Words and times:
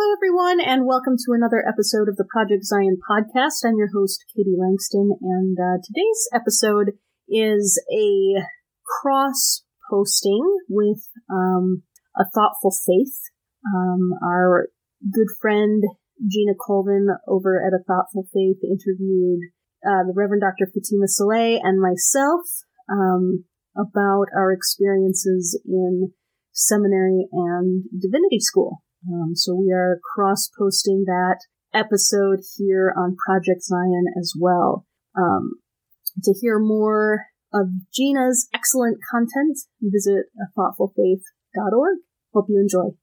Hello, 0.00 0.14
everyone, 0.16 0.60
and 0.64 0.86
welcome 0.86 1.16
to 1.18 1.32
another 1.32 1.62
episode 1.68 2.08
of 2.08 2.16
the 2.16 2.24
Project 2.24 2.64
Zion 2.64 2.96
podcast. 3.04 3.68
I'm 3.68 3.76
your 3.76 3.90
host, 3.92 4.24
Katie 4.34 4.56
Langston, 4.56 5.12
and 5.20 5.58
uh, 5.60 5.76
today's 5.84 6.26
episode 6.32 6.92
is 7.28 7.78
a 7.92 8.40
cross 8.82 9.62
posting 9.90 10.40
with 10.70 11.04
um, 11.30 11.82
a 12.16 12.24
thoughtful 12.34 12.70
faith. 12.70 13.12
Um, 13.76 14.12
our 14.24 14.68
good 15.12 15.28
friend 15.38 15.82
Gina 16.26 16.54
Colvin 16.58 17.08
over 17.28 17.60
at 17.60 17.78
a 17.78 17.84
thoughtful 17.84 18.24
faith 18.32 18.64
interviewed 18.64 19.40
uh, 19.84 20.08
the 20.08 20.14
Reverend 20.16 20.40
Dr. 20.40 20.64
Fatima 20.72 21.08
Saleh 21.08 21.60
and 21.62 21.78
myself 21.78 22.46
um, 22.88 23.44
about 23.76 24.28
our 24.34 24.50
experiences 24.50 25.60
in 25.66 26.14
seminary 26.52 27.28
and 27.32 27.84
divinity 28.00 28.40
school. 28.40 28.80
Um, 29.08 29.34
so 29.34 29.54
we 29.54 29.72
are 29.72 30.00
cross 30.14 30.50
posting 30.58 31.04
that 31.06 31.38
episode 31.72 32.40
here 32.56 32.92
on 32.96 33.16
Project 33.16 33.62
Zion 33.62 34.06
as 34.18 34.34
well. 34.38 34.86
Um, 35.16 35.52
to 36.22 36.34
hear 36.40 36.58
more 36.58 37.26
of 37.52 37.68
Gina's 37.94 38.48
excellent 38.54 38.98
content, 39.10 39.58
visit 39.80 40.26
thoughtfulfaith.org. 40.56 41.98
Hope 42.32 42.46
you 42.48 42.60
enjoy. 42.60 42.96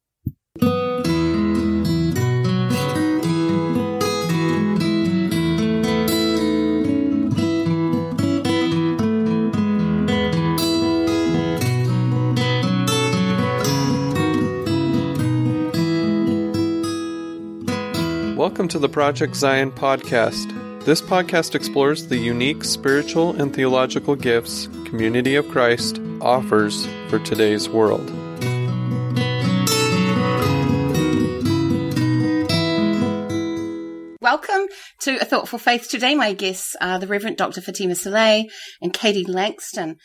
Welcome 18.48 18.70
to 18.70 18.80
the 18.80 18.88
Project 18.88 19.36
Zion 19.36 19.74
podcast. 19.74 20.86
This 20.86 21.02
podcast 21.02 21.54
explores 21.54 22.08
the 22.08 22.16
unique 22.16 22.64
spiritual 22.64 23.36
and 23.36 23.54
theological 23.54 24.16
gifts 24.16 24.68
Community 24.86 25.36
of 25.36 25.50
Christ 25.50 26.00
offers 26.22 26.88
for 27.10 27.20
today's 27.20 27.68
world. 27.68 28.10
Welcome 34.22 34.68
to 35.00 35.18
A 35.18 35.26
Thoughtful 35.26 35.60
Faith. 35.60 35.90
Today, 35.90 36.16
my 36.16 36.32
guests 36.32 36.74
are 36.80 37.00
the 37.00 37.08
Reverend 37.08 37.36
Dr. 37.36 37.60
Fatima 37.60 37.96
Saleh 37.96 38.46
and 38.82 38.94
Katie 38.94 39.26
Langston. 39.26 39.98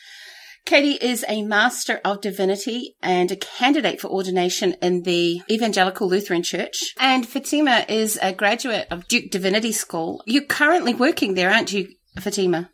Katie 0.65 1.05
is 1.05 1.25
a 1.29 1.43
Master 1.43 2.01
of 2.05 2.21
Divinity 2.21 2.97
and 3.03 3.31
a 3.31 3.37
candidate 3.37 4.01
for 4.01 4.09
ordination 4.09 4.75
in 4.81 5.03
the 5.03 5.43
Evangelical 5.51 6.09
Lutheran 6.09 6.43
Church. 6.43 6.95
And 6.99 7.27
Fatima 7.29 7.85
is 7.89 8.19
a 8.23 8.33
graduate 8.33 8.87
of 8.91 9.09
Duke 9.09 9.31
Divinity 9.31 9.73
School. 9.73 10.23
You're 10.25 10.45
currently 10.45 10.95
working 10.95 11.35
there, 11.35 11.51
aren't 11.51 11.73
you, 11.73 11.89
Fatima? 12.19 12.71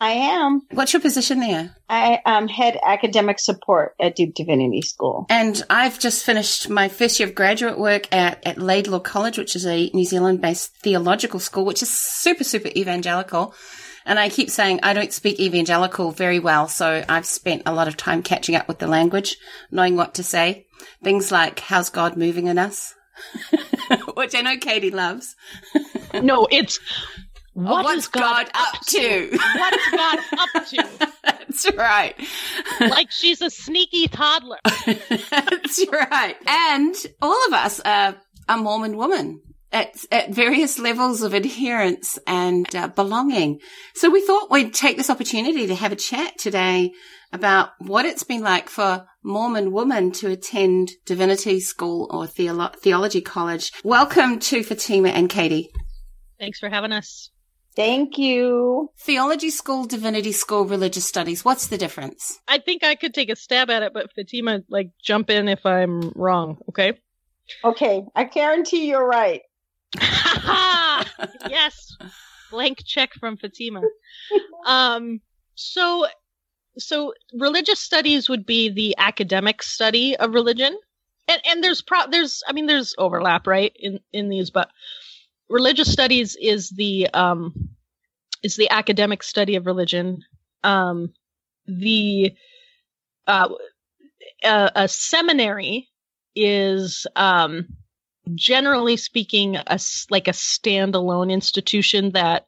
I 0.00 0.10
am. 0.10 0.62
What's 0.72 0.92
your 0.92 1.00
position 1.00 1.38
there? 1.38 1.76
I 1.88 2.20
um, 2.26 2.48
head 2.48 2.76
academic 2.84 3.38
support 3.38 3.94
at 4.00 4.16
Duke 4.16 4.34
Divinity 4.34 4.82
School. 4.82 5.24
And 5.30 5.62
I've 5.70 6.00
just 6.00 6.24
finished 6.24 6.68
my 6.68 6.88
first 6.88 7.20
year 7.20 7.28
of 7.28 7.34
graduate 7.34 7.78
work 7.78 8.12
at, 8.12 8.44
at 8.44 8.58
Laidlaw 8.58 8.98
College, 8.98 9.38
which 9.38 9.54
is 9.54 9.64
a 9.64 9.90
New 9.94 10.04
Zealand 10.04 10.42
based 10.42 10.76
theological 10.82 11.38
school, 11.38 11.64
which 11.64 11.80
is 11.80 11.90
super, 11.90 12.44
super 12.44 12.68
evangelical. 12.76 13.54
And 14.06 14.18
I 14.18 14.28
keep 14.28 14.50
saying 14.50 14.80
I 14.82 14.92
don't 14.92 15.12
speak 15.12 15.40
evangelical 15.40 16.10
very 16.10 16.38
well, 16.38 16.68
so 16.68 17.04
I've 17.08 17.26
spent 17.26 17.62
a 17.66 17.72
lot 17.72 17.88
of 17.88 17.96
time 17.96 18.22
catching 18.22 18.54
up 18.54 18.68
with 18.68 18.78
the 18.78 18.86
language, 18.86 19.38
knowing 19.70 19.96
what 19.96 20.14
to 20.14 20.22
say. 20.22 20.66
Things 21.02 21.32
like, 21.32 21.60
how's 21.60 21.90
God 21.90 22.16
moving 22.16 22.46
in 22.46 22.58
us? 22.58 22.94
Which 24.14 24.34
I 24.34 24.42
know 24.42 24.56
Katie 24.56 24.90
loves. 24.90 25.36
no, 26.14 26.46
it's 26.50 26.78
what 27.54 27.84
what's 27.84 28.08
God, 28.08 28.46
God, 28.46 28.50
up 28.54 28.80
to? 28.86 29.30
to? 29.30 29.38
What 29.58 29.74
is 29.74 29.86
God 29.92 30.18
up 30.32 30.66
to? 30.66 31.08
That's 31.22 31.74
right. 31.76 32.14
like 32.80 33.10
she's 33.10 33.40
a 33.40 33.50
sneaky 33.50 34.08
toddler. 34.08 34.58
That's 34.84 35.84
right. 35.90 36.36
And 36.46 36.94
all 37.22 37.46
of 37.46 37.52
us 37.52 37.80
are, 37.80 38.16
are 38.48 38.58
Mormon 38.58 38.96
women 38.96 39.40
at, 39.74 39.96
at 40.12 40.30
various 40.30 40.78
levels 40.78 41.20
of 41.22 41.34
adherence 41.34 42.18
and 42.26 42.72
uh, 42.74 42.88
belonging. 42.88 43.60
So 43.94 44.08
we 44.08 44.24
thought 44.24 44.50
we'd 44.50 44.72
take 44.72 44.96
this 44.96 45.10
opportunity 45.10 45.66
to 45.66 45.74
have 45.74 45.92
a 45.92 45.96
chat 45.96 46.38
today 46.38 46.92
about 47.32 47.70
what 47.78 48.06
it's 48.06 48.22
been 48.22 48.42
like 48.42 48.68
for 48.68 49.04
Mormon 49.24 49.72
women 49.72 50.12
to 50.12 50.30
attend 50.30 50.92
divinity 51.04 51.58
school 51.58 52.08
or 52.10 52.26
theolo- 52.26 52.74
theology 52.76 53.20
college. 53.20 53.72
Welcome 53.82 54.38
to 54.38 54.62
Fatima 54.62 55.08
and 55.08 55.28
Katie. 55.28 55.72
Thanks 56.38 56.60
for 56.60 56.68
having 56.68 56.92
us. 56.92 57.30
Thank 57.74 58.18
you. 58.18 58.90
Theology 59.00 59.50
school, 59.50 59.84
divinity 59.86 60.30
school, 60.30 60.64
religious 60.64 61.04
studies. 61.04 61.44
What's 61.44 61.66
the 61.66 61.78
difference? 61.78 62.38
I 62.46 62.58
think 62.58 62.84
I 62.84 62.94
could 62.94 63.12
take 63.12 63.30
a 63.30 63.34
stab 63.34 63.68
at 63.68 63.82
it, 63.82 63.92
but 63.92 64.12
Fatima, 64.12 64.60
like, 64.68 64.90
jump 65.02 65.28
in 65.28 65.48
if 65.48 65.66
I'm 65.66 66.10
wrong, 66.14 66.58
okay? 66.68 66.92
Okay, 67.64 68.04
I 68.14 68.24
guarantee 68.24 68.88
you're 68.88 69.04
right. 69.06 69.42
yes. 71.50 71.96
Blank 72.50 72.84
check 72.84 73.12
from 73.14 73.36
Fatima. 73.36 73.82
Um, 74.66 75.20
so, 75.54 76.06
so 76.78 77.14
religious 77.32 77.80
studies 77.80 78.28
would 78.28 78.46
be 78.46 78.70
the 78.70 78.94
academic 78.98 79.62
study 79.62 80.16
of 80.16 80.34
religion. 80.34 80.78
And, 81.26 81.40
and 81.48 81.64
there's 81.64 81.82
pro, 81.82 82.06
there's, 82.10 82.42
I 82.46 82.52
mean, 82.52 82.66
there's 82.66 82.94
overlap, 82.98 83.46
right? 83.46 83.72
In, 83.76 84.00
in 84.12 84.28
these, 84.28 84.50
but 84.50 84.70
religious 85.48 85.90
studies 85.92 86.36
is 86.40 86.70
the, 86.70 87.08
um, 87.14 87.70
is 88.42 88.56
the 88.56 88.70
academic 88.70 89.22
study 89.22 89.56
of 89.56 89.66
religion. 89.66 90.22
Um, 90.62 91.14
the, 91.66 92.34
uh, 93.26 93.48
a, 94.44 94.72
a 94.74 94.88
seminary 94.88 95.88
is, 96.34 97.06
um, 97.16 97.68
generally 98.34 98.96
speaking, 98.96 99.56
a, 99.56 99.78
like 100.10 100.28
a 100.28 100.32
standalone 100.32 101.30
institution 101.30 102.12
that 102.12 102.46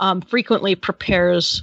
um, 0.00 0.20
frequently 0.20 0.74
prepares 0.74 1.62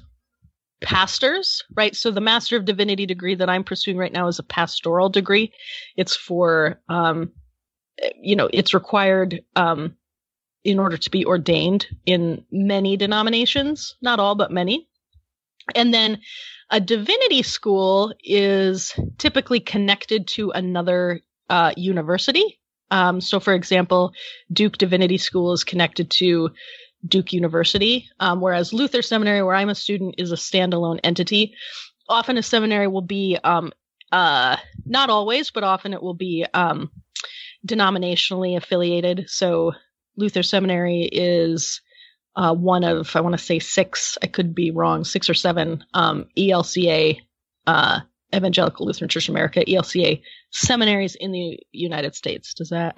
pastors, 0.81 1.63
right? 1.75 1.95
So 1.95 2.11
the 2.11 2.21
Master 2.21 2.57
of 2.57 2.65
Divinity 2.65 3.05
degree 3.05 3.35
that 3.35 3.49
I'm 3.49 3.63
pursuing 3.63 3.97
right 3.97 4.11
now 4.11 4.27
is 4.27 4.39
a 4.39 4.43
pastoral 4.43 5.09
degree. 5.09 5.53
It's 5.95 6.15
for, 6.15 6.79
um, 6.89 7.31
you 8.19 8.35
know, 8.35 8.49
it's 8.51 8.73
required 8.73 9.43
um, 9.55 9.95
in 10.63 10.79
order 10.79 10.97
to 10.97 11.09
be 11.09 11.25
ordained 11.25 11.87
in 12.05 12.43
many 12.51 12.97
denominations, 12.97 13.95
not 14.01 14.19
all, 14.19 14.35
but 14.35 14.51
many. 14.51 14.87
And 15.75 15.93
then 15.93 16.19
a 16.71 16.79
divinity 16.79 17.43
school 17.43 18.13
is 18.23 18.93
typically 19.17 19.59
connected 19.59 20.27
to 20.27 20.51
another 20.51 21.21
uh, 21.49 21.73
university. 21.75 22.60
Um, 22.91 23.21
so, 23.21 23.39
for 23.39 23.53
example, 23.53 24.13
Duke 24.51 24.77
Divinity 24.77 25.17
School 25.17 25.53
is 25.53 25.63
connected 25.63 26.11
to 26.11 26.51
Duke 27.07 27.33
University, 27.33 28.09
um, 28.19 28.41
whereas 28.41 28.73
Luther 28.73 29.01
Seminary, 29.01 29.41
where 29.41 29.55
I'm 29.55 29.69
a 29.69 29.75
student, 29.75 30.15
is 30.17 30.31
a 30.31 30.35
standalone 30.35 30.99
entity. 31.03 31.55
Often 32.07 32.37
a 32.37 32.43
seminary 32.43 32.87
will 32.87 33.01
be, 33.01 33.37
um, 33.43 33.71
uh, 34.11 34.57
not 34.85 35.09
always, 35.09 35.49
but 35.49 35.63
often 35.63 35.93
it 35.93 36.03
will 36.03 36.13
be 36.13 36.45
um, 36.53 36.91
denominationally 37.65 38.57
affiliated. 38.57 39.29
So, 39.29 39.71
Luther 40.17 40.43
Seminary 40.43 41.03
is 41.03 41.81
uh, 42.35 42.53
one 42.53 42.83
of, 42.83 43.15
I 43.15 43.21
want 43.21 43.33
to 43.33 43.43
say 43.43 43.59
six, 43.59 44.17
I 44.21 44.27
could 44.27 44.53
be 44.53 44.71
wrong, 44.71 45.05
six 45.05 45.29
or 45.29 45.33
seven 45.33 45.83
um, 45.93 46.27
ELCA 46.37 47.19
uh, 47.65 48.01
Evangelical 48.33 48.85
Lutheran 48.85 49.09
Church 49.09 49.29
America, 49.29 49.63
ELCA 49.65 50.21
seminaries 50.51 51.15
in 51.15 51.31
the 51.31 51.59
United 51.71 52.15
States. 52.15 52.53
Does 52.53 52.69
that 52.69 52.97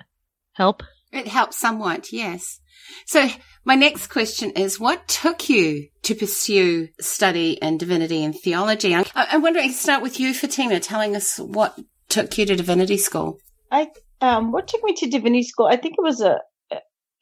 help? 0.53 0.83
It 1.11 1.27
helps 1.27 1.57
somewhat, 1.59 2.11
yes. 2.11 2.59
So 3.05 3.29
my 3.65 3.75
next 3.75 4.07
question 4.07 4.51
is, 4.51 4.79
what 4.79 5.07
took 5.07 5.47
you 5.49 5.87
to 6.03 6.15
pursue 6.15 6.89
study 6.99 7.51
in 7.53 7.77
divinity 7.77 8.23
and 8.23 8.35
theology? 8.35 8.95
I'm, 8.95 9.05
I'm 9.15 9.41
wondering, 9.41 9.71
start 9.71 10.01
with 10.01 10.19
you, 10.19 10.33
Fatima, 10.33 10.79
telling 10.79 11.15
us 11.15 11.37
what 11.37 11.79
took 12.09 12.37
you 12.37 12.45
to 12.47 12.55
divinity 12.55 12.97
school. 12.97 13.37
I, 13.71 13.89
um, 14.21 14.51
what 14.51 14.67
took 14.67 14.83
me 14.83 14.93
to 14.95 15.09
divinity 15.09 15.43
school? 15.43 15.67
I 15.67 15.77
think 15.77 15.95
it 15.97 16.03
was 16.03 16.21
a, 16.21 16.39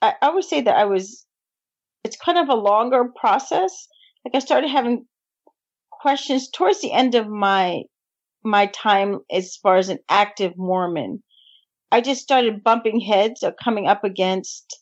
I, 0.02 0.14
I 0.22 0.30
would 0.34 0.46
say 0.46 0.62
that 0.62 0.76
I 0.76 0.86
was, 0.86 1.26
it's 2.04 2.18
kind 2.18 2.38
of 2.38 2.50
a 2.50 2.56
longer 2.56 3.06
process. 3.20 3.88
Like 4.26 4.36
I 4.36 4.40
started 4.40 4.70
having 4.70 5.06
questions 5.92 6.50
towards 6.50 6.82
the 6.82 6.92
end 6.92 7.16
of 7.16 7.28
my 7.28 7.82
my 8.44 8.68
time 8.68 9.20
as 9.32 9.56
far 9.56 9.78
as 9.78 9.90
an 9.90 10.00
active 10.10 10.54
Mormon. 10.58 11.24
I 11.92 12.02
just 12.02 12.22
started 12.22 12.64
bumping 12.64 13.00
heads 13.00 13.44
or 13.44 13.52
coming 13.52 13.88
up 13.88 14.04
against 14.04 14.80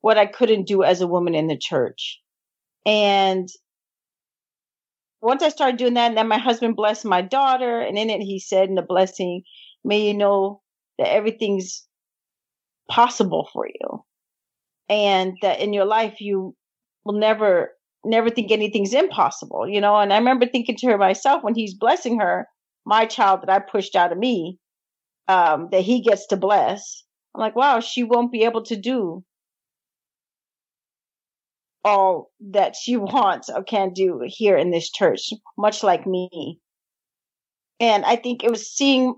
what 0.00 0.18
I 0.18 0.26
couldn't 0.26 0.66
do 0.66 0.82
as 0.82 1.00
a 1.00 1.06
woman 1.06 1.34
in 1.34 1.48
the 1.48 1.58
church. 1.58 2.20
And 2.84 3.48
once 5.20 5.42
I 5.42 5.48
started 5.48 5.76
doing 5.76 5.94
that, 5.94 6.08
and 6.08 6.16
then 6.16 6.28
my 6.28 6.38
husband 6.38 6.76
blessed 6.76 7.04
my 7.04 7.22
daughter, 7.22 7.80
and 7.80 7.98
in 7.98 8.10
it 8.10 8.20
he 8.20 8.38
said 8.38 8.68
in 8.68 8.74
the 8.74 8.82
blessing, 8.82 9.42
may 9.84 10.06
you 10.06 10.14
know 10.14 10.62
that 10.98 11.12
everything's 11.12 11.86
possible 12.88 13.48
for 13.52 13.66
you. 13.66 14.04
And 14.88 15.36
that 15.42 15.60
in 15.60 15.72
your 15.72 15.84
life, 15.84 16.20
you 16.20 16.54
will 17.04 17.18
never, 17.18 17.72
never 18.04 18.30
think 18.30 18.52
anything's 18.52 18.94
impossible, 18.94 19.68
you 19.68 19.80
know? 19.80 19.96
And 19.96 20.12
I 20.12 20.18
remember 20.18 20.46
thinking 20.46 20.76
to 20.76 20.86
her 20.88 20.98
myself 20.98 21.42
when 21.42 21.56
he's 21.56 21.74
blessing 21.74 22.20
her, 22.20 22.46
my 22.86 23.04
child 23.04 23.42
that 23.42 23.50
I 23.50 23.58
pushed 23.58 23.96
out 23.96 24.12
of 24.12 24.18
me, 24.18 24.58
um, 25.28 25.68
that 25.72 25.82
he 25.82 26.00
gets 26.00 26.28
to 26.28 26.36
bless. 26.36 27.02
I'm 27.34 27.40
like, 27.40 27.56
wow, 27.56 27.80
she 27.80 28.04
won't 28.04 28.32
be 28.32 28.44
able 28.44 28.62
to 28.64 28.76
do 28.76 29.24
all 31.84 32.30
that 32.52 32.76
she 32.76 32.96
wants 32.96 33.50
or 33.50 33.62
can 33.64 33.92
do 33.92 34.22
here 34.24 34.56
in 34.56 34.70
this 34.70 34.90
church, 34.90 35.30
much 35.58 35.82
like 35.82 36.06
me. 36.06 36.60
And 37.80 38.04
I 38.04 38.16
think 38.16 38.42
it 38.42 38.50
was 38.50 38.72
seeing, 38.72 39.16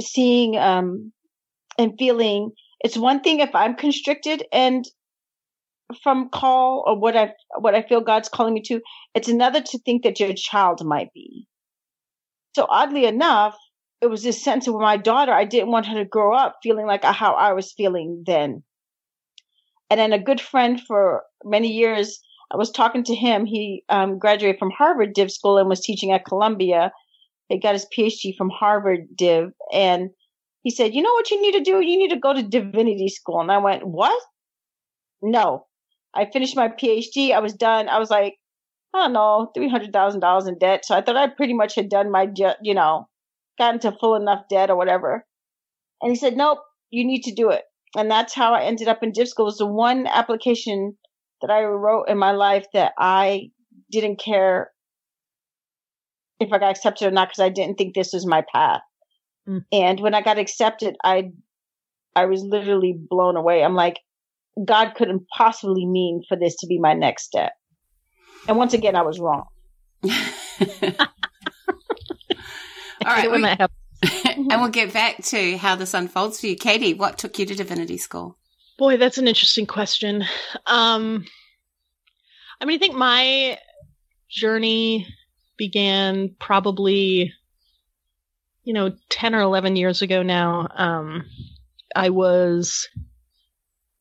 seeing, 0.00 0.56
um, 0.56 1.12
and 1.76 1.92
feeling 1.98 2.52
it's 2.82 2.96
one 2.96 3.20
thing 3.20 3.40
if 3.40 3.54
I'm 3.54 3.74
constricted 3.74 4.44
and 4.52 4.84
from 6.02 6.30
call 6.30 6.84
or 6.86 6.98
what 6.98 7.16
I, 7.16 7.34
what 7.58 7.74
I 7.74 7.82
feel 7.82 8.00
God's 8.00 8.28
calling 8.28 8.54
me 8.54 8.62
to. 8.62 8.80
It's 9.14 9.28
another 9.28 9.60
to 9.60 9.78
think 9.80 10.04
that 10.04 10.20
your 10.20 10.32
child 10.34 10.84
might 10.84 11.12
be. 11.12 11.46
So 12.54 12.66
oddly 12.68 13.04
enough, 13.04 13.56
it 14.00 14.06
was 14.06 14.22
this 14.22 14.42
sense 14.42 14.66
of 14.66 14.74
my 14.74 14.96
daughter, 14.96 15.32
I 15.32 15.44
didn't 15.44 15.70
want 15.70 15.86
her 15.86 15.94
to 15.94 16.04
grow 16.04 16.34
up 16.34 16.56
feeling 16.62 16.86
like 16.86 17.04
how 17.04 17.34
I 17.34 17.52
was 17.52 17.72
feeling 17.72 18.24
then. 18.26 18.62
And 19.90 20.00
then 20.00 20.12
a 20.12 20.22
good 20.22 20.40
friend 20.40 20.80
for 20.80 21.22
many 21.44 21.68
years, 21.68 22.20
I 22.52 22.56
was 22.56 22.70
talking 22.70 23.04
to 23.04 23.14
him. 23.14 23.44
He 23.44 23.84
um, 23.88 24.18
graduated 24.18 24.58
from 24.58 24.70
Harvard 24.70 25.12
Div 25.14 25.30
School 25.30 25.58
and 25.58 25.68
was 25.68 25.80
teaching 25.80 26.12
at 26.12 26.24
Columbia. 26.24 26.92
He 27.48 27.58
got 27.58 27.74
his 27.74 27.86
PhD 27.96 28.36
from 28.36 28.50
Harvard 28.50 29.08
Div. 29.14 29.50
And 29.72 30.10
he 30.62 30.70
said, 30.70 30.94
You 30.94 31.02
know 31.02 31.12
what 31.12 31.30
you 31.30 31.40
need 31.40 31.52
to 31.52 31.60
do? 31.60 31.80
You 31.80 31.98
need 31.98 32.10
to 32.10 32.18
go 32.18 32.32
to 32.32 32.42
divinity 32.42 33.08
school. 33.08 33.40
And 33.40 33.52
I 33.52 33.58
went, 33.58 33.86
What? 33.86 34.20
No. 35.22 35.66
I 36.14 36.26
finished 36.30 36.56
my 36.56 36.68
PhD. 36.68 37.32
I 37.32 37.40
was 37.40 37.54
done. 37.54 37.88
I 37.88 37.98
was 37.98 38.10
like, 38.10 38.34
I 38.94 39.04
don't 39.04 39.12
know, 39.12 39.50
$300,000 39.56 40.48
in 40.48 40.58
debt. 40.58 40.84
So 40.84 40.96
I 40.96 41.00
thought 41.00 41.16
I 41.16 41.28
pretty 41.28 41.54
much 41.54 41.74
had 41.76 41.88
done 41.88 42.10
my, 42.10 42.28
you 42.62 42.74
know, 42.74 43.08
gotten 43.58 43.80
to 43.80 43.92
full 43.92 44.16
enough 44.16 44.44
debt 44.50 44.70
or 44.70 44.76
whatever. 44.76 45.24
And 46.02 46.10
he 46.10 46.16
said, 46.16 46.36
Nope, 46.36 46.58
you 46.90 47.06
need 47.06 47.22
to 47.22 47.34
do 47.34 47.50
it 47.50 47.62
and 47.96 48.10
that's 48.10 48.34
how 48.34 48.54
I 48.54 48.62
ended 48.62 48.88
up 48.88 49.02
in 49.02 49.12
div 49.12 49.28
school. 49.28 49.46
It 49.46 49.48
was 49.48 49.58
the 49.58 49.66
one 49.66 50.06
application 50.06 50.96
that 51.42 51.50
I 51.50 51.64
wrote 51.64 52.08
in 52.08 52.18
my 52.18 52.32
life 52.32 52.66
that 52.72 52.92
I 52.98 53.50
didn't 53.90 54.20
care 54.20 54.70
if 56.38 56.52
I 56.52 56.58
got 56.58 56.70
accepted 56.70 57.08
or 57.08 57.10
not 57.10 57.28
because 57.28 57.42
I 57.42 57.48
didn't 57.48 57.76
think 57.76 57.94
this 57.94 58.12
was 58.12 58.26
my 58.26 58.44
path. 58.52 58.82
Mm. 59.48 59.64
And 59.72 60.00
when 60.00 60.14
I 60.14 60.22
got 60.22 60.38
accepted, 60.38 60.96
I 61.02 61.30
I 62.14 62.26
was 62.26 62.42
literally 62.42 62.94
blown 62.96 63.36
away. 63.36 63.62
I'm 63.62 63.74
like, 63.74 63.98
God 64.64 64.94
couldn't 64.94 65.26
possibly 65.36 65.86
mean 65.86 66.22
for 66.28 66.36
this 66.36 66.56
to 66.56 66.66
be 66.66 66.78
my 66.78 66.92
next 66.92 67.24
step. 67.24 67.52
And 68.48 68.56
once 68.56 68.74
again, 68.74 68.96
I 68.96 69.02
was 69.02 69.18
wrong. 69.18 69.46
All 70.02 70.10
right. 73.04 73.30
When 73.30 73.42
that 73.42 73.70
and 74.24 74.48
we'll 74.48 74.68
get 74.68 74.92
back 74.92 75.22
to 75.24 75.56
how 75.58 75.74
this 75.74 75.94
unfolds 75.94 76.40
for 76.40 76.46
you. 76.46 76.56
Katie, 76.56 76.94
what 76.94 77.18
took 77.18 77.38
you 77.38 77.46
to 77.46 77.54
divinity 77.54 77.98
school? 77.98 78.38
Boy, 78.78 78.96
that's 78.96 79.18
an 79.18 79.28
interesting 79.28 79.66
question. 79.66 80.24
Um, 80.66 81.26
I 82.60 82.64
mean, 82.64 82.76
I 82.76 82.78
think 82.78 82.94
my 82.94 83.58
journey 84.30 85.06
began 85.58 86.34
probably, 86.38 87.34
you 88.64 88.72
know, 88.72 88.96
10 89.10 89.34
or 89.34 89.40
11 89.42 89.76
years 89.76 90.00
ago 90.00 90.22
now. 90.22 90.68
Um, 90.74 91.24
I 91.94 92.08
was 92.08 92.88
a 92.94 93.09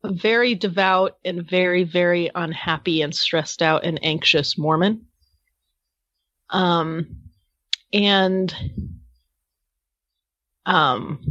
very 0.04 0.56
devout 0.56 1.18
and 1.25 1.48
very, 1.48 1.84
very 1.84 2.31
unhappy 2.34 3.01
and 3.01 3.13
stressed 3.13 3.62
out 3.62 3.84
and 3.84 4.00
anxious 4.04 4.57
Mormon. 4.57 5.06
Um, 6.50 7.18
and 7.94 8.54
um, 10.66 11.22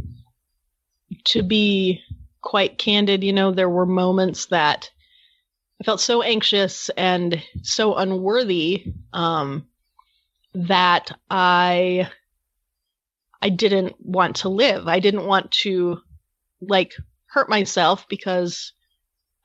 to 1.25 1.43
be 1.43 2.01
quite 2.41 2.77
candid, 2.77 3.23
you 3.23 3.33
know, 3.33 3.51
there 3.51 3.69
were 3.69 3.85
moments 3.85 4.47
that 4.47 4.89
I 5.81 5.85
felt 5.85 6.01
so 6.01 6.21
anxious 6.21 6.89
and 6.89 7.41
so 7.63 7.95
unworthy 7.95 8.93
um, 9.13 9.67
that 10.53 11.11
I 11.29 12.09
I 13.41 13.49
didn't 13.49 13.95
want 13.99 14.37
to 14.37 14.49
live. 14.49 14.87
I 14.87 14.99
didn't 14.99 15.25
want 15.25 15.51
to 15.63 16.01
like 16.61 16.93
hurt 17.31 17.49
myself 17.49 18.07
because 18.09 18.73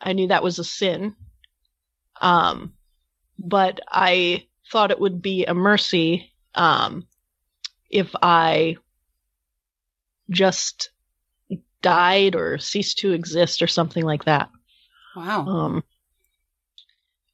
I 0.01 0.13
knew 0.13 0.29
that 0.29 0.43
was 0.43 0.59
a 0.59 0.65
sin. 0.65 1.15
Um, 2.21 2.75
but 3.39 3.81
I 3.89 4.47
thought 4.71 4.91
it 4.91 5.01
would 5.01 5.21
be 5.21 5.45
a 5.45 5.55
mercy 5.55 6.33
um, 6.55 7.07
if 7.91 8.15
I 8.23 8.77
just 10.31 10.91
died 11.83 12.35
or 12.35 12.59
ceased 12.59 12.99
to 12.99 13.13
exist 13.13 13.61
or 13.63 13.67
something 13.67 14.05
like 14.05 14.25
that. 14.25 14.49
Wow. 15.15 15.47
Um, 15.47 15.85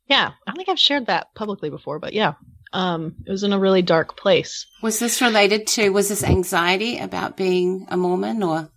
yeah, 0.09 0.31
I 0.31 0.51
don't 0.51 0.57
think 0.57 0.69
I've 0.69 0.79
shared 0.79 1.07
that 1.07 1.33
publicly 1.35 1.71
before, 1.71 2.01
but 2.01 2.13
yeah, 2.13 2.35
um, 2.73 3.15
it 3.27 3.31
was 3.31 3.45
in 3.45 3.53
a 3.53 3.59
really 3.59 3.83
dark 3.83 4.17
place. 4.17 4.67
Was 4.83 4.99
this 4.99 5.23
related 5.23 5.67
to, 5.69 5.91
was 5.91 6.09
this 6.09 6.25
anxiety 6.25 6.99
about 6.99 7.37
being 7.37 7.87
a 7.89 7.97
Mormon 7.97 8.43
or? 8.43 8.71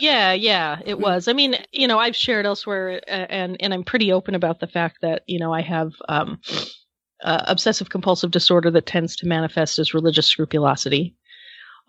Yeah, 0.00 0.32
yeah, 0.32 0.78
it 0.86 1.00
was. 1.00 1.26
I 1.26 1.32
mean, 1.32 1.56
you 1.72 1.88
know, 1.88 1.98
I've 1.98 2.14
shared 2.14 2.46
elsewhere, 2.46 3.00
uh, 3.08 3.26
and 3.30 3.56
and 3.60 3.74
I'm 3.74 3.82
pretty 3.84 4.12
open 4.12 4.34
about 4.34 4.60
the 4.60 4.68
fact 4.68 4.98
that 5.02 5.24
you 5.26 5.40
know 5.40 5.52
I 5.52 5.60
have 5.62 5.92
um, 6.08 6.40
uh, 7.24 7.42
obsessive 7.48 7.90
compulsive 7.90 8.30
disorder 8.30 8.70
that 8.72 8.86
tends 8.86 9.16
to 9.16 9.26
manifest 9.26 9.78
as 9.78 9.94
religious 9.94 10.26
scrupulosity, 10.26 11.16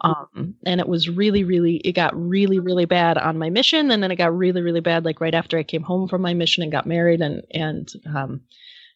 um, 0.01 0.55
and 0.65 0.79
it 0.81 0.87
was 0.87 1.09
really, 1.09 1.43
really, 1.43 1.77
it 1.77 1.93
got 1.93 2.15
really, 2.15 2.59
really 2.59 2.85
bad 2.85 3.17
on 3.17 3.37
my 3.37 3.49
mission. 3.49 3.91
And 3.91 4.01
then 4.03 4.11
it 4.11 4.17
got 4.17 4.37
really, 4.37 4.61
really 4.61 4.79
bad, 4.81 5.05
like 5.05 5.21
right 5.21 5.33
after 5.35 5.57
I 5.57 5.63
came 5.63 5.83
home 5.83 6.07
from 6.07 6.21
my 6.21 6.33
mission 6.33 6.63
and 6.63 6.71
got 6.71 6.85
married 6.87 7.21
and, 7.21 7.43
and, 7.51 7.89
um, 8.15 8.41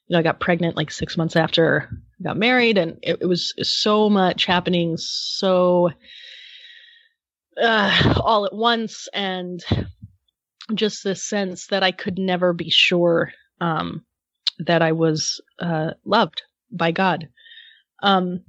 you 0.08 0.14
know, 0.14 0.20
I 0.20 0.24
got 0.24 0.40
pregnant 0.40 0.78
like 0.78 0.92
six 0.92 1.18
months 1.18 1.36
after 1.36 1.90
I 2.20 2.24
got 2.24 2.38
married 2.38 2.78
and 2.78 2.98
it, 3.04 3.20
it 3.22 3.26
was 3.28 3.54
so 3.64 4.10
much 4.10 4.46
happening 4.46 4.98
so, 4.98 5.92
uh, 7.62 8.14
all 8.24 8.46
at 8.46 8.54
once. 8.54 9.08
And 9.14 9.64
just 10.74 11.04
this 11.04 11.24
sense 11.24 11.68
that 11.68 11.84
I 11.84 11.92
could 11.92 12.18
never 12.18 12.54
be 12.54 12.70
sure, 12.70 13.32
um, 13.60 14.06
that 14.60 14.82
I 14.82 14.94
was, 14.94 15.42
uh, 15.60 15.92
loved 16.06 16.42
by 16.72 16.92
God. 16.92 17.28
Um, 18.02 18.44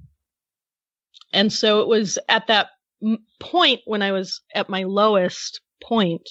and 1.33 1.53
so 1.53 1.81
it 1.81 1.89
was 1.89 2.19
at 2.29 2.47
that 2.47 2.69
point 3.41 3.81
when 3.85 4.03
I 4.03 4.13
was 4.13 4.41
at 4.55 4.69
my 4.69 4.85
lowest 4.85 5.61
point, 5.83 6.29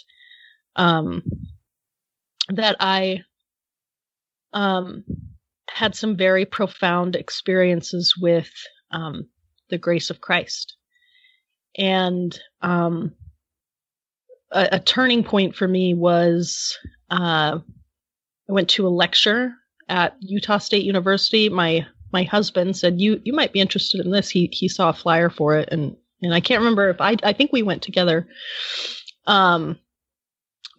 um, 0.75 1.23
that 2.49 2.77
I, 2.79 3.23
um, 4.53 5.03
had 5.69 5.95
some 5.95 6.15
very 6.15 6.45
profound 6.45 7.15
experiences 7.15 8.15
with, 8.19 8.49
um, 8.91 9.27
the 9.69 9.77
grace 9.77 10.09
of 10.09 10.21
Christ. 10.21 10.77
And, 11.77 12.37
um, 12.61 13.13
a, 14.51 14.69
a 14.73 14.79
turning 14.79 15.23
point 15.23 15.55
for 15.55 15.67
me 15.67 15.93
was, 15.93 16.77
uh, 17.09 17.59
I 18.49 18.51
went 18.51 18.69
to 18.71 18.87
a 18.87 18.89
lecture 18.89 19.53
at 19.89 20.15
Utah 20.19 20.57
State 20.57 20.83
University. 20.83 21.49
My 21.49 21.85
my 22.11 22.23
husband 22.23 22.77
said 22.77 23.01
you 23.01 23.21
you 23.23 23.33
might 23.33 23.53
be 23.53 23.59
interested 23.59 24.05
in 24.05 24.11
this. 24.11 24.29
He 24.29 24.49
he 24.51 24.67
saw 24.67 24.89
a 24.89 24.93
flyer 24.93 25.29
for 25.29 25.57
it 25.57 25.69
and 25.71 25.95
and 26.21 26.33
I 26.33 26.39
can't 26.39 26.59
remember 26.59 26.89
if 26.89 27.01
I 27.01 27.15
I 27.23 27.33
think 27.33 27.51
we 27.51 27.63
went 27.63 27.81
together. 27.81 28.27
Um 29.25 29.79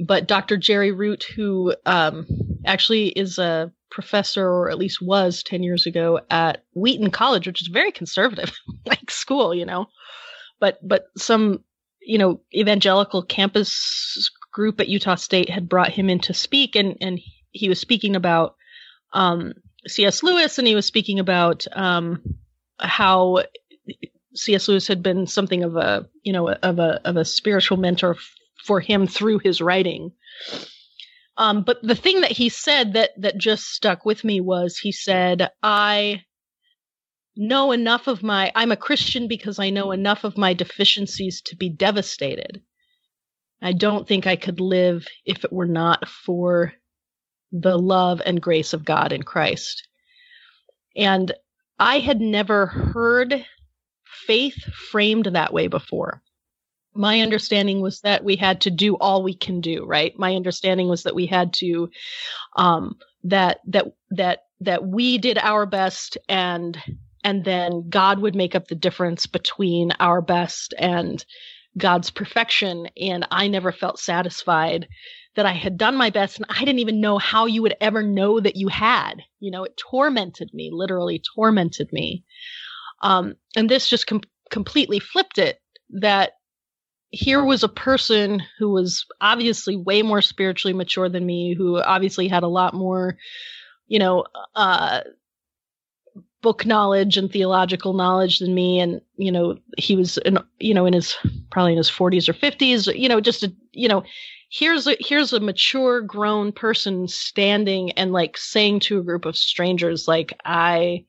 but 0.00 0.26
Dr. 0.26 0.56
Jerry 0.56 0.92
Root 0.92 1.24
who 1.24 1.74
um 1.86 2.26
actually 2.66 3.08
is 3.08 3.38
a 3.38 3.72
professor 3.90 4.46
or 4.46 4.70
at 4.70 4.78
least 4.78 5.00
was 5.00 5.42
10 5.44 5.62
years 5.62 5.86
ago 5.86 6.20
at 6.30 6.64
Wheaton 6.74 7.10
College, 7.10 7.46
which 7.46 7.62
is 7.62 7.68
very 7.68 7.92
conservative 7.92 8.58
like 8.86 9.10
school, 9.10 9.54
you 9.54 9.64
know. 9.64 9.86
But 10.60 10.78
but 10.86 11.06
some 11.16 11.64
you 12.00 12.18
know 12.18 12.40
evangelical 12.54 13.22
campus 13.22 14.30
group 14.52 14.80
at 14.80 14.88
Utah 14.88 15.16
State 15.16 15.50
had 15.50 15.68
brought 15.68 15.90
him 15.90 16.08
in 16.10 16.20
to 16.20 16.34
speak 16.34 16.76
and 16.76 16.96
and 17.00 17.20
he 17.50 17.68
was 17.68 17.80
speaking 17.80 18.16
about 18.16 18.56
um 19.12 19.54
C.S. 19.86 20.22
Lewis, 20.22 20.58
and 20.58 20.66
he 20.66 20.74
was 20.74 20.86
speaking 20.86 21.18
about 21.18 21.66
um, 21.72 22.22
how 22.78 23.42
C.S. 24.34 24.68
Lewis 24.68 24.88
had 24.88 25.02
been 25.02 25.26
something 25.26 25.62
of 25.62 25.76
a 25.76 26.06
you 26.22 26.32
know 26.32 26.50
of 26.50 26.78
a 26.78 27.00
of 27.04 27.16
a 27.16 27.24
spiritual 27.24 27.76
mentor 27.76 28.14
f- 28.14 28.34
for 28.64 28.80
him 28.80 29.06
through 29.06 29.40
his 29.40 29.60
writing. 29.60 30.12
Um, 31.36 31.62
but 31.62 31.82
the 31.82 31.94
thing 31.94 32.20
that 32.22 32.32
he 32.32 32.48
said 32.48 32.94
that 32.94 33.10
that 33.18 33.36
just 33.36 33.66
stuck 33.66 34.04
with 34.04 34.24
me 34.24 34.40
was 34.40 34.78
he 34.78 34.92
said, 34.92 35.50
"I 35.62 36.22
know 37.36 37.72
enough 37.72 38.06
of 38.06 38.22
my 38.22 38.52
I'm 38.54 38.72
a 38.72 38.76
Christian 38.76 39.28
because 39.28 39.58
I 39.58 39.70
know 39.70 39.92
enough 39.92 40.24
of 40.24 40.38
my 40.38 40.54
deficiencies 40.54 41.42
to 41.42 41.56
be 41.56 41.68
devastated." 41.68 42.62
I 43.62 43.72
don't 43.72 44.06
think 44.06 44.26
I 44.26 44.36
could 44.36 44.60
live 44.60 45.06
if 45.24 45.42
it 45.42 45.52
were 45.52 45.66
not 45.66 46.06
for 46.06 46.74
the 47.50 47.78
love 47.78 48.20
and 48.26 48.42
grace 48.42 48.74
of 48.74 48.84
God 48.84 49.10
in 49.12 49.22
Christ. 49.22 49.88
And 50.96 51.32
I 51.78 52.00
had 52.00 52.20
never 52.20 52.66
heard 52.66 53.46
faith 54.26 54.62
framed 54.90 55.26
that 55.26 55.52
way 55.52 55.68
before. 55.68 56.22
My 56.94 57.20
understanding 57.20 57.80
was 57.80 58.00
that 58.02 58.22
we 58.22 58.36
had 58.36 58.60
to 58.62 58.70
do 58.70 58.96
all 58.96 59.22
we 59.22 59.34
can 59.34 59.60
do, 59.60 59.84
right? 59.86 60.12
My 60.18 60.34
understanding 60.34 60.88
was 60.88 61.04
that 61.04 61.14
we 61.14 61.26
had 61.26 61.52
to, 61.54 61.88
um, 62.56 62.96
that, 63.24 63.60
that, 63.66 63.86
that, 64.10 64.40
that 64.60 64.86
we 64.86 65.18
did 65.18 65.38
our 65.38 65.64
best 65.64 66.18
and, 66.28 66.78
and 67.24 67.44
then 67.44 67.88
God 67.88 68.20
would 68.20 68.36
make 68.36 68.54
up 68.54 68.68
the 68.68 68.74
difference 68.74 69.26
between 69.26 69.92
our 69.98 70.20
best 70.20 70.74
and 70.78 71.24
God's 71.76 72.10
perfection. 72.10 72.86
And 73.00 73.26
I 73.30 73.48
never 73.48 73.72
felt 73.72 73.98
satisfied 73.98 74.86
that 75.34 75.46
I 75.46 75.52
had 75.52 75.78
done 75.78 75.96
my 75.96 76.10
best 76.10 76.36
and 76.36 76.46
I 76.48 76.60
didn't 76.60 76.78
even 76.78 77.00
know 77.00 77.18
how 77.18 77.46
you 77.46 77.62
would 77.62 77.74
ever 77.80 78.02
know 78.02 78.38
that 78.38 78.56
you 78.56 78.68
had. 78.68 79.22
You 79.40 79.50
know, 79.50 79.64
it 79.64 79.76
tormented 79.76 80.50
me, 80.52 80.70
literally 80.72 81.20
tormented 81.34 81.92
me. 81.92 82.24
Um, 83.02 83.34
and 83.56 83.68
this 83.68 83.88
just 83.88 84.06
com- 84.06 84.20
completely 84.50 85.00
flipped 85.00 85.38
it 85.38 85.58
that 85.90 86.32
here 87.10 87.44
was 87.44 87.62
a 87.62 87.68
person 87.68 88.42
who 88.58 88.70
was 88.70 89.06
obviously 89.20 89.76
way 89.76 90.02
more 90.02 90.22
spiritually 90.22 90.74
mature 90.74 91.08
than 91.08 91.24
me, 91.24 91.54
who 91.54 91.80
obviously 91.80 92.28
had 92.28 92.42
a 92.42 92.48
lot 92.48 92.74
more, 92.74 93.16
you 93.86 93.98
know, 93.98 94.24
uh, 94.54 95.00
book 96.44 96.66
knowledge 96.66 97.16
and 97.16 97.32
theological 97.32 97.94
knowledge 97.94 98.38
than 98.38 98.54
me. 98.54 98.78
And 98.78 99.00
you 99.16 99.32
know 99.32 99.56
he 99.78 99.96
was 99.96 100.18
in 100.18 100.38
you 100.60 100.74
know 100.74 100.84
in 100.84 100.92
his 100.92 101.16
probably 101.50 101.72
in 101.72 101.78
his 101.78 101.90
40s 101.90 102.28
or 102.28 102.34
50s 102.34 102.94
you 102.94 103.08
know 103.08 103.18
just 103.18 103.42
a 103.42 103.52
you 103.72 103.88
know 103.88 104.04
here's 104.50 104.86
a 104.86 104.94
here's 105.00 105.32
a 105.32 105.40
mature 105.40 106.02
grown 106.02 106.52
person 106.52 107.08
standing 107.08 107.92
and 107.92 108.12
like 108.12 108.36
saying 108.36 108.80
to 108.80 108.98
a 108.98 109.02
group 109.02 109.24
of 109.24 109.38
strangers 109.38 110.06
like 110.06 110.38
i 110.44 111.02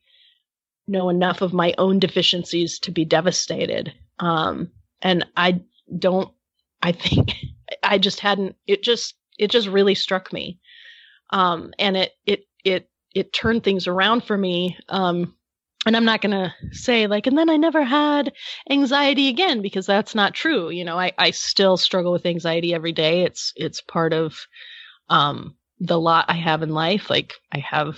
know 0.87 1.09
enough 1.09 1.41
of 1.41 1.51
my 1.51 1.73
own 1.77 1.99
deficiencies 1.99 2.79
to 2.79 2.91
be 2.91 3.03
devastated. 3.03 3.91
Um 4.19 4.71
and 5.01 5.25
i 5.35 5.59
don't 5.99 6.31
i 6.81 6.93
think 6.93 7.33
i 7.83 7.97
just 7.97 8.21
hadn't 8.21 8.55
it 8.67 8.83
just 8.83 9.15
it 9.37 9.51
just 9.51 9.67
really 9.67 9.95
struck 9.95 10.31
me. 10.31 10.59
Um 11.31 11.73
and 11.77 11.97
it 11.97 12.13
it 12.25 12.45
it 12.63 12.89
it 13.15 13.31
turned 13.31 13.63
things 13.63 13.87
around 13.87 14.25
for 14.25 14.37
me. 14.37 14.77
Um, 14.89 15.33
and 15.85 15.95
I'm 15.95 16.05
not 16.05 16.21
going 16.21 16.31
to 16.31 16.53
say 16.71 17.07
like, 17.07 17.27
and 17.27 17.37
then 17.37 17.49
I 17.49 17.57
never 17.57 17.83
had 17.83 18.33
anxiety 18.69 19.29
again 19.29 19.61
because 19.61 19.85
that's 19.85 20.13
not 20.13 20.33
true. 20.33 20.69
You 20.69 20.83
know, 20.83 20.99
I, 20.99 21.13
I 21.17 21.31
still 21.31 21.77
struggle 21.77 22.11
with 22.11 22.25
anxiety 22.25 22.73
every 22.73 22.91
day. 22.91 23.21
It's, 23.21 23.53
it's 23.55 23.81
part 23.81 24.13
of, 24.13 24.35
um, 25.09 25.55
the 25.79 25.99
lot 25.99 26.25
I 26.27 26.35
have 26.35 26.61
in 26.63 26.69
life. 26.69 27.09
Like 27.09 27.33
I 27.51 27.59
have, 27.59 27.97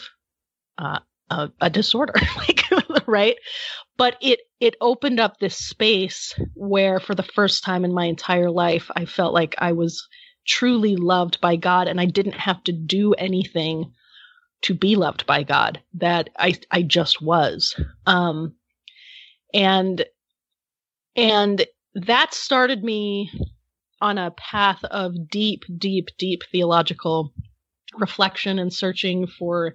uh, 0.78 1.00
a, 1.30 1.50
a 1.60 1.70
disorder, 1.70 2.14
like, 2.38 2.64
right. 3.08 3.36
But 3.98 4.18
it, 4.22 4.40
it 4.60 4.76
opened 4.80 5.20
up 5.20 5.40
this 5.40 5.58
space 5.58 6.36
where 6.54 7.00
for 7.00 7.16
the 7.16 7.24
first 7.24 7.64
time 7.64 7.86
in 7.86 7.94
my 7.94 8.06
entire 8.06 8.52
life, 8.52 8.92
I 8.96 9.06
felt 9.06 9.34
like 9.34 9.56
I 9.58 9.72
was 9.72 10.08
truly 10.46 10.96
loved 10.96 11.42
by 11.42 11.56
God 11.56 11.88
and 11.88 12.00
I 12.00 12.06
didn't 12.06 12.36
have 12.36 12.64
to 12.66 12.72
do 12.72 13.14
anything 13.14 13.94
to 14.64 14.74
be 14.74 14.96
loved 14.96 15.26
by 15.26 15.44
God 15.44 15.82
that 15.96 16.30
I 16.38 16.56
I 16.72 16.82
just 16.82 17.22
was. 17.22 17.80
Um 18.06 18.56
and 19.54 20.06
and 21.16 21.66
that 21.96 22.34
started 22.34 22.84
me 22.84 23.32
on 24.02 24.18
a 24.18 24.32
path 24.32 24.84
of 24.84 25.30
deep 25.30 25.64
deep 25.78 26.10
deep 26.18 26.44
theological 26.52 27.34
reflection 27.98 28.60
and 28.60 28.72
searching 28.74 29.28
for 29.28 29.74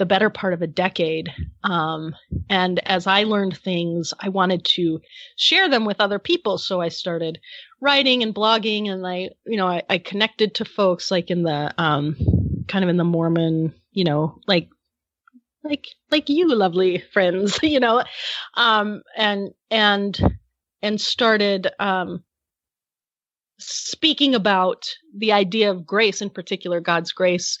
the 0.00 0.06
better 0.06 0.30
part 0.30 0.54
of 0.54 0.62
a 0.62 0.66
decade. 0.66 1.30
Um, 1.62 2.16
and 2.48 2.80
as 2.88 3.06
I 3.06 3.24
learned 3.24 3.58
things, 3.58 4.14
I 4.18 4.30
wanted 4.30 4.64
to 4.76 5.00
share 5.36 5.68
them 5.68 5.84
with 5.84 6.00
other 6.00 6.18
people. 6.18 6.56
So 6.56 6.80
I 6.80 6.88
started 6.88 7.38
writing 7.82 8.22
and 8.22 8.34
blogging 8.34 8.90
and 8.90 9.06
I, 9.06 9.28
you 9.44 9.58
know, 9.58 9.66
I, 9.66 9.82
I 9.90 9.98
connected 9.98 10.54
to 10.54 10.64
folks 10.64 11.10
like 11.10 11.30
in 11.30 11.42
the, 11.42 11.74
um, 11.76 12.16
kind 12.66 12.82
of 12.82 12.88
in 12.88 12.96
the 12.96 13.04
Mormon 13.04 13.74
you 13.92 14.04
know, 14.04 14.38
like 14.46 14.68
like 15.62 15.88
like 16.10 16.28
you 16.28 16.48
lovely 16.54 17.02
friends, 17.12 17.58
you 17.62 17.80
know, 17.80 18.02
um, 18.54 19.02
and 19.16 19.50
and 19.70 20.38
and 20.82 21.00
started 21.00 21.68
um, 21.78 22.24
speaking 23.58 24.34
about 24.34 24.88
the 25.16 25.32
idea 25.32 25.70
of 25.70 25.86
grace, 25.86 26.22
in 26.22 26.30
particular 26.30 26.80
God's 26.80 27.12
grace, 27.12 27.58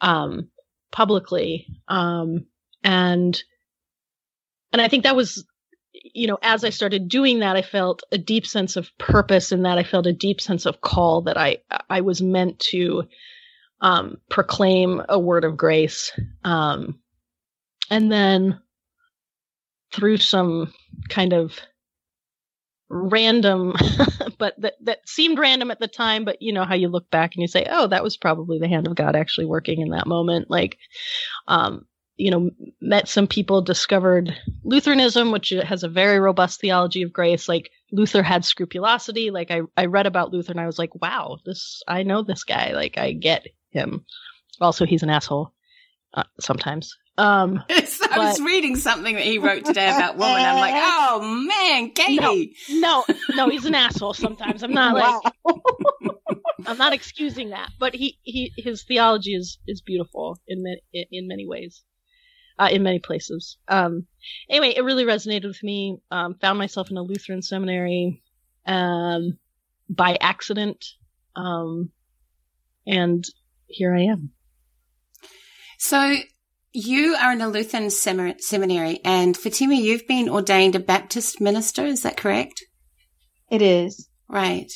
um, 0.00 0.50
publicly, 0.92 1.66
um, 1.88 2.46
and 2.82 3.42
and 4.72 4.82
I 4.82 4.88
think 4.88 5.04
that 5.04 5.16
was 5.16 5.44
you 6.14 6.26
know, 6.26 6.38
as 6.42 6.64
I 6.64 6.70
started 6.70 7.08
doing 7.08 7.40
that, 7.40 7.56
I 7.56 7.62
felt 7.62 8.02
a 8.12 8.18
deep 8.18 8.46
sense 8.46 8.76
of 8.76 8.90
purpose 8.98 9.52
in 9.52 9.62
that. 9.62 9.78
I 9.78 9.82
felt 9.82 10.06
a 10.06 10.12
deep 10.12 10.40
sense 10.40 10.66
of 10.66 10.80
call 10.80 11.22
that 11.22 11.36
I 11.36 11.58
I 11.88 12.02
was 12.02 12.20
meant 12.20 12.58
to 12.70 13.04
um, 13.80 14.18
proclaim 14.28 15.02
a 15.08 15.18
word 15.18 15.44
of 15.44 15.56
grace. 15.56 16.12
Um, 16.44 16.98
and 17.90 18.10
then 18.10 18.60
through 19.92 20.18
some 20.18 20.72
kind 21.08 21.32
of 21.32 21.58
random, 22.90 23.74
but 24.38 24.54
that, 24.60 24.74
that 24.82 25.08
seemed 25.08 25.38
random 25.38 25.70
at 25.70 25.80
the 25.80 25.88
time, 25.88 26.24
but 26.24 26.40
you 26.42 26.52
know 26.52 26.64
how 26.64 26.74
you 26.74 26.88
look 26.88 27.10
back 27.10 27.34
and 27.34 27.42
you 27.42 27.48
say, 27.48 27.66
oh, 27.70 27.86
that 27.86 28.02
was 28.02 28.16
probably 28.16 28.58
the 28.58 28.68
hand 28.68 28.86
of 28.86 28.94
God 28.94 29.16
actually 29.16 29.46
working 29.46 29.80
in 29.80 29.90
that 29.90 30.06
moment. 30.06 30.50
Like, 30.50 30.78
um, 31.46 31.86
you 32.16 32.32
know, 32.32 32.50
met 32.80 33.06
some 33.08 33.28
people, 33.28 33.62
discovered 33.62 34.36
Lutheranism, 34.64 35.30
which 35.30 35.50
has 35.50 35.84
a 35.84 35.88
very 35.88 36.18
robust 36.18 36.60
theology 36.60 37.02
of 37.02 37.12
grace. 37.12 37.48
Like 37.48 37.70
Luther 37.92 38.24
had 38.24 38.44
scrupulosity. 38.44 39.30
Like 39.30 39.52
I, 39.52 39.60
I 39.76 39.86
read 39.86 40.06
about 40.06 40.32
Luther 40.32 40.50
and 40.50 40.60
I 40.60 40.66
was 40.66 40.80
like, 40.80 41.00
wow, 41.00 41.38
this, 41.46 41.80
I 41.86 42.02
know 42.02 42.22
this 42.22 42.42
guy. 42.42 42.72
Like 42.72 42.98
I 42.98 43.12
get 43.12 43.46
him. 43.70 44.04
Also, 44.60 44.84
he's 44.84 45.02
an 45.02 45.10
asshole 45.10 45.52
uh, 46.14 46.24
sometimes. 46.40 46.96
Um, 47.16 47.64
so 47.84 48.06
I 48.10 48.18
was 48.18 48.40
reading 48.40 48.76
something 48.76 49.14
that 49.14 49.24
he 49.24 49.38
wrote 49.38 49.64
today 49.64 49.88
about 49.88 50.16
women. 50.16 50.36
I'm 50.36 50.60
like, 50.60 50.74
oh 50.76 51.46
man, 51.48 51.90
Katie. 51.90 52.54
No, 52.70 53.04
no, 53.08 53.14
no, 53.34 53.48
he's 53.48 53.64
an 53.64 53.74
asshole 53.74 54.14
sometimes. 54.14 54.62
I'm 54.62 54.72
not 54.72 54.94
like, 54.94 55.32
I'm 56.66 56.78
not 56.78 56.92
excusing 56.92 57.50
that, 57.50 57.70
but 57.78 57.94
he, 57.94 58.18
he, 58.22 58.52
his 58.56 58.84
theology 58.84 59.34
is, 59.34 59.58
is 59.66 59.80
beautiful 59.80 60.38
in 60.46 60.62
many, 60.62 61.08
in 61.10 61.28
many 61.28 61.46
ways. 61.46 61.82
Uh, 62.60 62.68
in 62.72 62.82
many 62.82 62.98
places. 62.98 63.56
Um, 63.68 64.08
anyway, 64.50 64.74
it 64.76 64.82
really 64.82 65.04
resonated 65.04 65.46
with 65.46 65.62
me. 65.62 65.98
Um, 66.10 66.34
found 66.40 66.58
myself 66.58 66.90
in 66.90 66.96
a 66.96 67.02
Lutheran 67.02 67.40
seminary, 67.40 68.20
um, 68.66 69.38
by 69.88 70.18
accident. 70.20 70.84
Um, 71.36 71.92
and 72.84 73.24
here 73.68 73.94
I 73.94 74.02
am. 74.02 74.30
So 75.78 76.16
you 76.72 77.14
are 77.14 77.32
in 77.32 77.40
a 77.40 77.48
Lutheran 77.48 77.90
seminary, 77.90 79.00
and 79.04 79.36
Fatima, 79.36 79.74
you've 79.74 80.06
been 80.06 80.28
ordained 80.28 80.74
a 80.74 80.80
Baptist 80.80 81.40
minister. 81.40 81.84
Is 81.84 82.02
that 82.02 82.16
correct? 82.16 82.64
It 83.50 83.62
is. 83.62 84.08
Right. 84.28 84.70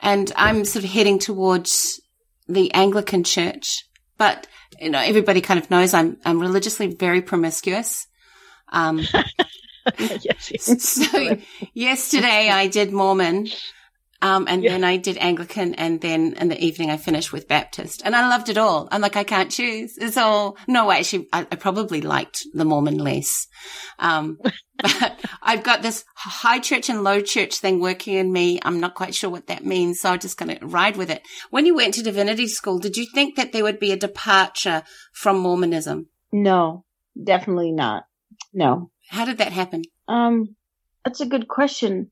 And 0.00 0.32
I'm 0.36 0.64
sort 0.64 0.84
of 0.84 0.90
heading 0.90 1.18
towards 1.18 2.00
the 2.46 2.72
Anglican 2.72 3.24
church, 3.24 3.84
but 4.16 4.46
you 4.80 4.90
know, 4.90 5.00
everybody 5.00 5.40
kind 5.40 5.58
of 5.58 5.70
knows 5.70 5.94
I'm, 5.94 6.18
I'm 6.24 6.40
religiously 6.40 6.94
very 6.94 7.22
promiscuous. 7.22 8.06
Um, 8.70 8.98
yes, 9.98 10.52
yes. 10.52 10.68
So 11.10 11.38
yesterday 11.74 12.50
I 12.50 12.68
did 12.68 12.92
Mormon 12.92 13.48
um, 14.20 14.46
and 14.48 14.64
yeah. 14.64 14.72
then 14.72 14.84
I 14.84 14.96
did 14.96 15.16
Anglican 15.18 15.74
and 15.74 16.00
then 16.00 16.34
in 16.34 16.48
the 16.48 16.60
evening 16.60 16.90
I 16.90 16.96
finished 16.96 17.32
with 17.32 17.46
Baptist 17.46 18.02
and 18.04 18.16
I 18.16 18.28
loved 18.28 18.48
it 18.48 18.58
all. 18.58 18.88
I'm 18.90 19.00
like, 19.00 19.16
I 19.16 19.22
can't 19.22 19.50
choose. 19.50 19.96
It's 19.96 20.16
all, 20.16 20.56
no, 20.66 20.90
actually, 20.90 21.28
I, 21.32 21.46
I 21.52 21.56
probably 21.56 22.00
liked 22.00 22.44
the 22.52 22.64
Mormon 22.64 22.98
less. 22.98 23.46
Um, 24.00 24.38
but 24.82 25.24
I've 25.40 25.62
got 25.62 25.82
this 25.82 26.04
high 26.16 26.58
church 26.58 26.88
and 26.88 27.04
low 27.04 27.20
church 27.20 27.58
thing 27.58 27.80
working 27.80 28.14
in 28.14 28.32
me. 28.32 28.58
I'm 28.62 28.80
not 28.80 28.96
quite 28.96 29.14
sure 29.14 29.30
what 29.30 29.46
that 29.46 29.64
means. 29.64 30.00
So 30.00 30.10
I'm 30.10 30.18
just 30.18 30.36
going 30.36 30.56
to 30.56 30.66
ride 30.66 30.96
with 30.96 31.10
it. 31.10 31.22
When 31.50 31.64
you 31.64 31.76
went 31.76 31.94
to 31.94 32.02
divinity 32.02 32.48
school, 32.48 32.80
did 32.80 32.96
you 32.96 33.06
think 33.14 33.36
that 33.36 33.52
there 33.52 33.62
would 33.62 33.78
be 33.78 33.92
a 33.92 33.96
departure 33.96 34.82
from 35.12 35.38
Mormonism? 35.38 36.08
No, 36.32 36.84
definitely 37.22 37.70
not. 37.70 38.04
No. 38.52 38.90
How 39.10 39.24
did 39.24 39.38
that 39.38 39.52
happen? 39.52 39.82
Um, 40.08 40.56
that's 41.04 41.20
a 41.20 41.26
good 41.26 41.46
question. 41.46 42.10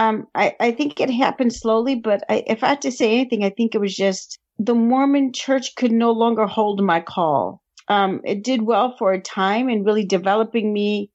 Um, 0.00 0.28
I, 0.34 0.56
I 0.58 0.70
think 0.72 0.98
it 0.98 1.10
happened 1.10 1.52
slowly, 1.52 1.94
but 1.94 2.24
I, 2.30 2.42
if 2.46 2.64
I 2.64 2.68
had 2.68 2.82
to 2.82 2.90
say 2.90 3.12
anything, 3.12 3.44
I 3.44 3.50
think 3.50 3.74
it 3.74 3.82
was 3.82 3.94
just 3.94 4.38
the 4.58 4.74
Mormon 4.74 5.34
church 5.34 5.74
could 5.74 5.92
no 5.92 6.10
longer 6.10 6.46
hold 6.46 6.82
my 6.82 7.00
call. 7.02 7.60
Um, 7.86 8.22
it 8.24 8.42
did 8.42 8.62
well 8.62 8.96
for 8.96 9.12
a 9.12 9.20
time 9.20 9.68
in 9.68 9.84
really 9.84 10.06
developing 10.06 10.72
me, 10.72 11.10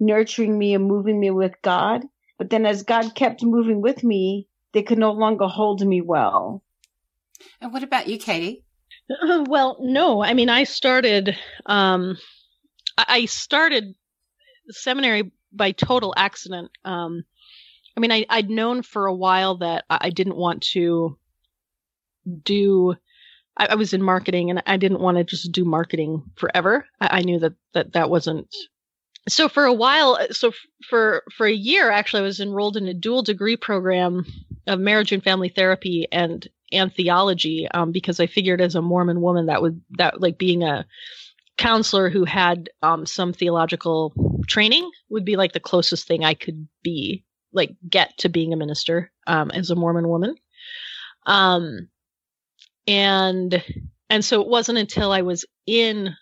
nurturing 0.00 0.58
me 0.58 0.72
and 0.74 0.86
moving 0.86 1.20
me 1.20 1.30
with 1.30 1.52
God. 1.60 2.06
But 2.38 2.48
then 2.48 2.64
as 2.64 2.82
God 2.82 3.14
kept 3.14 3.42
moving 3.42 3.82
with 3.82 4.02
me, 4.02 4.48
they 4.72 4.82
could 4.82 4.98
no 4.98 5.12
longer 5.12 5.46
hold 5.46 5.86
me 5.86 6.00
well. 6.00 6.62
And 7.60 7.74
what 7.74 7.82
about 7.82 8.08
you, 8.08 8.16
Katie? 8.16 8.64
well, 9.48 9.76
no. 9.80 10.22
I 10.22 10.32
mean, 10.32 10.48
I 10.48 10.64
started. 10.64 11.36
Um, 11.66 12.16
I 12.96 13.26
started 13.26 13.94
seminary 14.70 15.30
by 15.52 15.72
total 15.72 16.14
accident. 16.16 16.70
Um, 16.86 17.24
I 17.96 18.00
mean, 18.00 18.12
I, 18.12 18.26
I'd 18.28 18.50
known 18.50 18.82
for 18.82 19.06
a 19.06 19.14
while 19.14 19.58
that 19.58 19.84
I 19.90 20.10
didn't 20.10 20.36
want 20.36 20.62
to 20.72 21.18
do. 22.42 22.94
I, 23.56 23.66
I 23.66 23.74
was 23.74 23.92
in 23.92 24.02
marketing, 24.02 24.50
and 24.50 24.62
I 24.66 24.76
didn't 24.76 25.00
want 25.00 25.18
to 25.18 25.24
just 25.24 25.52
do 25.52 25.64
marketing 25.64 26.22
forever. 26.36 26.86
I, 27.00 27.18
I 27.18 27.20
knew 27.22 27.38
that 27.40 27.54
that 27.74 27.92
that 27.92 28.10
wasn't. 28.10 28.54
So 29.28 29.48
for 29.48 29.64
a 29.64 29.72
while, 29.72 30.18
so 30.30 30.52
for 30.88 31.22
for 31.36 31.46
a 31.46 31.52
year, 31.52 31.90
actually, 31.90 32.20
I 32.20 32.26
was 32.26 32.40
enrolled 32.40 32.76
in 32.76 32.88
a 32.88 32.94
dual 32.94 33.22
degree 33.22 33.56
program 33.56 34.24
of 34.66 34.80
marriage 34.80 35.12
and 35.12 35.22
family 35.22 35.48
therapy 35.48 36.06
and 36.10 36.46
and 36.72 36.94
theology 36.94 37.68
um, 37.72 37.90
because 37.92 38.20
I 38.20 38.26
figured 38.26 38.60
as 38.60 38.74
a 38.74 38.82
Mormon 38.82 39.20
woman 39.20 39.46
that 39.46 39.62
would 39.62 39.80
that 39.98 40.20
like 40.20 40.38
being 40.38 40.62
a 40.62 40.86
counselor 41.58 42.08
who 42.08 42.24
had 42.24 42.70
um, 42.82 43.04
some 43.04 43.32
theological 43.32 44.14
training 44.46 44.90
would 45.10 45.24
be 45.24 45.36
like 45.36 45.52
the 45.52 45.60
closest 45.60 46.06
thing 46.06 46.24
I 46.24 46.34
could 46.34 46.66
be 46.82 47.24
like 47.52 47.74
get 47.88 48.16
to 48.18 48.28
being 48.28 48.52
a 48.52 48.56
minister 48.56 49.10
um, 49.26 49.50
as 49.50 49.70
a 49.70 49.76
Mormon 49.76 50.08
woman. 50.08 50.34
Um, 51.26 51.88
and 52.86 53.62
and 54.08 54.24
so 54.24 54.40
it 54.40 54.48
wasn't 54.48 54.78
until 54.78 55.12
I 55.12 55.22
was 55.22 55.44
in 55.66 56.14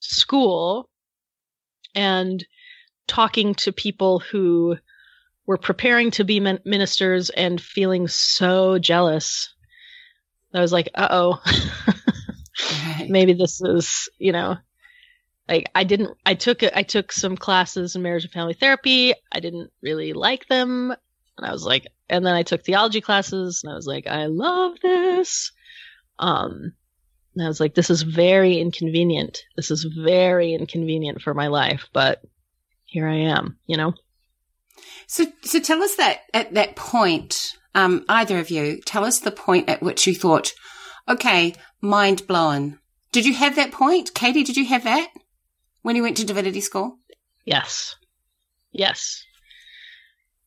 school 0.00 0.88
and 1.94 2.44
talking 3.06 3.54
to 3.54 3.72
people 3.72 4.18
who 4.20 4.76
were 5.46 5.58
preparing 5.58 6.10
to 6.12 6.24
be 6.24 6.40
ministers 6.40 7.30
and 7.30 7.60
feeling 7.60 8.06
so 8.08 8.78
jealous 8.78 9.48
I 10.52 10.60
was 10.60 10.72
like, 10.72 10.88
uh 10.94 11.08
oh, 11.10 11.42
maybe 13.08 13.34
this 13.34 13.60
is, 13.60 14.08
you 14.18 14.32
know, 14.32 14.56
like 15.50 15.70
I 15.74 15.84
didn't, 15.84 16.16
I 16.24 16.34
took, 16.34 16.62
I 16.62 16.82
took 16.84 17.10
some 17.10 17.36
classes 17.36 17.96
in 17.96 18.02
marriage 18.02 18.24
and 18.24 18.32
family 18.32 18.54
therapy. 18.54 19.12
I 19.32 19.40
didn't 19.40 19.70
really 19.82 20.12
like 20.12 20.46
them. 20.46 20.94
And 21.36 21.46
I 21.46 21.52
was 21.52 21.64
like, 21.64 21.86
and 22.08 22.24
then 22.24 22.34
I 22.34 22.44
took 22.44 22.64
theology 22.64 23.00
classes 23.00 23.62
and 23.62 23.72
I 23.72 23.74
was 23.74 23.86
like, 23.86 24.06
I 24.06 24.26
love 24.26 24.76
this. 24.80 25.50
Um, 26.20 26.72
and 27.34 27.44
I 27.44 27.48
was 27.48 27.58
like, 27.58 27.74
this 27.74 27.90
is 27.90 28.02
very 28.02 28.58
inconvenient. 28.58 29.38
This 29.56 29.70
is 29.70 29.84
very 29.84 30.54
inconvenient 30.54 31.20
for 31.20 31.34
my 31.34 31.48
life, 31.48 31.88
but 31.92 32.22
here 32.84 33.08
I 33.08 33.16
am, 33.16 33.58
you 33.66 33.76
know? 33.76 33.94
So, 35.06 35.26
so 35.42 35.58
tell 35.58 35.82
us 35.82 35.96
that 35.96 36.20
at 36.32 36.54
that 36.54 36.76
point, 36.76 37.56
um, 37.74 38.04
either 38.08 38.38
of 38.38 38.50
you, 38.50 38.80
tell 38.82 39.04
us 39.04 39.18
the 39.18 39.30
point 39.30 39.68
at 39.68 39.82
which 39.82 40.06
you 40.06 40.14
thought, 40.14 40.52
okay, 41.08 41.54
mind 41.80 42.26
blown. 42.28 42.78
Did 43.10 43.26
you 43.26 43.34
have 43.34 43.56
that 43.56 43.72
point? 43.72 44.14
Katie, 44.14 44.44
did 44.44 44.56
you 44.56 44.66
have 44.66 44.84
that 44.84 45.10
when 45.82 45.96
you 45.96 46.02
went 46.02 46.16
to 46.18 46.26
divinity 46.26 46.60
school? 46.60 46.98
Yes. 47.44 47.96
Yes. 48.72 49.24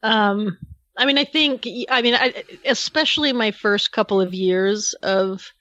Um, 0.02 0.58
I 0.98 1.06
mean, 1.06 1.18
I 1.18 1.24
think, 1.25 1.68
I 1.90 2.02
mean, 2.02 2.16
I, 2.16 2.44
especially 2.66 3.34
my 3.34 3.52
first 3.52 3.92
couple 3.92 4.22
of 4.22 4.34
years 4.34 4.94
of, 5.02 5.52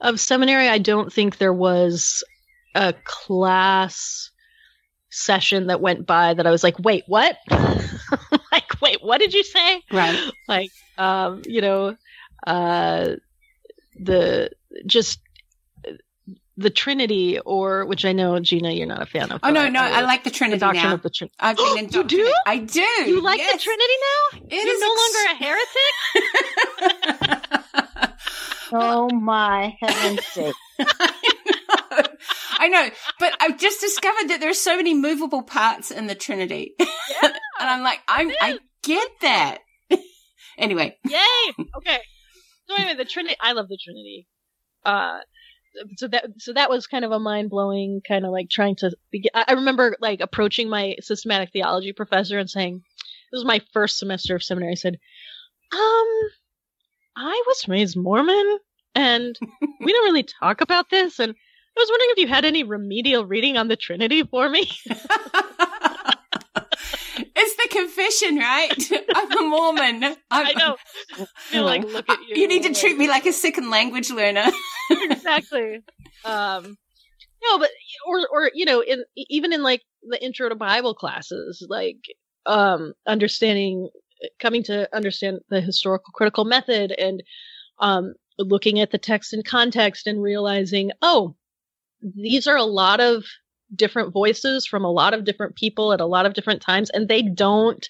of 0.00 0.20
seminary, 0.20 0.68
I 0.68 0.78
don't 0.78 1.12
think 1.12 1.38
there 1.38 1.52
was 1.52 2.24
a 2.74 2.94
class 3.04 4.30
session 5.10 5.68
that 5.68 5.80
went 5.80 6.06
by 6.06 6.34
that 6.34 6.46
I 6.46 6.50
was 6.50 6.62
like, 6.62 6.78
wait, 6.78 7.04
what? 7.06 7.38
like, 7.50 8.80
wait, 8.80 9.02
what 9.02 9.18
did 9.18 9.32
you 9.32 9.44
say? 9.44 9.82
Right. 9.90 10.30
Like, 10.46 10.70
um, 10.96 11.42
you 11.46 11.60
know, 11.60 11.96
uh, 12.46 13.16
the 13.98 14.50
just 14.86 15.20
the 16.58 16.70
Trinity, 16.70 17.38
or 17.38 17.86
which 17.86 18.04
I 18.04 18.12
know 18.12 18.38
Gina, 18.40 18.72
you're 18.72 18.86
not 18.86 19.00
a 19.00 19.06
fan 19.06 19.30
of. 19.30 19.40
Oh 19.44 19.50
no, 19.50 19.68
no, 19.68 19.80
I 19.80 20.00
like 20.00 20.24
the 20.24 20.30
Trinity 20.30 20.58
the 20.58 20.66
doctrine 20.66 20.88
now. 20.88 20.94
Of 20.94 21.02
the 21.02 21.10
Trinity. 21.10 21.36
I've 21.38 21.56
been 21.56 21.78
in. 21.84 21.90
you 21.90 22.02
do? 22.04 22.34
I 22.44 22.58
do. 22.58 22.80
You 22.80 23.22
like 23.22 23.38
yes. 23.38 23.52
the 23.52 23.58
Trinity 23.62 23.92
now? 24.02 24.40
It 24.50 24.64
you're 24.66 24.80
no 24.80 24.92
ex- 24.92 25.00
longer 25.00 25.24
a 25.30 25.36
heretic. 28.02 28.14
oh 28.72 29.08
my 29.10 29.76
heaven's 29.80 30.26
sake! 30.26 30.54
I 32.60 32.66
know, 32.68 32.90
but 33.20 33.34
I've 33.40 33.56
just 33.56 33.80
discovered 33.80 34.30
that 34.30 34.40
there 34.40 34.50
are 34.50 34.54
so 34.54 34.76
many 34.76 34.94
movable 34.94 35.44
parts 35.44 35.92
in 35.92 36.08
the 36.08 36.16
Trinity, 36.16 36.74
yeah, 36.80 36.86
and 37.22 37.34
I'm 37.60 37.84
like, 37.84 38.00
I'm, 38.08 38.32
I 38.40 38.58
get 38.82 39.08
that. 39.20 39.58
anyway, 40.58 40.96
yay! 41.04 41.54
Okay, 41.76 42.00
so 42.66 42.74
anyway, 42.76 42.96
the 42.96 43.04
Trinity. 43.04 43.36
I 43.40 43.52
love 43.52 43.68
the 43.68 43.78
Trinity. 43.80 44.26
Uh, 44.84 45.18
so 45.96 46.08
that 46.08 46.26
so 46.38 46.52
that 46.52 46.70
was 46.70 46.86
kind 46.86 47.04
of 47.04 47.12
a 47.12 47.18
mind 47.18 47.50
blowing 47.50 48.00
kind 48.06 48.24
of 48.24 48.32
like 48.32 48.50
trying 48.50 48.76
to. 48.76 48.92
Be, 49.10 49.28
I 49.34 49.54
remember 49.54 49.96
like 50.00 50.20
approaching 50.20 50.68
my 50.68 50.96
systematic 51.00 51.50
theology 51.52 51.92
professor 51.92 52.38
and 52.38 52.48
saying, 52.48 52.82
"This 53.30 53.38
was 53.38 53.44
my 53.44 53.60
first 53.72 53.98
semester 53.98 54.36
of 54.36 54.42
seminary." 54.42 54.72
I 54.72 54.76
said, 54.76 54.98
"Um, 55.72 56.08
I 57.16 57.42
was 57.46 57.68
raised 57.68 57.96
Mormon." 57.96 58.58
And 58.94 59.38
we 59.80 59.92
don't 59.92 60.04
really 60.04 60.24
talk 60.24 60.60
about 60.60 60.90
this, 60.90 61.18
and 61.18 61.30
I 61.30 61.80
was 61.80 61.88
wondering 61.90 62.10
if 62.10 62.18
you 62.18 62.28
had 62.28 62.44
any 62.44 62.64
remedial 62.64 63.24
reading 63.24 63.56
on 63.56 63.68
the 63.68 63.76
Trinity 63.76 64.24
for 64.24 64.48
me. 64.48 64.68
it's 67.36 67.56
the 67.56 67.68
confession, 67.70 68.36
right? 68.38 68.72
I'm 69.14 69.38
a 69.38 69.42
Mormon. 69.48 70.04
I'm, 70.04 70.16
i 70.30 70.52
know. 70.54 70.76
I 71.52 71.60
like, 71.60 71.84
look 71.84 72.08
at 72.08 72.18
you. 72.28 72.42
You 72.42 72.48
need 72.48 72.64
to 72.64 72.74
treat 72.74 72.98
me 72.98 73.08
like 73.08 73.26
a 73.26 73.32
second 73.32 73.70
language 73.70 74.10
learner. 74.10 74.46
exactly. 75.10 75.82
Um, 76.24 76.76
no, 77.42 77.58
but 77.58 77.70
or 78.06 78.26
or 78.32 78.50
you 78.54 78.64
know, 78.64 78.80
in 78.80 79.04
even 79.16 79.52
in 79.52 79.62
like 79.62 79.82
the 80.02 80.22
intro 80.22 80.48
to 80.48 80.54
Bible 80.54 80.94
classes, 80.94 81.64
like 81.68 81.98
um, 82.46 82.94
understanding, 83.06 83.88
coming 84.40 84.62
to 84.64 84.88
understand 84.94 85.40
the 85.50 85.60
historical 85.60 86.12
critical 86.14 86.44
method, 86.44 86.92
and 86.92 87.22
um, 87.78 88.14
looking 88.38 88.80
at 88.80 88.90
the 88.90 88.98
text 88.98 89.32
in 89.32 89.42
context 89.42 90.06
and 90.06 90.22
realizing, 90.22 90.90
oh, 91.02 91.36
these 92.02 92.46
are 92.46 92.56
a 92.56 92.64
lot 92.64 93.00
of 93.00 93.24
different 93.74 94.12
voices 94.12 94.66
from 94.66 94.84
a 94.84 94.90
lot 94.90 95.14
of 95.14 95.24
different 95.24 95.54
people 95.56 95.92
at 95.92 96.00
a 96.00 96.06
lot 96.06 96.26
of 96.26 96.34
different 96.34 96.62
times, 96.62 96.90
and 96.90 97.08
they 97.08 97.22
don't 97.22 97.88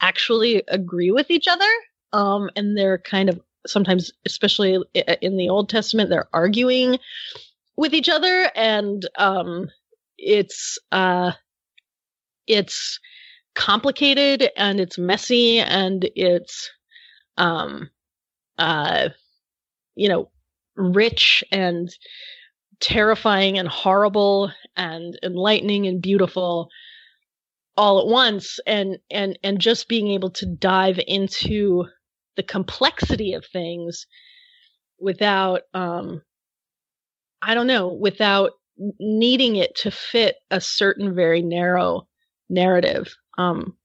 actually 0.00 0.62
agree 0.68 1.10
with 1.10 1.30
each 1.30 1.48
other. 1.48 1.68
Um, 2.12 2.50
and 2.54 2.76
they're 2.76 2.98
kind 2.98 3.28
of 3.28 3.40
sometimes, 3.66 4.12
especially 4.24 4.78
in 5.20 5.36
the 5.36 5.48
Old 5.48 5.68
Testament, 5.68 6.10
they're 6.10 6.28
arguing 6.32 6.98
with 7.76 7.94
each 7.94 8.08
other, 8.08 8.50
and 8.54 9.06
um, 9.18 9.68
it's 10.18 10.78
uh, 10.92 11.32
it's 12.46 13.00
complicated 13.54 14.50
and 14.56 14.80
it's 14.80 14.98
messy 14.98 15.58
and 15.60 16.08
it's 16.14 16.70
um, 17.36 17.90
uh, 18.58 19.08
you 19.94 20.08
know 20.08 20.30
rich 20.76 21.42
and 21.50 21.88
terrifying 22.80 23.58
and 23.58 23.68
horrible 23.68 24.50
and 24.76 25.18
enlightening 25.22 25.86
and 25.86 26.02
beautiful 26.02 26.68
all 27.76 28.00
at 28.00 28.06
once. 28.06 28.58
And 28.66 28.98
and 29.10 29.38
and 29.42 29.58
just 29.58 29.88
being 29.88 30.08
able 30.08 30.30
to 30.30 30.46
dive 30.46 31.00
into 31.06 31.86
the 32.36 32.42
complexity 32.42 33.34
of 33.34 33.44
things 33.46 34.06
without 34.98 35.62
um 35.74 36.22
i 37.42 37.54
don't 37.54 37.66
know 37.66 37.88
without 37.88 38.52
needing 38.98 39.56
it 39.56 39.74
to 39.74 39.90
fit 39.90 40.36
a 40.50 40.60
certain 40.60 41.14
very 41.14 41.42
narrow 41.42 42.06
narrative 42.48 43.14
um 43.38 43.76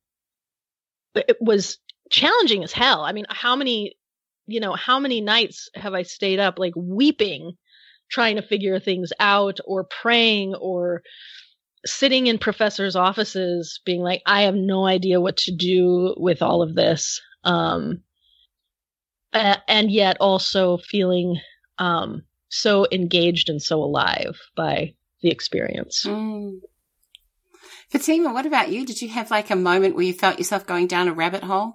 it 1.16 1.38
was 1.42 1.78
challenging 2.10 2.64
as 2.64 2.72
hell 2.72 3.02
i 3.02 3.12
mean 3.12 3.26
how 3.30 3.56
many 3.56 3.96
you 4.48 4.60
know 4.60 4.74
how 4.74 5.00
many 5.00 5.22
nights 5.22 5.70
have 5.76 5.94
i 5.94 6.04
stayed 6.04 6.40
up 6.40 6.60
like 6.60 6.74
weeping 6.76 7.54
trying 8.12 8.36
to 8.36 8.42
figure 8.42 8.80
things 8.80 9.12
out 9.20 9.60
or 9.66 9.86
praying 9.86 10.54
or 10.56 11.02
sitting 11.86 12.28
in 12.28 12.38
professors' 12.38 12.96
offices 12.96 13.80
being 13.86 14.02
like, 14.02 14.22
I 14.26 14.44
have 14.44 14.56
no 14.56 14.86
idea 14.86 15.22
what 15.22 15.38
to 15.38 15.56
do 15.56 16.14
with 16.18 16.42
all 16.42 16.62
of 16.62 16.76
this. 16.76 17.22
Um, 17.44 18.04
uh, 19.34 19.58
and 19.68 19.92
yet 19.92 20.18
also 20.20 20.78
feeling 20.78 21.40
um, 21.78 22.24
so 22.50 22.86
engaged 22.92 23.50
and 23.50 23.62
so 23.62 23.82
alive 23.82 24.40
by 24.56 24.94
the 25.22 25.30
experience. 25.30 26.06
Mm. 26.06 26.60
Fatima, 27.90 28.34
what 28.34 28.46
about 28.46 28.70
you? 28.70 28.86
Did 28.86 29.02
you 29.02 29.10
have 29.10 29.32
like 29.32 29.50
a 29.50 29.56
moment 29.56 29.96
where 29.96 30.06
you 30.06 30.14
felt 30.14 30.38
yourself 30.38 30.66
going 30.66 30.88
down 30.88 31.08
a 31.08 31.14
rabbit 31.14 31.44
hole? 31.44 31.74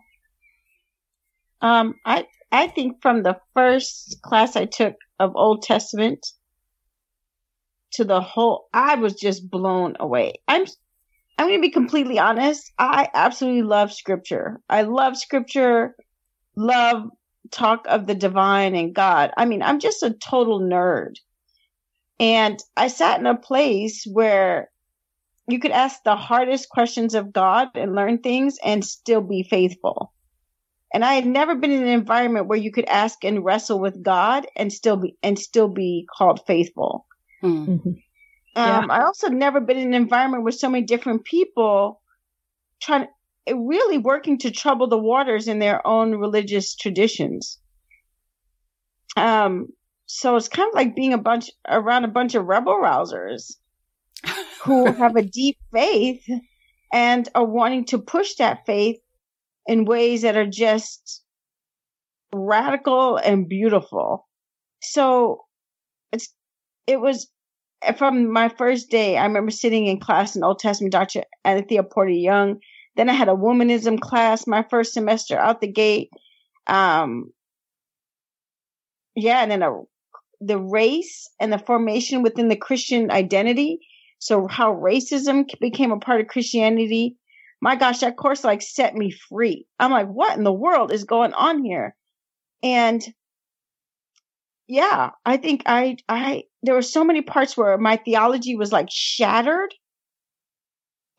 Um, 1.60 1.94
I 2.04 2.26
I 2.52 2.68
think 2.68 3.02
from 3.02 3.22
the 3.22 3.38
first 3.54 4.20
class 4.22 4.56
I 4.56 4.66
took 4.66 4.94
of 5.18 5.32
Old 5.34 5.62
Testament 5.62 6.26
to 7.92 8.04
the 8.04 8.20
whole, 8.20 8.68
I 8.72 8.96
was 8.96 9.14
just 9.14 9.50
blown 9.50 9.96
away. 9.98 10.34
I'm, 10.46 10.64
I'm 11.38 11.48
going 11.48 11.58
to 11.58 11.66
be 11.66 11.70
completely 11.70 12.18
honest. 12.18 12.70
I 12.78 13.08
absolutely 13.12 13.62
love 13.62 13.92
scripture. 13.92 14.60
I 14.68 14.82
love 14.82 15.16
scripture. 15.16 15.94
love 16.56 17.08
talk 17.50 17.86
of 17.88 18.06
the 18.06 18.14
divine 18.14 18.74
and 18.74 18.94
God. 18.94 19.32
I 19.36 19.44
mean, 19.44 19.62
I'm 19.62 19.78
just 19.78 20.02
a 20.02 20.10
total 20.10 20.60
nerd. 20.60 21.16
And 22.18 22.58
I 22.76 22.88
sat 22.88 23.20
in 23.20 23.26
a 23.26 23.36
place 23.36 24.06
where 24.10 24.70
you 25.48 25.58
could 25.58 25.70
ask 25.70 26.02
the 26.02 26.16
hardest 26.16 26.68
questions 26.68 27.14
of 27.14 27.32
God 27.32 27.68
and 27.74 27.94
learn 27.94 28.18
things 28.18 28.58
and 28.64 28.84
still 28.84 29.20
be 29.20 29.42
faithful. 29.42 30.12
And 30.92 31.04
I 31.04 31.14
had 31.14 31.26
never 31.26 31.54
been 31.54 31.72
in 31.72 31.82
an 31.82 31.88
environment 31.88 32.46
where 32.46 32.58
you 32.58 32.72
could 32.72 32.86
ask 32.86 33.24
and 33.24 33.44
wrestle 33.44 33.78
with 33.78 34.02
God 34.02 34.46
and 34.56 34.72
still 34.72 34.96
be 34.96 35.16
and 35.22 35.38
still 35.38 35.68
be 35.68 36.06
called 36.16 36.40
faithful. 36.46 37.06
Mm. 37.42 37.68
Mm-hmm. 37.68 37.90
Um, 38.56 38.90
I 38.90 39.02
also 39.02 39.28
never 39.28 39.60
been 39.60 39.76
in 39.76 39.88
an 39.88 39.94
environment 39.94 40.44
with 40.44 40.54
so 40.54 40.70
many 40.70 40.84
different 40.84 41.24
people 41.24 42.00
trying 42.80 43.06
really 43.54 43.98
working 43.98 44.38
to 44.38 44.50
trouble 44.50 44.88
the 44.88 44.98
waters 44.98 45.48
in 45.48 45.58
their 45.58 45.86
own 45.86 46.12
religious 46.12 46.74
traditions. 46.74 47.58
Um, 49.16 49.68
so 50.06 50.36
it's 50.36 50.48
kind 50.48 50.68
of 50.68 50.74
like 50.74 50.94
being 50.94 51.12
a 51.12 51.18
bunch 51.18 51.50
around 51.68 52.04
a 52.04 52.08
bunch 52.08 52.34
of 52.34 52.46
rebel 52.46 52.74
rousers 52.74 53.56
who 54.62 54.92
have 54.92 55.16
a 55.16 55.22
deep 55.22 55.58
faith 55.72 56.24
and 56.92 57.28
are 57.34 57.44
wanting 57.44 57.84
to 57.86 57.98
push 57.98 58.34
that 58.36 58.66
faith 58.66 58.98
in 59.66 59.84
ways 59.84 60.22
that 60.22 60.36
are 60.36 60.46
just 60.46 61.22
radical 62.32 63.16
and 63.16 63.48
beautiful. 63.48 64.28
So 64.80 65.44
it's, 66.12 66.32
it 66.86 67.00
was 67.00 67.28
from 67.98 68.32
my 68.32 68.48
first 68.48 68.90
day. 68.90 69.16
I 69.16 69.26
remember 69.26 69.50
sitting 69.50 69.86
in 69.86 69.98
class 69.98 70.36
in 70.36 70.44
Old 70.44 70.60
Testament 70.60 70.92
Dr. 70.92 71.24
Anathea 71.44 71.82
Portier-Young. 71.82 72.60
Then 72.96 73.10
I 73.10 73.12
had 73.12 73.28
a 73.28 73.32
womanism 73.32 74.00
class 74.00 74.46
my 74.46 74.62
first 74.62 74.94
semester 74.94 75.38
out 75.38 75.60
the 75.60 75.70
gate. 75.70 76.10
Um, 76.66 77.32
yeah, 79.14 79.42
and 79.42 79.50
then 79.50 79.62
a, 79.62 79.80
the 80.40 80.58
race 80.58 81.28
and 81.38 81.52
the 81.52 81.58
formation 81.58 82.22
within 82.22 82.48
the 82.48 82.56
Christian 82.56 83.10
identity. 83.10 83.80
So 84.18 84.46
how 84.46 84.74
racism 84.74 85.46
became 85.60 85.92
a 85.92 85.98
part 85.98 86.20
of 86.20 86.26
Christianity. 86.26 87.16
My 87.60 87.76
gosh, 87.76 88.00
that 88.00 88.16
course 88.16 88.44
like 88.44 88.62
set 88.62 88.94
me 88.94 89.10
free. 89.10 89.66
I'm 89.78 89.90
like, 89.90 90.08
what 90.08 90.36
in 90.36 90.44
the 90.44 90.52
world 90.52 90.92
is 90.92 91.04
going 91.04 91.34
on 91.34 91.64
here? 91.64 91.94
And 92.62 93.02
yeah, 94.68 95.10
I 95.24 95.36
think 95.36 95.62
I, 95.66 95.96
I, 96.08 96.44
there 96.62 96.74
were 96.74 96.82
so 96.82 97.04
many 97.04 97.22
parts 97.22 97.56
where 97.56 97.78
my 97.78 97.96
theology 97.96 98.56
was 98.56 98.72
like 98.72 98.88
shattered 98.90 99.72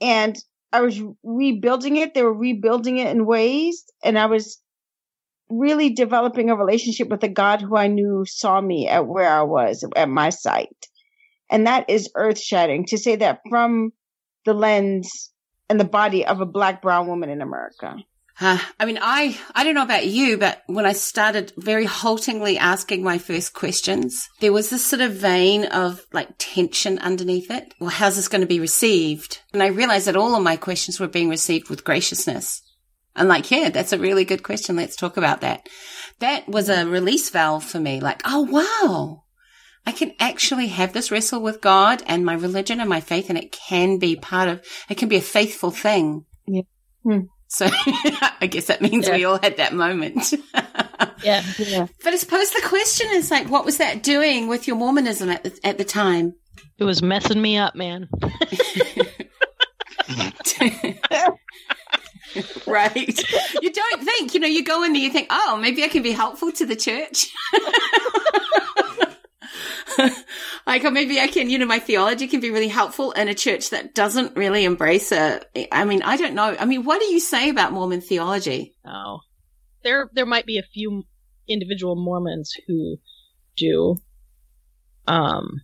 and 0.01 0.35
I 0.77 0.81
was 0.81 1.01
rebuilding 1.23 1.95
it. 1.97 2.13
They 2.13 2.21
were 2.21 2.31
rebuilding 2.31 2.99
it 2.99 3.07
in 3.07 3.25
ways 3.25 3.83
and 4.03 4.17
I 4.17 4.27
was 4.27 4.61
really 5.49 5.89
developing 5.89 6.51
a 6.51 6.55
relationship 6.55 7.09
with 7.09 7.23
a 7.23 7.27
God 7.27 7.61
who 7.61 7.75
I 7.75 7.87
knew 7.87 8.25
saw 8.27 8.61
me 8.61 8.87
at 8.87 9.07
where 9.07 9.27
I 9.27 9.41
was 9.41 9.83
at 9.95 10.07
my 10.07 10.29
site. 10.29 10.87
And 11.49 11.65
that 11.65 11.89
is 11.89 12.11
earth 12.13 12.39
shattering 12.39 12.85
to 12.87 12.97
say 12.99 13.15
that 13.15 13.39
from 13.49 13.91
the 14.45 14.53
lens 14.53 15.31
and 15.67 15.79
the 15.79 15.85
body 15.85 16.23
of 16.23 16.41
a 16.41 16.45
black 16.45 16.83
brown 16.83 17.07
woman 17.07 17.31
in 17.31 17.41
America. 17.41 17.95
Uh, 18.39 18.59
I 18.79 18.85
mean, 18.85 18.99
I, 19.01 19.37
I 19.55 19.63
don't 19.63 19.73
know 19.73 19.83
about 19.83 20.05
you, 20.05 20.37
but 20.37 20.61
when 20.67 20.85
I 20.85 20.93
started 20.93 21.53
very 21.57 21.85
haltingly 21.85 22.59
asking 22.59 23.03
my 23.03 23.17
first 23.17 23.53
questions, 23.53 24.29
there 24.41 24.53
was 24.53 24.69
this 24.69 24.85
sort 24.85 25.01
of 25.01 25.13
vein 25.13 25.65
of 25.65 26.05
like 26.13 26.29
tension 26.37 26.99
underneath 26.99 27.49
it. 27.49 27.73
Well, 27.79 27.89
how's 27.89 28.15
this 28.15 28.27
going 28.27 28.41
to 28.41 28.47
be 28.47 28.59
received? 28.59 29.41
And 29.53 29.63
I 29.63 29.67
realized 29.67 30.05
that 30.05 30.15
all 30.15 30.35
of 30.35 30.43
my 30.43 30.55
questions 30.55 30.99
were 30.99 31.07
being 31.07 31.29
received 31.29 31.69
with 31.69 31.83
graciousness. 31.83 32.61
And 33.15 33.27
like, 33.27 33.49
yeah, 33.49 33.69
that's 33.69 33.93
a 33.93 33.97
really 33.97 34.23
good 34.23 34.43
question. 34.43 34.75
Let's 34.75 34.95
talk 34.95 35.17
about 35.17 35.41
that. 35.41 35.67
That 36.19 36.47
was 36.47 36.69
a 36.69 36.85
release 36.85 37.31
valve 37.31 37.63
for 37.63 37.79
me. 37.79 37.99
Like, 37.99 38.21
oh, 38.23 38.41
wow. 38.41 39.23
I 39.87 39.91
can 39.93 40.13
actually 40.19 40.67
have 40.67 40.93
this 40.93 41.09
wrestle 41.09 41.41
with 41.41 41.61
God 41.61 42.03
and 42.05 42.23
my 42.23 42.35
religion 42.35 42.79
and 42.79 42.89
my 42.89 43.01
faith, 43.01 43.29
and 43.29 43.37
it 43.37 43.51
can 43.51 43.97
be 43.97 44.15
part 44.15 44.49
of, 44.49 44.61
it 44.89 44.97
can 44.97 45.09
be 45.09 45.15
a 45.15 45.21
faithful 45.21 45.71
thing. 45.71 46.25
Yeah. 46.45 46.63
Hmm. 47.03 47.21
So 47.49 47.67
I 48.41 48.47
guess 48.49 48.65
that 48.65 48.81
means 48.81 49.07
Yeah. 49.07 49.15
we 49.15 49.25
all 49.25 49.39
had 49.41 49.57
that 49.57 49.73
moment. 49.73 50.33
Yeah. 51.23 51.43
Yeah. 51.57 51.87
But 52.03 52.13
I 52.13 52.15
suppose 52.15 52.51
the 52.51 52.61
question 52.65 53.07
is 53.11 53.31
like, 53.31 53.49
what 53.49 53.65
was 53.65 53.77
that 53.77 54.03
doing 54.03 54.47
with 54.47 54.67
your 54.67 54.75
Mormonism 54.75 55.29
at 55.29 55.43
the, 55.43 55.59
at 55.63 55.77
the 55.79 55.83
time? 55.83 56.35
It 56.77 56.83
was 56.83 57.01
messing 57.01 57.41
me 57.41 57.57
up, 57.57 57.75
man. 57.75 58.07
right. 62.67 63.23
You 63.61 63.71
don't 63.71 64.03
think, 64.03 64.33
you 64.33 64.39
know, 64.39 64.47
you 64.47 64.63
go 64.63 64.83
in 64.83 64.93
there, 64.93 65.01
you 65.01 65.09
think, 65.11 65.27
oh, 65.31 65.57
maybe 65.59 65.83
I 65.83 65.87
can 65.87 66.03
be 66.03 66.11
helpful 66.11 66.51
to 66.53 66.65
the 66.65 66.75
church. 66.75 67.27
like, 70.67 70.83
or 70.83 70.91
maybe 70.91 71.19
I 71.19 71.27
can, 71.27 71.49
you 71.49 71.57
know, 71.57 71.65
my 71.65 71.79
theology 71.79 72.27
can 72.27 72.39
be 72.39 72.51
really 72.51 72.67
helpful 72.67 73.11
in 73.11 73.27
a 73.27 73.33
church 73.33 73.69
that 73.71 73.93
doesn't 73.95 74.35
really 74.35 74.63
embrace 74.65 75.11
it. 75.11 75.45
I 75.71 75.85
mean, 75.85 76.01
I 76.03 76.17
don't 76.17 76.33
know. 76.33 76.55
I 76.59 76.65
mean, 76.65 76.83
what 76.83 76.99
do 76.99 77.05
you 77.05 77.19
say 77.19 77.49
about 77.49 77.73
Mormon 77.73 78.01
theology? 78.01 78.75
Oh, 78.85 79.19
there 79.83 80.09
there 80.13 80.25
might 80.25 80.45
be 80.45 80.57
a 80.57 80.63
few 80.63 81.03
individual 81.47 81.95
Mormons 81.95 82.53
who 82.67 82.97
do, 83.55 83.95
um, 85.07 85.61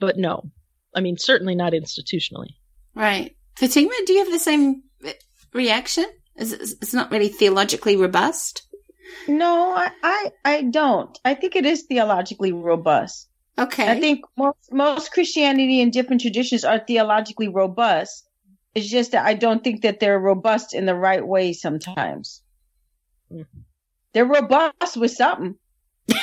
but 0.00 0.16
no, 0.16 0.50
I 0.94 1.00
mean 1.00 1.16
certainly 1.18 1.54
not 1.54 1.72
institutionally. 1.72 2.54
Right. 2.94 3.36
Fatima, 3.56 3.90
do 4.06 4.12
you 4.12 4.18
have 4.20 4.32
the 4.32 4.38
same 4.38 4.82
reaction? 5.52 6.06
Is 6.36 6.52
it, 6.52 6.60
it's 6.60 6.94
not 6.94 7.10
really 7.10 7.28
theologically 7.28 7.96
robust? 7.96 8.65
No, 9.28 9.72
I, 9.72 9.90
I, 10.02 10.32
I 10.44 10.62
don't. 10.62 11.18
I 11.24 11.34
think 11.34 11.56
it 11.56 11.66
is 11.66 11.82
theologically 11.82 12.52
robust. 12.52 13.28
Okay. 13.58 13.88
I 13.88 13.98
think 13.98 14.24
most, 14.36 14.70
most 14.70 15.12
Christianity 15.12 15.80
and 15.80 15.92
different 15.92 16.22
traditions 16.22 16.64
are 16.64 16.78
theologically 16.78 17.48
robust. 17.48 18.28
It's 18.74 18.88
just 18.88 19.12
that 19.12 19.24
I 19.24 19.34
don't 19.34 19.64
think 19.64 19.82
that 19.82 20.00
they're 20.00 20.18
robust 20.18 20.74
in 20.74 20.84
the 20.84 20.94
right 20.94 21.26
way 21.26 21.54
sometimes. 21.54 22.42
Mhm. 23.32 23.46
They're 24.12 24.26
robust 24.26 24.96
with 24.96 25.10
something. 25.10 25.56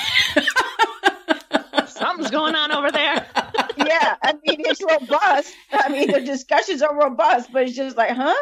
Something's 1.87 2.31
going 2.31 2.55
on 2.55 2.71
over 2.71 2.91
there. 2.91 3.25
yeah, 3.77 4.15
I 4.23 4.33
mean 4.33 4.61
it's 4.65 4.81
robust. 4.81 5.53
I 5.71 5.89
mean 5.89 6.11
the 6.11 6.21
discussions 6.21 6.81
are 6.81 6.95
robust, 6.95 7.51
but 7.51 7.63
it's 7.63 7.75
just 7.75 7.95
like, 7.97 8.11
huh? 8.11 8.35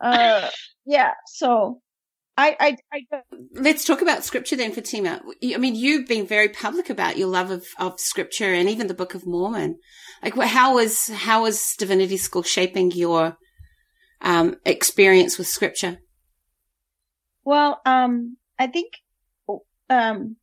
Uh, 0.00 0.48
yeah. 0.86 1.12
So, 1.26 1.80
I, 2.36 2.56
I, 2.58 2.76
I 2.92 3.22
Let's 3.52 3.84
talk 3.84 4.00
about 4.00 4.24
scripture 4.24 4.56
then, 4.56 4.72
Fatima. 4.72 5.20
I 5.44 5.58
mean, 5.58 5.74
you've 5.74 6.08
been 6.08 6.26
very 6.26 6.48
public 6.48 6.88
about 6.88 7.18
your 7.18 7.28
love 7.28 7.50
of, 7.50 7.66
of 7.78 8.00
scripture 8.00 8.54
and 8.54 8.68
even 8.68 8.86
the 8.86 8.94
Book 8.94 9.14
of 9.14 9.26
Mormon. 9.26 9.78
Like, 10.22 10.34
how 10.34 10.76
was 10.76 11.08
how 11.08 11.42
was 11.42 11.74
Divinity 11.78 12.16
School 12.16 12.42
shaping 12.42 12.92
your 12.92 13.36
um, 14.22 14.56
experience 14.64 15.36
with 15.36 15.48
scripture? 15.48 15.98
well, 17.44 17.80
um, 17.84 18.36
I 18.58 18.66
think, 18.68 18.92
um, 19.88 20.36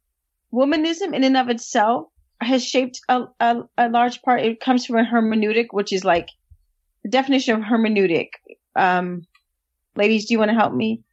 womanism 0.54 1.14
in 1.14 1.24
and 1.24 1.38
of 1.38 1.50
itself 1.50 2.08
has 2.42 2.66
shaped 2.66 3.00
a, 3.08 3.24
a, 3.40 3.62
a 3.78 3.90
large 3.90 4.22
part. 4.22 4.42
It 4.42 4.60
comes 4.60 4.86
from 4.86 4.98
a 4.98 5.04
hermeneutic, 5.06 5.68
which 5.72 5.94
is 5.94 6.04
like 6.04 6.30
the 7.04 7.10
definition 7.10 7.56
of 7.56 7.62
hermeneutic. 7.62 8.30
Um, 8.76 9.24
ladies, 9.96 10.26
do 10.26 10.34
you 10.34 10.40
want 10.40 10.52
to 10.52 10.58
help 10.58 10.74
me? 10.74 11.04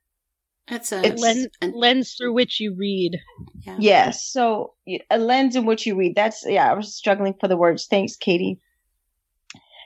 That's 0.69 0.93
a 0.93 0.99
It's- 1.05 1.21
lens, 1.21 1.47
an- 1.61 1.73
lens 1.75 2.15
through 2.15 2.33
which 2.33 2.59
you 2.61 2.75
read. 2.75 3.19
yeah. 3.67 3.77
Yes. 3.79 4.25
So 4.25 4.75
a 5.11 5.19
lens 5.19 5.57
in 5.57 5.67
which 5.67 5.85
you 5.87 5.95
read. 5.97 6.15
That's 6.15 6.45
yeah. 6.47 6.71
I 6.71 6.75
was 6.75 6.95
struggling 6.97 7.35
for 7.41 7.49
the 7.49 7.57
words. 7.57 7.87
Thanks, 7.87 8.17
Katie. 8.17 8.59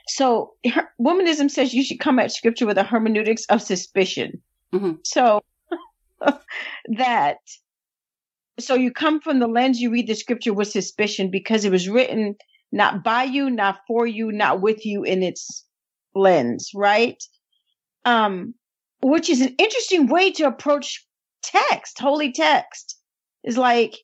So 0.07 0.53
her, 0.71 0.89
womanism 0.99 1.51
says 1.51 1.73
you 1.73 1.83
should 1.83 1.99
come 1.99 2.17
at 2.17 2.31
scripture 2.31 2.65
with 2.65 2.77
a 2.77 2.83
hermeneutics 2.83 3.45
of 3.47 3.61
suspicion. 3.61 4.41
Mhm. 4.73 4.99
So 5.05 5.41
that 6.97 7.37
so 8.59 8.75
you 8.75 8.91
come 8.91 9.21
from 9.21 9.39
the 9.39 9.47
lens 9.47 9.79
you 9.79 9.89
read 9.91 10.07
the 10.07 10.15
scripture 10.15 10.53
with 10.53 10.67
suspicion 10.69 11.29
because 11.31 11.63
it 11.65 11.71
was 11.71 11.87
written 11.87 12.35
not 12.71 13.03
by 13.03 13.23
you, 13.23 13.49
not 13.49 13.79
for 13.87 14.05
you, 14.05 14.31
not 14.31 14.61
with 14.61 14.85
you 14.85 15.03
in 15.03 15.23
its 15.23 15.65
lens, 16.13 16.71
right? 16.75 17.21
Um, 18.05 18.53
which 19.01 19.29
is 19.29 19.41
an 19.41 19.55
interesting 19.57 20.07
way 20.07 20.31
to 20.33 20.47
approach 20.47 21.05
text, 21.43 21.99
holy 21.99 22.31
text. 22.31 22.97
Is 23.43 23.57
like, 23.57 23.95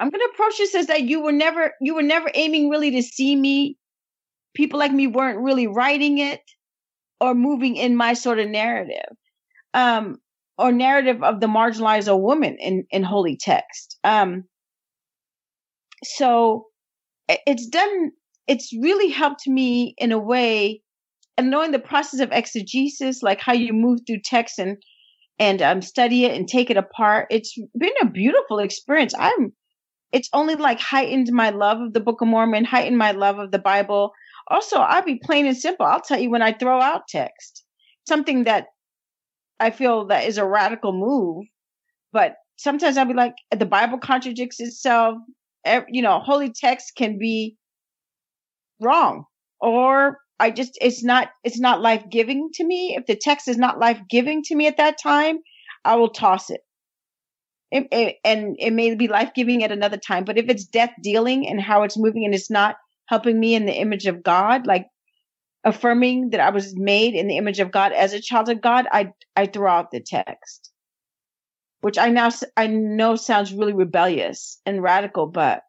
I'm 0.00 0.10
gonna 0.10 0.24
approach 0.32 0.58
this 0.58 0.74
as 0.74 0.86
that 0.88 1.02
you 1.02 1.22
were 1.22 1.32
never 1.32 1.72
you 1.80 1.94
were 1.94 2.02
never 2.02 2.30
aiming 2.34 2.68
really 2.68 2.90
to 2.92 3.02
see 3.02 3.36
me. 3.36 3.76
People 4.54 4.78
like 4.78 4.92
me 4.92 5.06
weren't 5.06 5.38
really 5.38 5.66
writing 5.66 6.18
it 6.18 6.40
or 7.20 7.34
moving 7.34 7.76
in 7.76 7.96
my 7.96 8.14
sort 8.14 8.38
of 8.38 8.48
narrative. 8.48 9.16
Um, 9.74 10.18
or 10.58 10.72
narrative 10.72 11.22
of 11.22 11.40
the 11.40 11.46
marginalized 11.46 12.20
woman 12.20 12.56
in, 12.58 12.84
in 12.90 13.04
holy 13.04 13.36
text. 13.36 13.96
Um, 14.02 14.44
so 16.02 16.66
it's 17.28 17.66
done, 17.68 18.10
it's 18.46 18.72
really 18.72 19.10
helped 19.10 19.46
me 19.46 19.94
in 19.98 20.10
a 20.10 20.18
way 20.18 20.82
and 21.38 21.50
knowing 21.50 21.70
the 21.70 21.78
process 21.78 22.18
of 22.20 22.32
exegesis, 22.32 23.22
like 23.22 23.40
how 23.40 23.52
you 23.52 23.72
move 23.72 24.00
through 24.04 24.20
text 24.24 24.58
and, 24.58 24.76
and 25.38 25.62
um, 25.62 25.80
study 25.80 26.24
it 26.24 26.36
and 26.36 26.48
take 26.48 26.68
it 26.68 26.76
apart. 26.76 27.28
It's 27.30 27.56
been 27.78 27.92
a 28.02 28.10
beautiful 28.10 28.58
experience. 28.58 29.14
I'm, 29.16 29.52
it's 30.10 30.28
only 30.32 30.56
like 30.56 30.80
heightened 30.80 31.28
my 31.32 31.50
love 31.50 31.80
of 31.80 31.92
the 31.92 32.00
Book 32.00 32.20
of 32.20 32.26
Mormon, 32.26 32.64
heightened 32.64 32.98
my 32.98 33.12
love 33.12 33.38
of 33.38 33.52
the 33.52 33.60
Bible. 33.60 34.10
Also, 34.48 34.78
I'll 34.78 35.04
be 35.04 35.20
plain 35.22 35.46
and 35.46 35.56
simple. 35.56 35.86
I'll 35.86 36.00
tell 36.00 36.18
you 36.18 36.28
when 36.28 36.42
I 36.42 36.52
throw 36.52 36.80
out 36.80 37.02
text, 37.08 37.64
something 38.08 38.44
that 38.44 38.66
I 39.60 39.70
feel 39.70 40.08
that 40.08 40.26
is 40.26 40.38
a 40.38 40.44
radical 40.44 40.92
move, 40.92 41.44
but 42.12 42.34
sometimes 42.56 42.96
I'll 42.96 43.04
be 43.04 43.14
like, 43.14 43.34
the 43.56 43.66
Bible 43.66 43.98
contradicts 43.98 44.58
itself. 44.58 45.18
You 45.88 46.02
know, 46.02 46.18
holy 46.18 46.50
text 46.52 46.94
can 46.96 47.16
be 47.18 47.56
wrong 48.80 49.24
or 49.60 50.18
I 50.40 50.50
just 50.50 50.78
it's 50.80 51.02
not 51.02 51.30
it's 51.42 51.58
not 51.58 51.80
life 51.80 52.04
giving 52.10 52.50
to 52.54 52.64
me. 52.64 52.94
If 52.96 53.06
the 53.06 53.16
text 53.16 53.48
is 53.48 53.58
not 53.58 53.78
life 53.78 54.00
giving 54.08 54.42
to 54.44 54.54
me 54.54 54.66
at 54.66 54.76
that 54.76 54.98
time, 55.02 55.38
I 55.84 55.96
will 55.96 56.10
toss 56.10 56.50
it. 56.50 56.60
It, 57.70 57.86
it, 57.92 58.16
and 58.24 58.56
it 58.58 58.72
may 58.72 58.94
be 58.94 59.08
life 59.08 59.32
giving 59.34 59.62
at 59.62 59.72
another 59.72 59.98
time. 59.98 60.24
But 60.24 60.38
if 60.38 60.48
it's 60.48 60.64
death 60.64 60.92
dealing 61.02 61.46
and 61.46 61.60
how 61.60 61.82
it's 61.82 61.98
moving 61.98 62.24
and 62.24 62.34
it's 62.34 62.50
not 62.50 62.76
helping 63.06 63.38
me 63.38 63.54
in 63.54 63.66
the 63.66 63.74
image 63.74 64.06
of 64.06 64.22
God, 64.22 64.66
like 64.66 64.86
affirming 65.64 66.30
that 66.30 66.40
I 66.40 66.50
was 66.50 66.74
made 66.76 67.14
in 67.14 67.26
the 67.26 67.36
image 67.36 67.60
of 67.60 67.70
God 67.70 67.92
as 67.92 68.12
a 68.12 68.20
child 68.20 68.48
of 68.48 68.60
God, 68.60 68.86
I 68.90 69.12
I 69.36 69.46
throw 69.46 69.70
out 69.70 69.90
the 69.90 70.00
text, 70.00 70.70
which 71.80 71.98
I 71.98 72.08
now 72.08 72.30
I 72.56 72.68
know 72.68 73.16
sounds 73.16 73.52
really 73.52 73.74
rebellious 73.74 74.60
and 74.64 74.82
radical, 74.82 75.26
but 75.26 75.62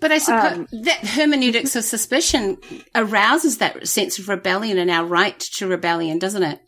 but 0.00 0.12
I 0.12 0.18
suppose 0.18 0.58
um, 0.58 0.68
that 0.72 0.98
hermeneutics 1.00 1.76
of 1.76 1.84
suspicion 1.84 2.58
arouses 2.94 3.58
that 3.58 3.86
sense 3.86 4.18
of 4.18 4.28
rebellion 4.28 4.78
and 4.78 4.90
our 4.90 5.04
right 5.04 5.38
to 5.38 5.66
rebellion, 5.66 6.18
doesn't 6.18 6.42
it? 6.42 6.60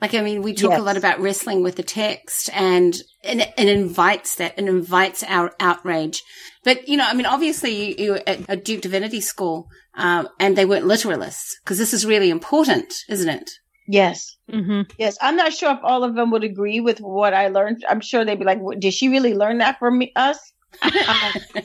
Like, 0.00 0.12
I 0.14 0.20
mean, 0.20 0.42
we 0.42 0.52
talk 0.52 0.72
yes. 0.72 0.80
a 0.80 0.82
lot 0.82 0.98
about 0.98 1.20
wrestling 1.20 1.62
with 1.62 1.76
the 1.76 1.82
text 1.82 2.50
and, 2.52 2.94
and 3.24 3.40
it 3.40 3.68
invites 3.68 4.34
that, 4.36 4.54
and 4.58 4.68
invites 4.68 5.22
our 5.22 5.54
outrage. 5.58 6.22
But, 6.64 6.86
you 6.86 6.98
know, 6.98 7.06
I 7.06 7.14
mean, 7.14 7.24
obviously 7.24 7.70
you, 7.70 7.94
you 7.98 8.10
were 8.12 8.22
at 8.26 8.40
a 8.48 8.56
Duke 8.56 8.82
Divinity 8.82 9.22
School, 9.22 9.68
um, 9.94 10.28
and 10.38 10.54
they 10.54 10.66
weren't 10.66 10.84
literalists 10.84 11.52
because 11.64 11.78
this 11.78 11.94
is 11.94 12.04
really 12.04 12.28
important, 12.28 12.92
isn't 13.08 13.28
it? 13.28 13.50
Yes. 13.88 14.36
Mm-hmm. 14.52 14.82
Yes. 14.98 15.16
I'm 15.20 15.36
not 15.36 15.54
sure 15.54 15.72
if 15.72 15.78
all 15.82 16.04
of 16.04 16.14
them 16.14 16.30
would 16.32 16.44
agree 16.44 16.80
with 16.80 16.98
what 16.98 17.32
I 17.32 17.48
learned. 17.48 17.84
I'm 17.88 18.00
sure 18.00 18.24
they'd 18.24 18.38
be 18.38 18.44
like, 18.44 18.60
did 18.78 18.92
she 18.92 19.08
really 19.08 19.34
learn 19.34 19.58
that 19.58 19.78
from 19.78 19.98
me, 19.98 20.12
us? 20.14 20.38
Um, 20.82 21.62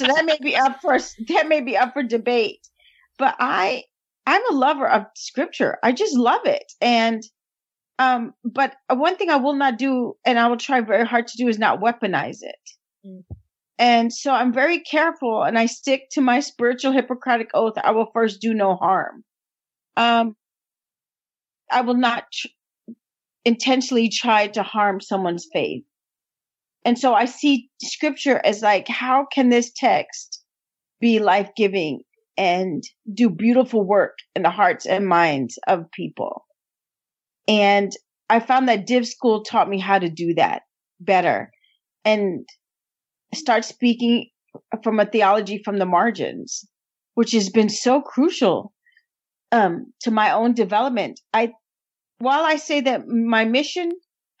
so 0.00 0.06
that 0.06 0.24
may 0.24 0.38
be 0.40 0.56
up 0.56 0.80
for 0.80 0.98
that 1.28 1.48
may 1.48 1.60
be 1.60 1.76
up 1.76 1.92
for 1.92 2.02
debate. 2.02 2.66
But 3.18 3.36
I 3.38 3.84
I'm 4.26 4.42
a 4.50 4.54
lover 4.54 4.88
of 4.88 5.04
scripture. 5.14 5.78
I 5.82 5.92
just 5.92 6.16
love 6.16 6.46
it. 6.46 6.72
And 6.80 7.22
um, 7.98 8.32
but 8.44 8.76
one 8.88 9.16
thing 9.16 9.28
I 9.28 9.36
will 9.36 9.54
not 9.54 9.76
do, 9.76 10.14
and 10.24 10.38
I 10.38 10.48
will 10.48 10.56
try 10.56 10.80
very 10.80 11.06
hard 11.06 11.26
to 11.26 11.36
do, 11.36 11.48
is 11.48 11.58
not 11.58 11.80
weaponize 11.80 12.38
it. 12.40 12.70
Mm. 13.06 13.24
And 13.78 14.12
so 14.12 14.32
I'm 14.32 14.54
very 14.54 14.80
careful, 14.80 15.42
and 15.42 15.58
I 15.58 15.66
stick 15.66 16.04
to 16.12 16.22
my 16.22 16.40
spiritual 16.40 16.92
Hippocratic 16.92 17.50
oath. 17.52 17.74
I 17.82 17.90
will 17.90 18.10
first 18.14 18.40
do 18.40 18.54
no 18.54 18.76
harm. 18.76 19.22
Um, 19.98 20.34
I 21.70 21.82
will 21.82 21.96
not 21.96 22.24
tr- 22.32 22.48
intentionally 23.44 24.08
try 24.08 24.46
to 24.48 24.62
harm 24.62 25.02
someone's 25.02 25.46
faith. 25.52 25.84
And 26.84 26.98
so 26.98 27.14
I 27.14 27.26
see 27.26 27.68
scripture 27.82 28.40
as 28.44 28.62
like, 28.62 28.88
how 28.88 29.26
can 29.32 29.50
this 29.50 29.70
text 29.74 30.42
be 31.00 31.18
life 31.18 31.50
giving 31.56 32.00
and 32.36 32.82
do 33.12 33.28
beautiful 33.28 33.86
work 33.86 34.16
in 34.34 34.42
the 34.42 34.50
hearts 34.50 34.86
and 34.86 35.06
minds 35.06 35.58
of 35.66 35.90
people? 35.92 36.46
And 37.46 37.92
I 38.28 38.40
found 38.40 38.68
that 38.68 38.86
Div 38.86 39.06
School 39.06 39.42
taught 39.42 39.68
me 39.68 39.78
how 39.78 39.98
to 39.98 40.08
do 40.08 40.34
that 40.34 40.62
better 41.00 41.50
and 42.04 42.46
start 43.34 43.64
speaking 43.64 44.28
from 44.82 45.00
a 45.00 45.06
theology 45.06 45.60
from 45.64 45.78
the 45.78 45.86
margins, 45.86 46.64
which 47.14 47.32
has 47.32 47.50
been 47.50 47.68
so 47.68 48.00
crucial 48.00 48.72
um, 49.52 49.92
to 50.02 50.10
my 50.10 50.32
own 50.32 50.54
development. 50.54 51.20
I, 51.34 51.52
while 52.18 52.44
I 52.44 52.56
say 52.56 52.80
that 52.82 53.06
my 53.06 53.44
mission 53.44 53.90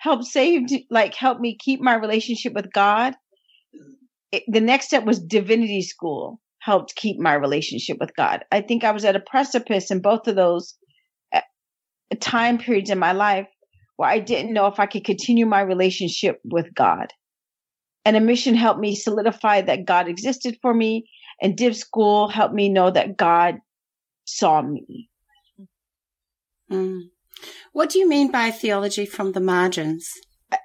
helped 0.00 0.24
save, 0.24 0.68
like 0.90 1.14
help 1.14 1.40
me 1.40 1.56
keep 1.58 1.80
my 1.80 1.94
relationship 1.94 2.54
with 2.54 2.72
God. 2.72 3.14
It, 4.32 4.42
the 4.48 4.60
next 4.60 4.86
step 4.86 5.04
was 5.04 5.20
divinity 5.20 5.82
school 5.82 6.40
helped 6.60 6.94
keep 6.96 7.18
my 7.18 7.34
relationship 7.34 7.98
with 8.00 8.14
God. 8.16 8.44
I 8.50 8.60
think 8.60 8.82
I 8.82 8.92
was 8.92 9.04
at 9.04 9.16
a 9.16 9.20
precipice 9.20 9.90
in 9.90 10.00
both 10.00 10.26
of 10.26 10.36
those 10.36 10.74
uh, 11.34 11.40
time 12.20 12.58
periods 12.58 12.90
in 12.90 12.98
my 12.98 13.12
life 13.12 13.48
where 13.96 14.08
I 14.08 14.18
didn't 14.18 14.54
know 14.54 14.66
if 14.66 14.80
I 14.80 14.86
could 14.86 15.04
continue 15.04 15.46
my 15.46 15.60
relationship 15.60 16.40
with 16.44 16.74
God. 16.74 17.12
And 18.06 18.16
a 18.16 18.20
mission 18.20 18.54
helped 18.54 18.80
me 18.80 18.94
solidify 18.94 19.62
that 19.62 19.84
God 19.84 20.08
existed 20.08 20.56
for 20.62 20.72
me, 20.72 21.04
and 21.42 21.56
Div 21.56 21.76
School 21.76 22.28
helped 22.28 22.54
me 22.54 22.70
know 22.70 22.90
that 22.90 23.18
God 23.18 23.56
saw 24.24 24.62
me. 24.62 25.10
Mm. 26.72 27.10
What 27.72 27.90
do 27.90 27.98
you 27.98 28.08
mean 28.08 28.30
by 28.30 28.50
theology 28.50 29.06
from 29.06 29.32
the 29.32 29.40
margins? 29.40 30.08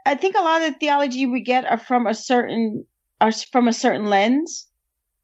I 0.06 0.16
think 0.16 0.36
a 0.36 0.42
lot 0.42 0.62
of 0.62 0.74
the 0.74 0.80
theology 0.80 1.26
we 1.26 1.42
get 1.42 1.66
are 1.66 1.78
from 1.78 2.08
a 2.08 2.14
certain 2.14 2.86
are 3.22 3.32
from 3.32 3.68
a 3.68 3.74
certain 3.74 4.08
lens, 4.08 4.68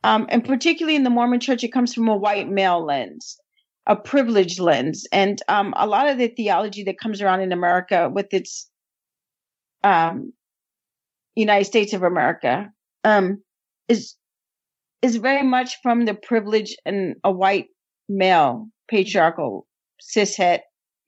um, 0.03 0.27
and 0.29 0.45
particularly 0.45 0.95
in 0.95 1.03
the 1.03 1.09
Mormon 1.09 1.39
Church, 1.39 1.63
it 1.63 1.73
comes 1.73 1.93
from 1.93 2.07
a 2.07 2.15
white 2.15 2.47
male 2.47 2.85
lens, 2.85 3.37
a 3.87 3.95
privileged 3.95 4.59
lens, 4.59 5.05
and 5.11 5.41
um, 5.47 5.73
a 5.77 5.87
lot 5.87 6.07
of 6.07 6.17
the 6.17 6.27
theology 6.27 6.83
that 6.83 6.99
comes 6.99 7.21
around 7.21 7.41
in 7.41 7.51
America 7.51 8.09
with 8.13 8.33
its 8.33 8.69
um, 9.83 10.31
United 11.35 11.65
States 11.65 11.93
of 11.93 12.03
America 12.03 12.71
um, 13.03 13.41
is 13.87 14.15
is 15.01 15.15
very 15.15 15.43
much 15.43 15.77
from 15.81 16.05
the 16.05 16.13
privilege 16.13 16.75
and 16.85 17.15
a 17.23 17.31
white 17.31 17.67
male 18.07 18.67
patriarchal 18.87 19.67
cishet 20.01 20.59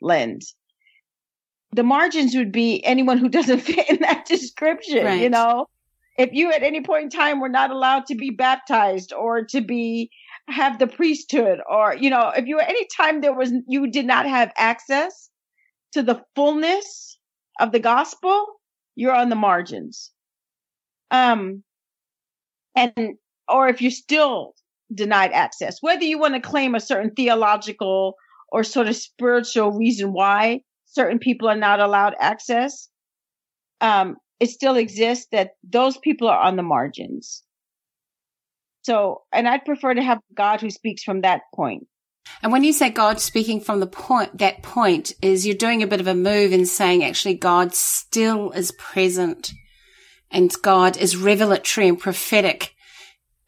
lens 0.04 0.56
the 1.74 1.84
margins 1.84 2.36
would 2.36 2.52
be 2.52 2.84
anyone 2.86 3.18
who 3.18 3.30
doesn't 3.30 3.60
fit 3.62 3.90
in 3.90 4.00
that 4.02 4.26
description, 4.26 5.06
right. 5.06 5.22
you 5.22 5.30
know? 5.30 5.68
If 6.18 6.30
you 6.32 6.52
at 6.52 6.62
any 6.62 6.82
point 6.82 7.06
in 7.06 7.10
time 7.10 7.40
were 7.40 7.50
not 7.50 7.72
allowed 7.72 8.06
to 8.08 8.16
be 8.16 8.30
baptized 8.30 9.12
or 9.14 9.44
to 9.46 9.62
be 9.62 10.12
have 10.48 10.78
the 10.78 10.86
priesthood 10.86 11.60
or 11.68 11.96
you 11.96 12.10
know, 12.10 12.32
if 12.36 12.46
you 12.46 12.60
at 12.60 12.70
any 12.70 12.88
time 12.96 13.22
there 13.22 13.34
was 13.34 13.52
you 13.68 13.90
did 13.90 14.06
not 14.06 14.28
have 14.28 14.52
access 14.56 15.32
to 15.94 16.04
the 16.04 16.22
fullness 16.36 17.18
of 17.60 17.72
the 17.72 17.80
gospel, 17.80 18.46
you're 18.96 19.16
on 19.16 19.30
the 19.30 19.36
margins. 19.36 20.12
Um 21.10 21.64
and 22.76 23.16
or 23.48 23.68
if 23.68 23.82
you're 23.82 23.90
still 23.90 24.54
denied 24.94 25.32
access, 25.32 25.82
whether 25.82 26.04
you 26.04 26.20
want 26.20 26.36
to 26.36 26.40
claim 26.40 26.76
a 26.76 26.80
certain 26.80 27.10
theological 27.10 28.18
or 28.54 28.64
sort 28.64 28.88
of 28.88 28.96
spiritual 28.96 29.72
reason 29.72 30.14
why 30.14 30.62
certain 30.86 31.18
people 31.18 31.50
are 31.50 31.58
not 31.58 31.80
allowed 31.80 32.14
access, 32.20 32.88
um, 33.82 34.16
it 34.40 34.52
still 34.52 34.76
exists 34.76 35.26
that 35.32 35.54
those 35.68 35.98
people 35.98 36.30
are 36.30 36.40
on 36.40 36.56
the 36.56 36.62
margins. 36.62 37.42
So, 38.84 39.24
and 39.32 39.48
I'd 39.48 39.66
prefer 39.66 39.96
to 39.96 40.04
have 40.04 40.20
God 40.36 40.62
who 40.62 40.70
speaks 40.70 41.04
from 41.04 41.22
that 41.22 41.42
point. 41.56 41.88
And 42.44 42.52
when 42.52 42.64
you 42.64 42.74
say 42.74 42.92
God 42.92 43.20
speaking 43.20 43.60
from 43.60 43.80
the 43.80 43.88
point, 43.88 44.38
that 44.38 44.62
point 44.62 45.14
is 45.24 45.48
you're 45.48 45.56
doing 45.56 45.82
a 45.82 45.88
bit 45.88 46.00
of 46.00 46.08
a 46.08 46.14
move 46.14 46.54
in 46.54 46.68
saying 46.68 47.04
actually 47.04 47.34
God 47.34 47.74
still 47.74 48.52
is 48.52 48.72
present 48.74 49.52
and 50.30 50.54
God 50.62 50.96
is 50.96 51.18
revelatory 51.18 51.88
and 51.88 52.00
prophetic 52.00 52.73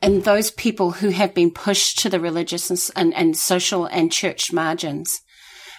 and 0.01 0.23
those 0.23 0.51
people 0.51 0.91
who 0.91 1.09
have 1.09 1.33
been 1.33 1.51
pushed 1.51 1.99
to 1.99 2.09
the 2.09 2.19
religious 2.19 2.89
and, 2.91 3.13
and, 3.13 3.37
social 3.37 3.85
and 3.85 4.11
church 4.11 4.51
margins. 4.51 5.21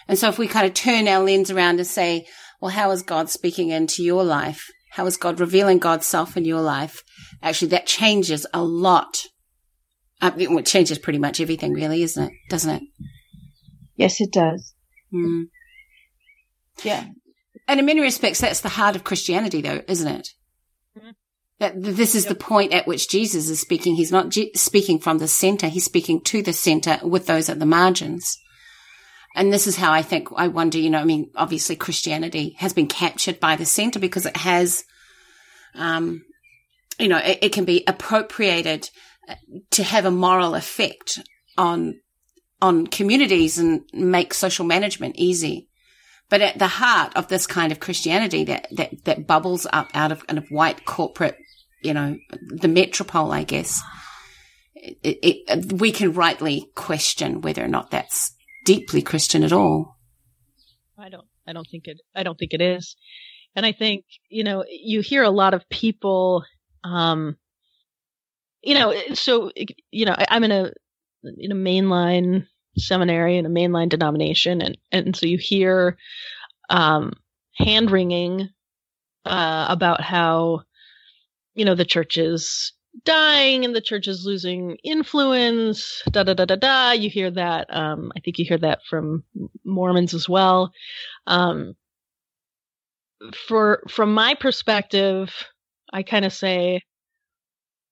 And 0.09 0.19
so 0.19 0.29
if 0.29 0.39
we 0.39 0.47
kind 0.49 0.67
of 0.67 0.75
turn 0.75 1.09
our 1.09 1.23
lens 1.23 1.51
around 1.51 1.79
and 1.79 1.87
say, 1.87 2.27
well, 2.61 2.71
how 2.71 2.91
is 2.91 3.03
God 3.03 3.29
speaking 3.29 3.71
into 3.71 4.03
your 4.03 4.25
life? 4.25 4.71
How 4.93 5.07
is 5.07 5.17
God 5.17 5.41
revealing 5.41 5.79
God's 5.79 6.07
self 6.07 6.37
in 6.37 6.45
your 6.45 6.63
life? 6.63 7.03
Actually, 7.43 7.69
that 7.69 7.87
changes 7.87 8.47
a 8.55 8.63
lot. 8.63 9.25
Uh, 10.23 10.31
it 10.37 10.67
changes 10.67 10.99
pretty 10.99 11.19
much 11.19 11.41
everything, 11.41 11.75
really, 11.75 12.03
isn't 12.03 12.25
it? 12.25 12.33
Doesn't 12.49 12.75
it? 12.75 12.83
Yes, 13.97 14.21
it 14.21 14.33
does. 14.33 14.75
Mm. 15.13 15.45
Yeah. 16.83 17.05
And 17.69 17.81
in 17.81 17.87
many 17.87 18.01
respects, 18.01 18.41
that's 18.41 18.61
the 18.61 18.71
heart 18.71 18.97
of 18.97 19.05
Christianity, 19.05 19.61
though, 19.61 19.83
isn't 19.87 20.09
it? 20.09 20.29
This 21.59 22.15
is 22.15 22.25
yep. 22.25 22.31
the 22.31 22.45
point 22.45 22.73
at 22.73 22.87
which 22.87 23.09
Jesus 23.09 23.49
is 23.49 23.61
speaking. 23.61 23.95
He's 23.95 24.13
not 24.13 24.35
speaking 24.55 24.99
from 24.99 25.19
the 25.19 25.29
center. 25.29 25.69
He's 25.69 25.85
speaking 25.85 26.21
to 26.23 26.43
the 26.43 26.53
center 26.53 26.99
with 27.03 27.27
those 27.27 27.49
at 27.49 27.59
the 27.59 27.67
margins. 27.67 28.39
And 29.35 29.53
this 29.53 29.67
is 29.67 29.77
how 29.77 29.93
I 29.93 30.03
think, 30.03 30.29
I 30.35 30.49
wonder, 30.49 30.79
you 30.79 30.91
know, 30.91 30.99
I 30.99 31.05
mean, 31.05 31.31
obviously 31.35 31.77
Christianity 31.77 32.57
has 32.59 32.73
been 32.73 32.87
captured 32.87 33.39
by 33.39 33.57
the 33.57 33.67
center 33.67 33.99
because 33.99 34.25
it 34.25 34.37
has, 34.37 34.85
um, 35.75 36.25
you 36.99 37.09
know, 37.09 37.19
it, 37.19 37.39
it 37.43 37.53
can 37.53 37.67
be 37.67 37.85
appropriated 37.87 38.89
uh, 39.29 39.35
to 39.73 39.83
have 39.83 40.07
a 40.07 40.11
moral 40.11 40.55
effect 40.55 41.21
on, 41.59 42.01
on 42.63 42.87
communities 42.87 43.59
and 43.59 43.83
make 43.93 44.33
social 44.33 44.65
management 44.65 45.17
easy. 45.17 45.69
But 46.31 46.41
at 46.41 46.59
the 46.59 46.67
heart 46.67 47.13
of 47.15 47.29
this 47.29 47.47
kind 47.47 47.73
of 47.73 47.81
Christianity 47.81 48.45
that, 48.45 48.69
that, 48.73 49.05
that 49.05 49.27
bubbles 49.27 49.67
up 49.71 49.91
out 49.93 50.13
of 50.13 50.27
kind 50.27 50.39
of 50.39 50.49
white 50.49 50.87
corporate, 50.87 51.37
you 51.83 51.95
know, 51.95 52.17
the 52.31 52.69
metropole, 52.69 53.33
I 53.33 53.45
guess, 53.45 53.83
it, 54.75 55.19
it, 55.49 55.73
we 55.73 55.93
can 55.93 56.13
rightly 56.13 56.71
question 56.75 57.41
whether 57.41 57.65
or 57.65 57.69
not 57.69 57.91
that's 57.91 58.35
deeply 58.65 59.03
Christian 59.03 59.43
at 59.43 59.53
all. 59.53 59.97
I 60.99 61.09
don't, 61.09 61.27
I 61.47 61.53
don't 61.53 61.67
think 61.71 61.87
it, 61.87 62.01
I 62.15 62.23
don't 62.23 62.39
think 62.39 62.53
it 62.55 62.61
is. 62.61 62.97
And 63.55 63.65
I 63.67 63.73
think, 63.73 64.05
you 64.29 64.45
know, 64.45 64.65
you 64.69 65.01
hear 65.01 65.23
a 65.23 65.31
lot 65.31 65.55
of 65.55 65.69
people, 65.69 66.45
um, 66.85 67.37
you 68.63 68.75
know, 68.75 68.95
so, 69.15 69.51
you 69.91 70.07
know, 70.07 70.15
I, 70.17 70.27
I'm 70.31 70.45
in 70.45 70.53
a, 70.53 70.73
in 71.39 71.53
a 71.53 71.55
mainline 71.55 72.47
seminary 72.77 73.39
in 73.39 73.47
a 73.47 73.51
mainline 73.51 73.89
denomination. 73.89 74.61
And, 74.61 74.79
and 74.93 75.17
so 75.17 75.27
you 75.27 75.39
hear, 75.39 75.97
um, 76.69 77.13
hand 77.55 77.91
wringing, 77.91 78.51
uh, 79.25 79.67
about 79.69 80.01
how, 80.01 80.63
you 81.57 81.65
know, 81.65 81.75
the 81.75 81.85
church 81.85 82.19
is 82.19 82.73
dying 83.05 83.65
and 83.65 83.75
the 83.75 83.81
church 83.81 84.07
is 84.07 84.25
losing 84.25 84.77
influence, 84.85 86.03
da 86.11 86.23
da 86.23 86.35
da 86.35 86.45
da 86.45 86.57
da. 86.57 86.93
You 86.93 87.11
hear 87.11 87.31
that. 87.33 87.67
Um, 87.75 88.13
I 88.17 88.21
think 88.21 88.39
you 88.39 88.45
hear 88.45 88.59
that 88.59 88.81
from 88.89 89.25
Mormons 89.65 90.15
as 90.15 90.29
well. 90.29 90.71
Um, 91.27 91.75
for 93.49 93.83
from 93.89 94.15
my 94.15 94.35
perspective, 94.35 95.33
I 95.93 96.03
kind 96.03 96.25
of 96.25 96.33
say, 96.33 96.83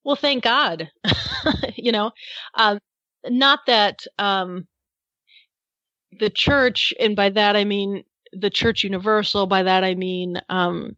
well, 0.03 0.15
thank 0.15 0.43
God, 0.43 0.89
you 1.75 1.91
know, 1.91 2.11
uh, 2.53 2.77
not 3.27 3.61
that 3.65 4.01
um, 4.19 4.67
the 6.19 6.29
church, 6.29 6.93
and 6.99 7.15
by 7.15 7.29
that 7.29 7.55
I 7.55 7.63
mean 7.65 8.03
the 8.31 8.51
church 8.51 8.83
universal. 8.83 9.47
By 9.47 9.63
that 9.63 9.83
I 9.83 9.95
mean 9.95 10.39
um, 10.49 10.95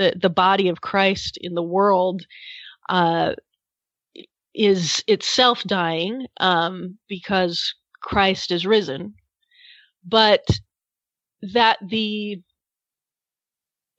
the 0.00 0.14
the 0.20 0.30
body 0.30 0.68
of 0.68 0.80
Christ 0.80 1.38
in 1.40 1.54
the 1.54 1.62
world. 1.62 2.22
Uh, 2.88 3.34
is 4.52 5.04
itself 5.06 5.62
dying 5.62 6.26
um, 6.40 6.98
because 7.08 7.72
Christ 8.02 8.50
is 8.50 8.66
risen, 8.66 9.14
but 10.04 10.44
that 11.54 11.78
the 11.88 12.42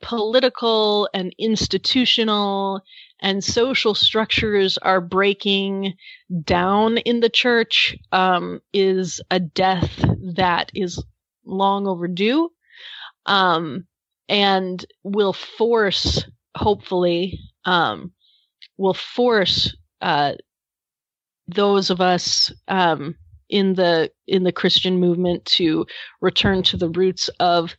political 0.02 1.08
and 1.14 1.34
institutional 1.40 2.82
and 3.22 3.44
social 3.44 3.96
structures 3.96 4.78
are 4.80 5.00
breaking 5.00 5.94
down 6.44 6.98
in 6.98 7.22
the 7.22 7.30
church 7.30 7.96
um, 8.12 8.60
is 8.74 9.22
a 9.32 9.40
death 9.40 10.04
that 10.36 10.70
is 10.74 11.02
long 11.46 11.88
overdue 11.88 12.50
um, 13.26 13.86
and 14.32 14.86
will 15.04 15.34
force, 15.34 16.24
hopefully, 16.56 17.38
um, 17.65 18.13
will 18.78 18.94
force 18.94 19.76
uh, 20.00 20.34
those 21.50 21.89
of 21.89 22.00
us 22.00 22.52
um, 22.70 23.13
in 23.50 23.74
the 23.74 24.10
in 24.28 24.44
the 24.44 24.54
Christian 24.54 25.00
movement 25.02 25.44
to 25.46 25.86
return 26.22 26.63
to 26.63 26.78
the 26.78 26.89
roots 26.89 27.30
of 27.41 27.76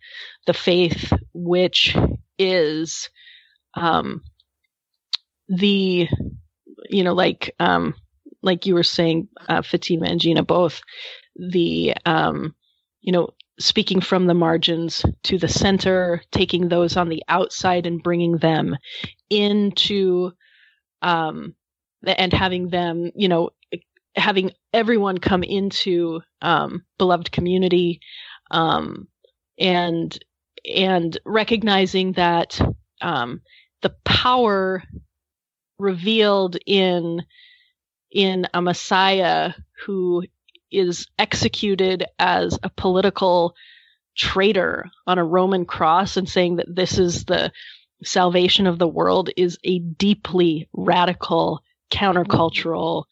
the 0.47 0.53
faith, 0.53 1.11
which 1.33 1.97
is 2.39 3.09
um, 3.75 4.21
the 5.49 6.07
you 6.91 7.03
know 7.03 7.15
like 7.15 7.55
um, 7.61 7.95
like 8.43 8.67
you 8.67 8.75
were 8.75 8.83
saying, 8.83 9.27
uh, 9.49 9.63
Fatima 9.63 10.05
and 10.07 10.21
Gina 10.21 10.43
both 10.43 10.83
the 11.35 11.95
um, 12.05 12.55
you 13.01 13.11
know 13.11 13.31
speaking 13.59 14.01
from 14.01 14.27
the 14.27 14.35
margins 14.35 15.05
to 15.25 15.39
the 15.39 15.49
center, 15.49 16.23
taking 16.31 16.69
those 16.69 16.97
on 16.97 17.09
the 17.09 17.23
outside 17.29 17.87
and 17.87 18.03
bringing 18.03 18.39
them 18.39 18.77
into 19.31 20.33
um, 21.03 21.55
and 22.05 22.33
having 22.33 22.69
them, 22.69 23.11
you 23.15 23.29
know, 23.29 23.51
having 24.17 24.53
everyone 24.73 25.19
come 25.19 25.43
into 25.43 26.21
um, 26.41 26.85
beloved 26.99 27.31
community, 27.33 28.01
um, 28.51 29.09
and 29.59 30.19
and 30.75 31.19
recognizing 31.25 32.13
that 32.13 32.61
um, 33.01 33.41
the 33.83 33.95
power 34.05 34.83
revealed 35.79 36.57
in 36.67 37.23
in 38.11 38.47
a 38.55 38.61
Messiah 38.63 39.53
who 39.85 40.23
is 40.73 41.07
executed 41.19 42.05
as 42.19 42.59
a 42.63 42.71
political 42.71 43.55
traitor 44.17 44.87
on 45.07 45.19
a 45.19 45.25
Roman 45.25 45.65
cross 45.65 46.17
and 46.17 46.29
saying 46.29 46.57
that 46.57 46.75
this 46.75 46.99
is 46.99 47.25
the 47.25 47.53
salvation 48.05 48.67
of 48.67 48.79
the 48.79 48.89
world 48.89 49.31
is 49.37 49.59
a 49.65 49.79
deeply 49.79 50.69
radical 50.73 51.63
countercultural 51.91 53.05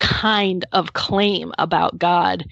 kind 0.00 0.64
of 0.72 0.92
claim 0.92 1.52
about 1.58 1.98
God 1.98 2.44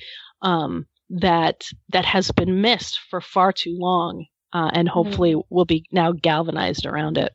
um, 0.42 0.86
that 1.10 1.64
that 1.90 2.04
has 2.04 2.30
been 2.32 2.60
missed 2.60 3.00
for 3.08 3.20
far 3.20 3.52
too 3.52 3.76
long, 3.78 4.26
uh, 4.52 4.70
and 4.72 4.88
hopefully 4.88 5.32
mm-hmm. 5.32 5.54
will 5.54 5.64
be 5.64 5.86
now 5.92 6.12
galvanized 6.12 6.86
around 6.86 7.18
it. 7.18 7.32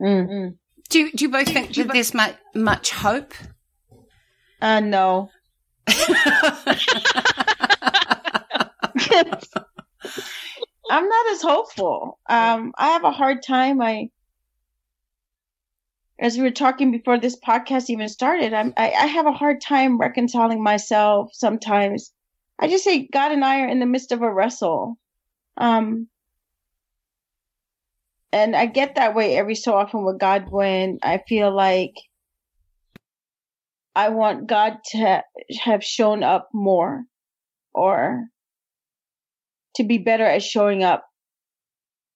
Mm-hmm. 0.00 0.54
Do 0.90 0.98
you, 0.98 1.12
do 1.12 1.24
you 1.24 1.30
both 1.30 1.48
think 1.48 1.74
that 1.74 1.92
there's 1.92 2.14
much, 2.14 2.34
much 2.54 2.90
hope? 2.90 3.34
Uh, 4.60 4.80
no. 4.80 5.30
I'm 10.90 11.08
not 11.08 11.32
as 11.32 11.42
hopeful. 11.42 12.18
Um, 12.28 12.72
I 12.76 12.88
have 12.88 13.04
a 13.04 13.10
hard 13.10 13.42
time. 13.42 13.80
I 13.80 14.10
as 16.18 16.36
we 16.36 16.42
were 16.42 16.50
talking 16.50 16.90
before 16.90 17.18
this 17.18 17.38
podcast 17.38 17.90
even 17.90 18.08
started, 18.08 18.52
I'm, 18.52 18.74
I, 18.76 18.90
I 18.90 19.06
have 19.06 19.26
a 19.26 19.32
hard 19.32 19.60
time 19.60 19.98
reconciling 19.98 20.62
myself 20.62 21.30
sometimes. 21.32 22.12
I 22.58 22.68
just 22.68 22.82
say 22.82 23.08
God 23.12 23.30
and 23.30 23.44
I 23.44 23.60
are 23.60 23.68
in 23.68 23.78
the 23.78 23.86
midst 23.86 24.10
of 24.10 24.22
a 24.22 24.32
wrestle. 24.32 24.98
Um, 25.56 26.08
and 28.32 28.56
I 28.56 28.66
get 28.66 28.96
that 28.96 29.14
way 29.14 29.36
every 29.36 29.54
so 29.54 29.74
often 29.74 30.04
with 30.04 30.18
God 30.18 30.50
when 30.50 30.98
I 31.02 31.22
feel 31.28 31.54
like 31.54 31.94
I 33.98 34.10
want 34.10 34.46
God 34.46 34.74
to 34.92 35.22
have 35.60 35.82
shown 35.82 36.22
up 36.22 36.50
more 36.54 37.02
or 37.74 38.26
to 39.74 39.82
be 39.82 39.98
better 39.98 40.24
at 40.24 40.44
showing 40.44 40.84
up 40.84 41.04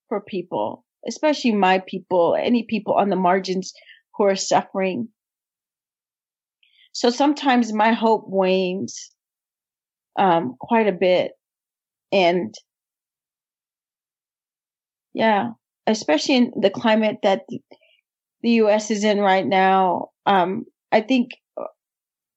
for 0.08 0.20
people, 0.20 0.84
especially 1.08 1.50
my 1.50 1.82
people, 1.84 2.36
any 2.40 2.62
people 2.68 2.94
on 2.94 3.08
the 3.08 3.16
margins 3.16 3.72
who 4.14 4.26
are 4.26 4.36
suffering. 4.36 5.08
So 6.92 7.10
sometimes 7.10 7.72
my 7.72 7.94
hope 7.94 8.26
wanes 8.28 9.10
um, 10.16 10.54
quite 10.60 10.86
a 10.86 10.92
bit. 10.92 11.32
And 12.12 12.54
yeah, 15.14 15.48
especially 15.88 16.36
in 16.36 16.52
the 16.60 16.70
climate 16.70 17.16
that 17.24 17.40
the 18.42 18.50
US 18.50 18.92
is 18.92 19.02
in 19.02 19.18
right 19.18 19.44
now, 19.44 20.10
um, 20.26 20.64
I 20.92 21.00
think 21.00 21.30
uh, 21.58 21.64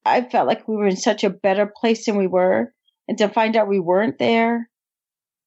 I 0.06 0.22
felt 0.22 0.48
like 0.48 0.68
we 0.68 0.78
were 0.78 0.88
in 0.88 0.96
such 0.98 1.24
a 1.24 1.30
better 1.30 1.72
place 1.80 2.06
than 2.06 2.16
we 2.16 2.28
were. 2.28 2.74
And 3.08 3.18
to 3.20 3.30
find 3.30 3.56
out 3.56 3.68
we 3.68 3.80
weren't 3.80 4.18
there 4.18 4.70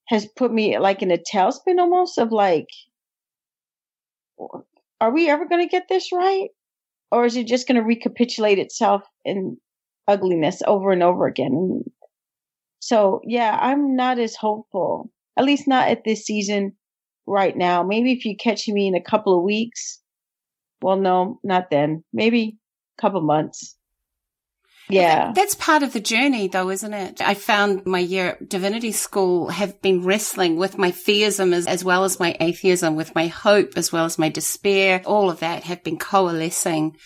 has 0.08 0.26
put 0.36 0.52
me 0.52 0.78
like 0.78 1.02
in 1.02 1.10
a 1.10 1.18
tailspin 1.18 1.78
almost 1.78 2.18
of 2.18 2.30
like, 2.30 2.68
are 5.00 5.12
we 5.12 5.28
ever 5.28 5.46
going 5.46 5.62
to 5.66 5.70
get 5.70 5.86
this 5.88 6.12
right? 6.12 6.48
Or 7.10 7.24
is 7.24 7.36
it 7.36 7.46
just 7.46 7.66
going 7.66 7.76
to 7.76 7.82
recapitulate 7.82 8.58
itself 8.58 9.02
in 9.24 9.56
ugliness 10.06 10.62
over 10.66 10.92
and 10.92 11.02
over 11.02 11.26
again? 11.26 11.82
So 12.80 13.20
yeah, 13.24 13.58
I'm 13.60 13.96
not 13.96 14.18
as 14.18 14.36
hopeful, 14.36 15.10
at 15.36 15.44
least 15.44 15.66
not 15.66 15.88
at 15.88 16.04
this 16.04 16.24
season 16.24 16.72
right 17.26 17.56
now. 17.56 17.82
Maybe 17.82 18.12
if 18.12 18.24
you 18.24 18.36
catch 18.36 18.68
me 18.68 18.86
in 18.86 18.94
a 18.94 19.02
couple 19.02 19.36
of 19.36 19.44
weeks. 19.44 20.00
Well, 20.80 20.96
no, 20.96 21.40
not 21.42 21.70
then. 21.70 22.04
Maybe 22.12 22.57
couple 23.00 23.20
months. 23.20 23.76
Yeah. 24.90 25.32
That's 25.34 25.54
part 25.54 25.82
of 25.82 25.92
the 25.92 26.00
journey 26.00 26.48
though, 26.48 26.70
isn't 26.70 26.94
it? 26.94 27.20
I 27.20 27.34
found 27.34 27.84
my 27.86 27.98
year 27.98 28.30
at 28.40 28.48
divinity 28.48 28.92
school 28.92 29.48
have 29.48 29.80
been 29.82 30.04
wrestling 30.04 30.56
with 30.56 30.78
my 30.78 30.90
theism 30.90 31.52
as, 31.52 31.66
as 31.66 31.84
well 31.84 32.04
as 32.04 32.18
my 32.18 32.36
atheism, 32.40 32.96
with 32.96 33.14
my 33.14 33.26
hope 33.26 33.72
as 33.76 33.92
well 33.92 34.06
as 34.06 34.18
my 34.18 34.30
despair. 34.30 35.02
All 35.04 35.30
of 35.30 35.40
that 35.40 35.64
have 35.64 35.84
been 35.84 35.98
coalescing 35.98 36.96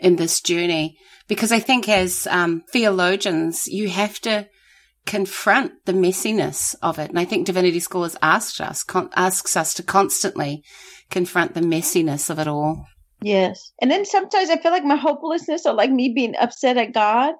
in 0.00 0.16
this 0.16 0.40
journey 0.40 0.98
because 1.28 1.52
I 1.52 1.60
think 1.60 1.88
as 1.88 2.26
um, 2.28 2.64
theologians, 2.72 3.68
you 3.68 3.88
have 3.88 4.18
to 4.20 4.48
confront 5.06 5.72
the 5.86 5.92
messiness 5.92 6.74
of 6.82 6.98
it. 6.98 7.08
And 7.08 7.18
I 7.18 7.24
think 7.24 7.46
divinity 7.46 7.80
school 7.80 8.02
has 8.02 8.16
asked 8.20 8.60
us, 8.60 8.82
con- 8.82 9.10
asks 9.14 9.56
us 9.56 9.74
to 9.74 9.82
constantly 9.82 10.64
confront 11.10 11.54
the 11.54 11.60
messiness 11.60 12.30
of 12.30 12.38
it 12.38 12.48
all. 12.48 12.86
Yes. 13.20 13.72
And 13.80 13.90
then 13.90 14.04
sometimes 14.04 14.50
I 14.50 14.58
feel 14.58 14.70
like 14.70 14.84
my 14.84 14.96
hopelessness 14.96 15.66
or 15.66 15.74
like 15.74 15.90
me 15.90 16.12
being 16.14 16.36
upset 16.36 16.76
at 16.76 16.92
God 16.92 17.34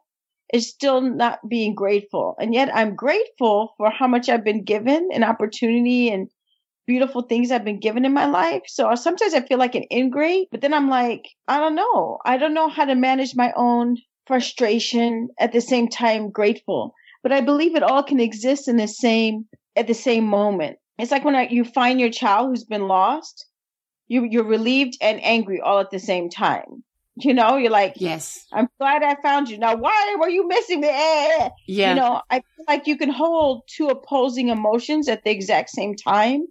is 0.52 0.68
still 0.68 1.00
not 1.00 1.46
being 1.48 1.74
grateful. 1.74 2.34
And 2.40 2.54
yet 2.54 2.74
I'm 2.74 2.96
grateful 2.96 3.74
for 3.76 3.90
how 3.90 4.08
much 4.08 4.28
I've 4.28 4.44
been 4.44 4.64
given 4.64 5.10
an 5.12 5.22
opportunity 5.22 6.08
and 6.10 6.28
beautiful 6.86 7.22
things 7.22 7.50
I've 7.50 7.64
been 7.64 7.80
given 7.80 8.04
in 8.04 8.14
my 8.14 8.26
life. 8.26 8.62
So 8.66 8.88
uh, 8.88 8.96
sometimes 8.96 9.34
I 9.34 9.42
feel 9.42 9.58
like 9.58 9.74
an 9.74 9.84
ingrate, 9.92 10.48
but 10.50 10.62
then 10.62 10.72
I'm 10.72 10.88
like, 10.88 11.28
I 11.46 11.60
don't 11.60 11.74
know. 11.74 12.18
I 12.24 12.38
don't 12.38 12.54
know 12.54 12.70
how 12.70 12.86
to 12.86 12.94
manage 12.94 13.36
my 13.36 13.52
own 13.54 13.98
frustration 14.26 15.28
at 15.38 15.52
the 15.52 15.60
same 15.60 15.88
time 15.88 16.30
grateful. 16.30 16.94
But 17.22 17.32
I 17.32 17.40
believe 17.42 17.76
it 17.76 17.82
all 17.82 18.02
can 18.02 18.20
exist 18.20 18.68
in 18.68 18.78
the 18.78 18.88
same 18.88 19.46
at 19.76 19.86
the 19.86 19.94
same 19.94 20.24
moment. 20.24 20.78
It's 20.98 21.10
like 21.10 21.24
when 21.24 21.36
I, 21.36 21.48
you 21.48 21.64
find 21.64 22.00
your 22.00 22.10
child 22.10 22.48
who's 22.48 22.64
been 22.64 22.88
lost, 22.88 23.46
you 24.08 24.24
you're 24.24 24.44
relieved 24.44 24.96
and 25.00 25.22
angry 25.22 25.60
all 25.60 25.78
at 25.78 25.90
the 25.90 25.98
same 25.98 26.28
time. 26.28 26.82
You 27.20 27.34
know, 27.34 27.56
you're 27.56 27.72
like, 27.72 27.94
yes, 27.96 28.46
I'm 28.52 28.68
glad 28.78 29.02
I 29.02 29.16
found 29.20 29.48
you. 29.48 29.58
Now, 29.58 29.74
why 29.74 30.16
were 30.20 30.28
you 30.28 30.46
missing 30.46 30.80
me? 30.80 30.88
Yeah. 30.88 31.50
You 31.66 31.94
know, 31.96 32.22
I 32.30 32.36
feel 32.36 32.64
like 32.68 32.86
you 32.86 32.96
can 32.96 33.10
hold 33.10 33.62
two 33.66 33.88
opposing 33.88 34.50
emotions 34.50 35.08
at 35.08 35.24
the 35.24 35.30
exact 35.30 35.70
same 35.70 35.96
time. 35.96 36.46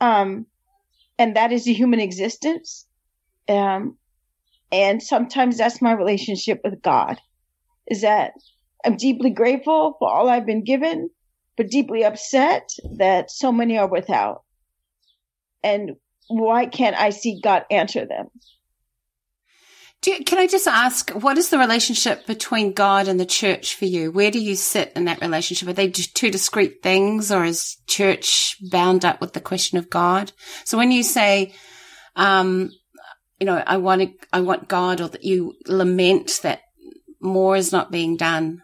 Um, 0.00 0.46
and 1.16 1.36
that 1.36 1.52
is 1.52 1.64
the 1.64 1.72
human 1.72 2.00
existence. 2.00 2.86
Um, 3.48 3.98
and 4.70 5.02
sometimes 5.02 5.58
that's 5.58 5.80
my 5.80 5.92
relationship 5.92 6.60
with 6.64 6.82
God 6.82 7.20
is 7.86 8.02
that 8.02 8.32
I'm 8.84 8.96
deeply 8.96 9.30
grateful 9.30 9.96
for 9.98 10.10
all 10.10 10.28
I've 10.28 10.46
been 10.46 10.64
given, 10.64 11.10
but 11.56 11.70
deeply 11.70 12.04
upset 12.04 12.68
that 12.96 13.30
so 13.30 13.50
many 13.50 13.78
are 13.78 13.88
without. 13.88 14.42
And 15.62 15.96
why 16.28 16.66
can't 16.66 16.96
I 16.96 17.10
see 17.10 17.40
God 17.42 17.64
answer 17.70 18.06
them? 18.06 18.28
You, 20.06 20.24
can 20.24 20.38
I 20.38 20.46
just 20.46 20.66
ask, 20.66 21.10
what 21.10 21.38
is 21.38 21.50
the 21.50 21.58
relationship 21.58 22.26
between 22.26 22.72
God 22.72 23.08
and 23.08 23.18
the 23.18 23.26
church 23.26 23.74
for 23.74 23.84
you? 23.84 24.12
Where 24.12 24.30
do 24.30 24.38
you 24.38 24.54
sit 24.54 24.92
in 24.94 25.06
that 25.06 25.20
relationship? 25.20 25.68
Are 25.68 25.72
they 25.72 25.90
two 25.90 26.30
discrete 26.30 26.82
things 26.82 27.32
or 27.32 27.44
is 27.44 27.76
church 27.88 28.56
bound 28.70 29.04
up 29.04 29.20
with 29.20 29.32
the 29.32 29.40
question 29.40 29.76
of 29.76 29.90
God? 29.90 30.32
So 30.64 30.78
when 30.78 30.92
you 30.92 31.02
say, 31.02 31.52
um, 32.16 32.70
you 33.40 33.46
know, 33.46 33.62
I 33.66 33.78
want 33.78 34.02
to, 34.02 34.08
I 34.32 34.40
want 34.40 34.68
God 34.68 35.00
or 35.00 35.08
that 35.08 35.24
you 35.24 35.54
lament 35.66 36.40
that 36.42 36.60
more 37.20 37.56
is 37.56 37.72
not 37.72 37.90
being 37.90 38.16
done. 38.16 38.62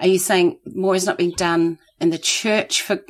Are 0.00 0.08
you 0.08 0.18
saying 0.18 0.58
more 0.66 0.96
is 0.96 1.06
not 1.06 1.18
being 1.18 1.34
done 1.36 1.78
in 2.00 2.10
the 2.10 2.18
church 2.18 2.82
for, 2.82 3.00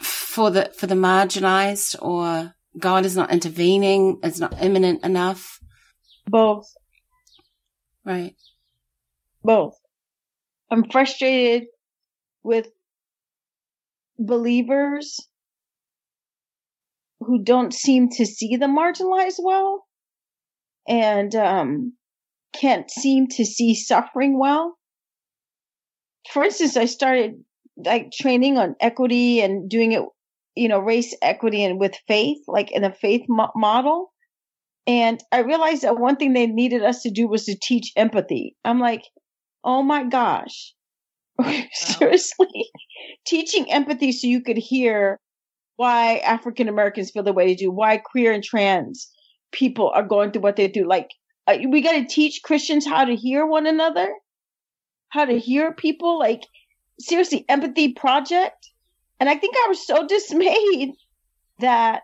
for 0.00 0.50
the, 0.50 0.72
for 0.76 0.86
the 0.86 0.94
marginalized 0.94 2.00
or 2.00 2.54
God 2.78 3.04
is 3.04 3.16
not 3.16 3.30
intervening, 3.30 4.18
it's 4.22 4.40
not 4.40 4.62
imminent 4.62 5.04
enough? 5.04 5.60
Both. 6.26 6.72
Right. 8.04 8.34
Both. 9.42 9.78
I'm 10.70 10.88
frustrated 10.90 11.68
with 12.42 12.68
believers 14.18 15.20
who 17.20 17.42
don't 17.42 17.72
seem 17.72 18.08
to 18.10 18.26
see 18.26 18.56
the 18.56 18.66
marginalized 18.66 19.38
well 19.38 19.86
and 20.88 21.34
um, 21.34 21.92
can't 22.52 22.90
seem 22.90 23.28
to 23.28 23.44
see 23.44 23.74
suffering 23.74 24.38
well. 24.38 24.76
For 26.32 26.44
instance, 26.44 26.76
I 26.76 26.86
started 26.86 27.44
like 27.76 28.10
training 28.12 28.58
on 28.58 28.76
equity 28.80 29.40
and 29.40 29.68
doing 29.68 29.92
it, 29.92 30.02
you 30.54 30.68
know, 30.68 30.78
race 30.78 31.14
equity 31.22 31.64
and 31.64 31.78
with 31.80 31.94
faith, 32.06 32.38
like 32.46 32.70
in 32.72 32.84
a 32.84 32.92
faith 32.92 33.22
mo- 33.28 33.52
model. 33.54 34.12
And 34.86 35.22
I 35.30 35.40
realized 35.40 35.82
that 35.82 35.98
one 35.98 36.16
thing 36.16 36.32
they 36.32 36.46
needed 36.46 36.82
us 36.82 37.02
to 37.02 37.10
do 37.10 37.28
was 37.28 37.44
to 37.44 37.56
teach 37.60 37.92
empathy. 37.96 38.56
I'm 38.64 38.80
like, 38.80 39.04
oh 39.64 39.82
my 39.82 40.04
gosh. 40.04 40.74
Seriously? 41.72 42.70
Teaching 43.26 43.70
empathy 43.70 44.12
so 44.12 44.26
you 44.26 44.42
could 44.42 44.58
hear 44.58 45.18
why 45.76 46.18
African 46.18 46.68
Americans 46.68 47.10
feel 47.10 47.22
the 47.22 47.32
way 47.32 47.46
they 47.46 47.54
do, 47.54 47.70
why 47.70 47.96
queer 47.96 48.32
and 48.32 48.44
trans 48.44 49.08
people 49.52 49.90
are 49.94 50.02
going 50.02 50.32
through 50.32 50.42
what 50.42 50.56
they 50.56 50.68
do. 50.68 50.86
Like, 50.86 51.10
uh, 51.46 51.58
we 51.68 51.80
got 51.80 51.92
to 51.92 52.06
teach 52.06 52.42
Christians 52.42 52.86
how 52.86 53.04
to 53.04 53.14
hear 53.14 53.46
one 53.46 53.66
another, 53.66 54.12
how 55.10 55.24
to 55.24 55.38
hear 55.38 55.72
people. 55.72 56.18
Like, 56.18 56.42
seriously, 56.98 57.44
empathy 57.48 57.92
project. 57.92 58.70
And 59.22 59.30
I 59.30 59.36
think 59.36 59.54
I 59.54 59.68
was 59.68 59.86
so 59.86 60.04
dismayed 60.04 60.94
that 61.60 62.02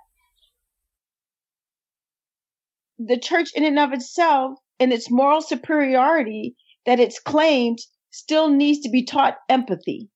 the 2.96 3.18
church 3.18 3.48
in 3.56 3.64
and 3.64 3.76
of 3.76 3.92
itself 3.92 4.56
and 4.78 4.92
its 4.92 5.10
moral 5.10 5.40
superiority 5.40 6.54
that 6.86 7.00
it's 7.00 7.18
claimed 7.18 7.80
still 8.12 8.48
needs 8.48 8.82
to 8.82 8.88
be 8.88 9.02
taught 9.02 9.34
empathy, 9.48 10.08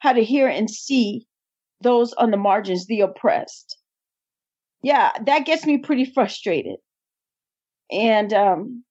how 0.00 0.12
to 0.12 0.24
hear 0.24 0.48
and 0.48 0.68
see 0.68 1.28
those 1.80 2.14
on 2.14 2.32
the 2.32 2.36
margins, 2.36 2.86
the 2.86 3.02
oppressed. 3.02 3.78
Yeah, 4.82 5.12
that 5.24 5.46
gets 5.46 5.64
me 5.64 5.78
pretty 5.78 6.04
frustrated. 6.04 6.78
And 7.92 8.32
um 8.32 8.82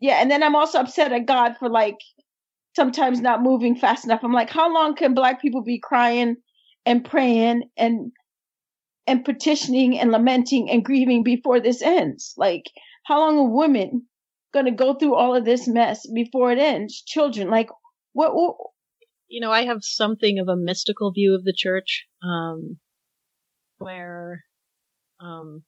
yeah, 0.00 0.14
and 0.14 0.30
then 0.30 0.42
I'm 0.42 0.56
also 0.56 0.80
upset 0.80 1.12
at 1.12 1.26
God 1.26 1.56
for 1.58 1.68
like 1.68 1.98
sometimes 2.74 3.20
not 3.20 3.42
moving 3.42 3.76
fast 3.76 4.04
enough. 4.04 4.20
I'm 4.22 4.32
like, 4.32 4.50
how 4.50 4.72
long 4.72 4.94
can 4.94 5.14
black 5.14 5.40
people 5.40 5.62
be 5.62 5.78
crying 5.78 6.36
and 6.86 7.04
praying 7.04 7.70
and 7.76 8.12
and 9.06 9.24
petitioning 9.24 9.98
and 9.98 10.12
lamenting 10.12 10.70
and 10.70 10.84
grieving 10.84 11.22
before 11.22 11.60
this 11.60 11.82
ends? 11.82 12.34
Like, 12.36 12.64
how 13.04 13.18
long 13.18 13.38
are 13.38 13.56
women 13.56 14.06
going 14.54 14.66
to 14.66 14.72
go 14.72 14.94
through 14.94 15.16
all 15.16 15.34
of 15.34 15.44
this 15.44 15.66
mess 15.66 16.06
before 16.12 16.52
it 16.52 16.58
ends? 16.58 17.02
Children, 17.06 17.50
like, 17.50 17.68
what, 18.12 18.34
what? 18.34 18.56
You 19.28 19.40
know, 19.40 19.50
I 19.50 19.64
have 19.64 19.78
something 19.80 20.38
of 20.38 20.48
a 20.48 20.56
mystical 20.56 21.10
view 21.12 21.34
of 21.34 21.42
the 21.42 21.54
church, 21.56 22.06
um, 22.22 22.78
where, 23.78 24.44
um, 25.20 25.62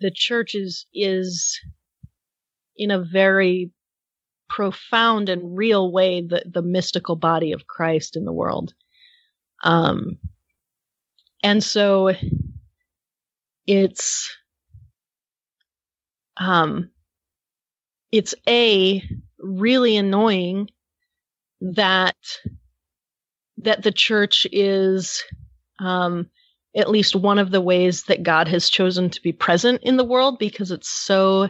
the 0.00 0.12
church 0.14 0.54
is, 0.54 0.86
is 0.92 1.58
in 2.76 2.90
a 2.90 3.02
very 3.02 3.70
profound 4.48 5.28
and 5.28 5.56
real 5.56 5.90
way 5.90 6.20
the, 6.22 6.44
the 6.50 6.62
mystical 6.62 7.16
body 7.16 7.52
of 7.52 7.66
Christ 7.66 8.16
in 8.16 8.24
the 8.24 8.32
world. 8.32 8.74
Um, 9.62 10.18
and 11.42 11.62
so 11.62 12.12
it's 13.66 14.36
um 16.36 16.90
it's 18.12 18.34
a 18.48 19.02
really 19.38 19.96
annoying 19.96 20.68
that 21.60 22.16
that 23.58 23.82
the 23.82 23.92
church 23.92 24.46
is 24.52 25.22
um 25.80 26.26
at 26.76 26.90
least 26.90 27.14
one 27.14 27.38
of 27.38 27.50
the 27.50 27.60
ways 27.60 28.04
that 28.04 28.22
God 28.22 28.48
has 28.48 28.68
chosen 28.68 29.08
to 29.10 29.22
be 29.22 29.32
present 29.32 29.82
in 29.84 29.96
the 29.96 30.04
world 30.04 30.38
because 30.38 30.70
it's 30.72 30.88
so 30.88 31.48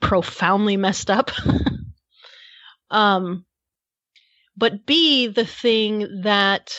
profoundly 0.00 0.76
messed 0.76 1.10
up. 1.10 1.30
um 2.90 3.44
but 4.56 4.84
B 4.86 5.26
the 5.28 5.46
thing 5.46 6.22
that 6.22 6.72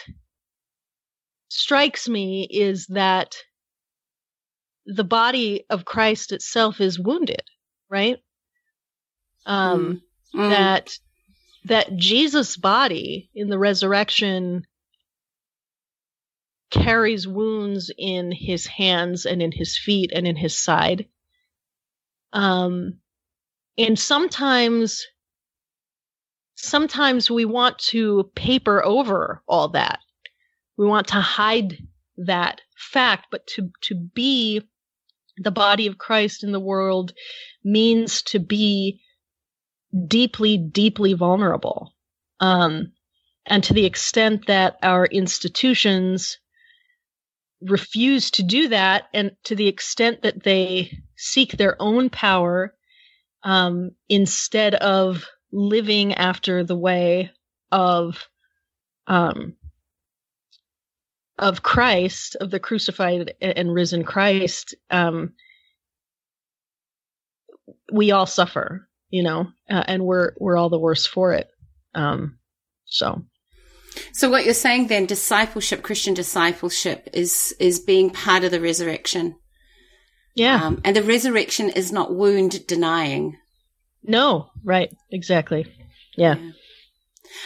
strikes 1.50 2.08
me 2.08 2.48
is 2.50 2.88
that 2.88 3.36
the 4.86 5.04
body 5.04 5.66
of 5.70 5.86
Christ 5.86 6.32
itself 6.32 6.82
is 6.82 7.00
wounded, 7.00 7.44
right? 7.90 8.18
Um, 9.46 10.02
mm. 10.36 10.50
that 10.50 10.98
that 11.66 11.96
Jesus' 11.96 12.58
body 12.58 13.30
in 13.36 13.50
the 13.50 13.60
resurrection 13.60 14.66
carries 16.72 17.28
wounds 17.28 17.92
in 17.98 18.32
his 18.32 18.66
hands 18.66 19.26
and 19.26 19.42
in 19.42 19.52
his 19.52 19.78
feet 19.78 20.12
and 20.14 20.26
in 20.26 20.36
his 20.36 20.58
side. 20.58 21.08
Um, 22.34 23.00
and 23.78 23.98
sometimes, 23.98 25.06
sometimes 26.56 27.30
we 27.30 27.46
want 27.46 27.78
to 27.80 28.32
paper 28.36 28.84
over 28.84 29.42
all 29.48 29.70
that 29.70 30.00
we 30.82 30.88
want 30.88 31.10
to 31.10 31.22
hide 31.22 31.78
that 32.18 32.62
fact, 32.76 33.28
but 33.30 33.46
to, 33.46 33.70
to 33.82 33.94
be 33.96 34.62
the 35.38 35.52
body 35.52 35.86
of 35.86 36.00
Christ 36.00 36.44
in 36.44 36.52
the 36.52 36.60
world 36.60 37.14
means 37.64 38.24
to 38.24 38.40
be 38.40 39.02
deeply, 40.08 40.58
deeply 40.58 41.14
vulnerable. 41.14 41.94
Um, 42.40 42.94
and 43.46 43.64
to 43.64 43.74
the 43.74 43.86
extent 43.86 44.48
that 44.48 44.78
our 44.82 45.06
institutions 45.06 46.40
refuse 47.62 48.32
to 48.32 48.44
do 48.44 48.70
that, 48.70 49.04
and 49.14 49.34
to 49.44 49.56
the 49.56 49.68
extent 49.68 50.24
that 50.24 50.42
they 50.44 50.98
seek 51.22 51.52
their 51.52 51.76
own 51.80 52.10
power 52.10 52.74
um, 53.44 53.92
instead 54.10 54.76
of 54.76 55.26
living 55.52 56.14
after 56.16 56.64
the 56.64 56.76
way 56.76 57.32
of 57.72 58.28
um, 59.08 59.56
of 61.38 61.64
Christ, 61.64 62.36
of 62.42 62.52
the 62.52 62.60
crucified 62.60 63.34
and 63.42 63.74
risen 63.74 64.04
Christ, 64.04 64.76
um, 64.90 65.34
we 67.92 68.12
all 68.12 68.26
suffer. 68.26 68.88
you 69.10 69.24
know, 69.24 69.48
uh, 69.70 69.84
and 69.88 70.06
we're 70.06 70.34
we're 70.40 70.58
all 70.58 70.70
the 70.70 70.80
worse 70.80 71.06
for 71.06 71.34
it. 71.34 71.50
Um, 71.94 72.40
so 72.86 73.26
So 74.14 74.30
what 74.30 74.46
you're 74.46 74.54
saying 74.54 74.88
then, 74.88 75.06
discipleship, 75.06 75.84
Christian 75.84 76.14
discipleship 76.14 77.10
is, 77.14 77.54
is 77.60 77.80
being 77.80 78.10
part 78.10 78.44
of 78.44 78.52
the 78.52 78.62
resurrection. 78.62 79.36
Yeah, 80.36 80.64
Um, 80.66 80.82
and 80.84 80.96
the 80.96 81.04
resurrection 81.04 81.70
is 81.70 81.92
not 81.92 82.14
wound 82.14 82.66
denying. 82.68 83.38
no, 84.04 84.50
right, 84.64 84.92
exactly, 85.12 85.66
yeah. 86.16 86.36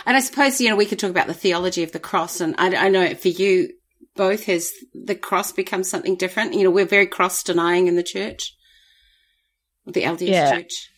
And 0.06 0.18
I 0.18 0.20
suppose, 0.20 0.60
you 0.60 0.70
know, 0.70 0.76
we 0.76 0.86
could 0.88 0.98
talk 1.00 1.12
about 1.12 1.28
the 1.28 1.34
theology 1.34 1.84
of 1.84 1.92
the 1.92 2.00
cross. 2.00 2.42
And 2.42 2.56
I, 2.58 2.86
I 2.86 2.90
know 2.90 3.14
for 3.14 3.28
you 3.28 3.70
both 4.16 4.46
has 4.46 4.72
the 4.96 5.14
cross 5.16 5.52
become 5.52 5.84
something 5.84 6.16
different. 6.16 6.54
You 6.56 6.64
know, 6.64 6.72
we're 6.72 6.86
very 6.88 7.06
cross 7.06 7.44
denying 7.44 7.86
in 7.88 7.96
the 7.96 8.02
church, 8.02 8.56
the 9.86 10.02
LDS 10.04 10.28
Yeah. 10.28 10.56
church. 10.56 10.90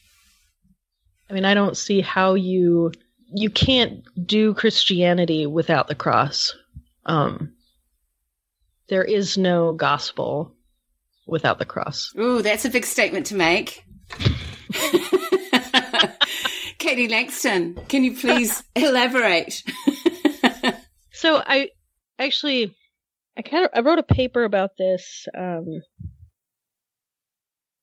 I 1.29 1.33
mean, 1.33 1.43
I 1.43 1.53
don't 1.53 1.75
see 1.75 1.99
how 2.01 2.35
you 2.35 2.91
you 3.33 3.49
can't 3.49 4.03
do 4.25 4.53
Christianity 4.53 5.45
without 5.45 5.89
the 5.89 5.95
cross. 5.95 6.53
Um, 7.05 7.55
there 8.87 9.03
is 9.03 9.37
no 9.37 9.73
gospel 9.73 10.55
without 11.27 11.59
the 11.59 11.65
cross. 11.65 12.13
Ooh, 12.17 12.41
that's 12.41 12.65
a 12.65 12.69
big 12.69 12.85
statement 12.85 13.27
to 13.27 13.35
make. 13.35 13.83
Katie 16.79 17.07
Langston, 17.07 17.75
can 17.87 18.03
you 18.03 18.15
please 18.15 18.63
elaborate? 18.75 19.63
So 21.17 21.41
I 21.43 21.71
actually 22.19 22.75
I 23.35 23.41
kind 23.41 23.65
of 23.65 23.71
I 23.73 23.79
wrote 23.79 23.97
a 23.97 24.03
paper 24.03 24.43
about 24.43 24.77
this 24.77 25.27
um, 25.35 25.81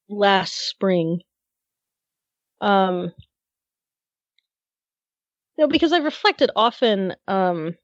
last 0.09 0.55
spring. 0.69 1.19
Um, 2.61 3.13
no, 5.59 5.67
because 5.67 5.93
I 5.93 5.99
reflected 5.99 6.53
often 6.55 7.17
um, 7.27 7.75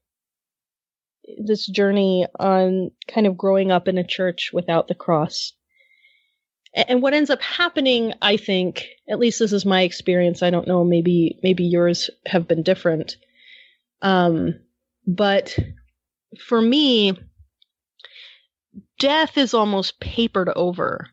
this 1.37 1.67
journey 1.67 2.25
on 2.39 2.91
kind 3.07 3.27
of 3.27 3.37
growing 3.37 3.71
up 3.71 3.87
in 3.87 3.97
a 3.97 4.07
church 4.07 4.51
without 4.53 4.87
the 4.87 4.95
cross. 4.95 5.53
And 6.73 7.01
what 7.01 7.13
ends 7.13 7.29
up 7.29 7.41
happening, 7.41 8.13
I 8.21 8.37
think, 8.37 8.87
at 9.09 9.19
least 9.19 9.39
this 9.39 9.51
is 9.51 9.65
my 9.65 9.81
experience. 9.81 10.41
I 10.41 10.49
don't 10.49 10.67
know, 10.67 10.83
maybe 10.83 11.37
maybe 11.43 11.65
yours 11.65 12.09
have 12.25 12.47
been 12.47 12.63
different. 12.63 13.17
Um, 14.01 14.59
but 15.05 15.57
for 16.39 16.61
me, 16.61 17.17
death 18.99 19.37
is 19.37 19.53
almost 19.53 19.99
papered 19.99 20.49
over 20.55 21.07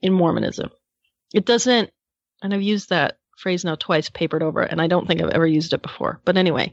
in 0.00 0.12
Mormonism. 0.12 0.70
It 1.34 1.44
doesn't, 1.44 1.90
and 2.42 2.54
I've 2.54 2.62
used 2.62 2.88
that 2.88 3.17
phrase 3.38 3.64
now 3.64 3.74
twice, 3.74 4.10
papered 4.10 4.42
over, 4.42 4.62
and 4.62 4.80
I 4.80 4.86
don't 4.86 5.06
think 5.06 5.22
I've 5.22 5.30
ever 5.30 5.46
used 5.46 5.72
it 5.72 5.82
before. 5.82 6.20
But 6.24 6.36
anyway, 6.36 6.72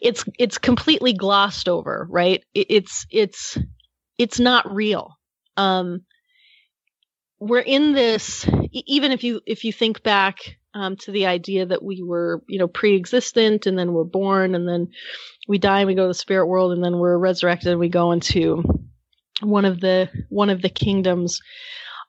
it's 0.00 0.24
it's 0.38 0.58
completely 0.58 1.12
glossed 1.12 1.68
over, 1.68 2.06
right? 2.10 2.44
It, 2.54 2.66
it's 2.70 3.06
it's 3.10 3.58
it's 4.18 4.38
not 4.38 4.72
real. 4.72 5.18
Um, 5.56 6.02
we're 7.40 7.60
in 7.60 7.92
this, 7.92 8.46
even 8.72 9.12
if 9.12 9.24
you 9.24 9.40
if 9.46 9.64
you 9.64 9.72
think 9.72 10.02
back 10.02 10.38
um, 10.74 10.96
to 10.96 11.12
the 11.12 11.26
idea 11.26 11.66
that 11.66 11.82
we 11.82 12.02
were, 12.02 12.42
you 12.48 12.58
know, 12.58 12.68
pre-existent, 12.68 13.66
and 13.66 13.78
then 13.78 13.92
we're 13.92 14.04
born, 14.04 14.54
and 14.54 14.68
then 14.68 14.88
we 15.48 15.58
die 15.58 15.80
and 15.80 15.88
we 15.88 15.94
go 15.94 16.02
to 16.02 16.08
the 16.08 16.14
spirit 16.14 16.46
world 16.46 16.72
and 16.72 16.84
then 16.84 16.98
we're 16.98 17.18
resurrected 17.18 17.70
and 17.70 17.80
we 17.80 17.88
go 17.88 18.12
into 18.12 18.62
one 19.40 19.64
of 19.64 19.80
the 19.80 20.08
one 20.28 20.50
of 20.50 20.62
the 20.62 20.68
kingdoms 20.68 21.40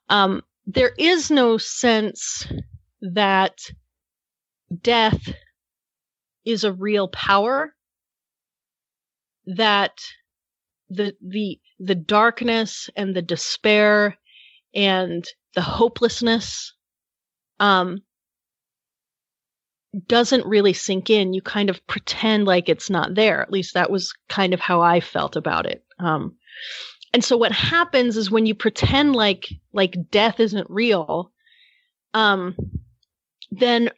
um 0.08 0.42
there 0.66 0.92
is 0.98 1.30
no 1.30 1.58
sense 1.58 2.46
that 3.00 3.58
death 4.82 5.20
is 6.44 6.64
a 6.64 6.72
real 6.72 7.08
power 7.08 7.74
that 9.46 9.92
the 10.88 11.14
the 11.20 11.58
the 11.78 11.94
darkness 11.94 12.88
and 12.96 13.14
the 13.14 13.22
despair 13.22 14.16
and 14.74 15.24
the 15.54 15.62
hopelessness 15.62 16.74
um 17.60 18.02
doesn't 20.08 20.46
really 20.46 20.72
sink 20.72 21.08
in. 21.10 21.32
You 21.34 21.42
kind 21.42 21.70
of 21.70 21.86
pretend 21.86 22.46
like 22.46 22.68
it's 22.68 22.90
not 22.90 23.14
there. 23.14 23.40
At 23.40 23.52
least 23.52 23.74
that 23.74 23.90
was 23.90 24.12
kind 24.28 24.52
of 24.52 24.60
how 24.60 24.80
I 24.80 25.00
felt 25.00 25.36
about 25.36 25.66
it. 25.66 25.84
Um, 25.98 26.36
and 27.12 27.22
so 27.22 27.36
what 27.36 27.52
happens 27.52 28.16
is 28.16 28.30
when 28.30 28.46
you 28.46 28.54
pretend 28.54 29.14
like 29.14 29.46
like 29.72 29.96
death 30.10 30.40
isn't 30.40 30.66
real, 30.68 31.30
um, 32.12 32.56
then 33.52 33.90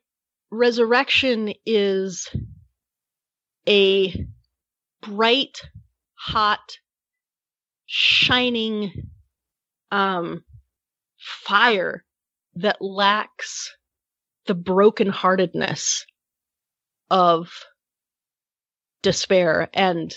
resurrection 0.51 1.53
is 1.65 2.29
a 3.69 4.27
bright, 5.03 5.61
hot, 6.15 6.79
shining 7.87 8.93
um, 9.91 10.45
fire 11.19 12.05
that 12.57 12.81
lacks 12.81 13.77
the 14.47 14.55
brokenheartedness 14.55 16.03
of 17.11 17.51
despair 19.03 19.69
and 19.75 20.15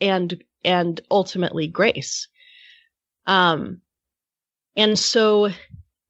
and 0.00 0.42
and 0.64 1.00
ultimately 1.10 1.68
grace. 1.68 2.28
Um 3.26 3.80
and 4.76 4.98
so 4.98 5.50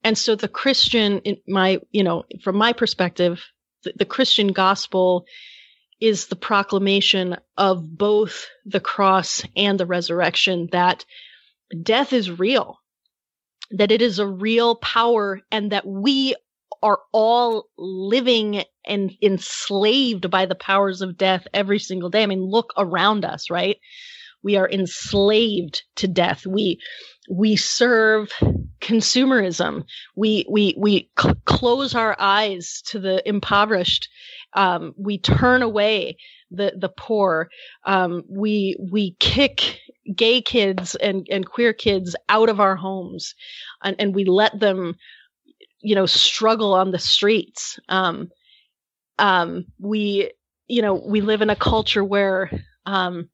and 0.03 0.17
so 0.17 0.35
the 0.35 0.49
christian 0.49 1.19
in 1.21 1.37
my 1.47 1.81
you 1.91 2.03
know 2.03 2.25
from 2.43 2.57
my 2.57 2.73
perspective 2.73 3.43
the, 3.97 4.05
christian 4.05 4.49
gospel 4.49 5.26
is 6.01 6.26
the 6.26 6.37
proclamation 6.37 7.37
of 7.57 7.97
both 7.97 8.47
the 8.66 8.80
cross 8.80 9.43
and 9.57 9.78
the 9.78 9.87
resurrection 9.87 10.68
that 10.72 11.05
death 11.82 12.12
is 12.12 12.30
real 12.30 12.78
that 13.70 13.91
it 13.91 14.03
is 14.03 14.18
a 14.18 14.26
real 14.26 14.76
power 14.76 15.41
and 15.51 15.72
that 15.72 15.87
we 15.87 16.35
are 16.82 17.01
all 17.12 17.68
living 17.78 18.62
and 18.87 19.16
enslaved 19.22 20.30
by 20.30 20.47
the 20.47 20.55
powers 20.55 21.01
of 21.01 21.16
death 21.16 21.47
every 21.55 21.78
single 21.78 22.11
day. 22.11 22.22
I 22.22 22.26
mean, 22.26 22.45
look 22.45 22.72
around 22.76 23.24
us, 23.24 23.49
right? 23.49 23.78
We 24.45 24.57
are 24.57 24.70
enslaved 24.70 25.82
to 25.97 26.09
death. 26.09 26.47
We 26.47 26.80
we 27.30 27.57
serve 27.57 28.30
consumerism. 28.80 29.84
We 30.16 30.47
we 30.51 30.74
we 30.78 31.11
cl- 31.18 31.36
close 31.47 31.95
our 31.95 32.16
eyes 32.20 32.82
to 32.88 33.01
the 33.01 33.26
impoverished. 33.28 34.09
Um, 34.55 34.95
we 34.99 35.18
turn 35.18 35.62
away 35.62 36.18
the 36.51 36.74
the 36.78 36.90
poor. 36.90 37.49
Um, 37.86 38.22
we 38.28 38.76
we 38.92 39.16
kick 39.20 39.80
gay 40.14 40.42
kids 40.42 40.95
and 40.97 41.26
and 41.30 41.49
queer 41.49 41.72
kids 41.72 42.14
out 42.28 42.51
of 42.51 42.61
our 42.61 42.76
homes, 42.76 43.34
and, 43.82 43.97
and 43.99 44.14
we 44.14 44.26
let 44.26 44.61
them 44.61 44.97
you 45.80 45.95
know 45.95 46.07
struggle 46.07 46.74
on 46.74 46.90
the 46.90 46.99
streets 46.99 47.78
um 47.90 48.30
um 49.18 49.66
we 49.78 50.30
you 50.66 50.82
know 50.82 50.95
we 50.95 51.20
live 51.20 51.42
in 51.42 51.51
a 51.51 51.57
culture 51.57 52.05
where 52.05 52.51
um 52.86 53.28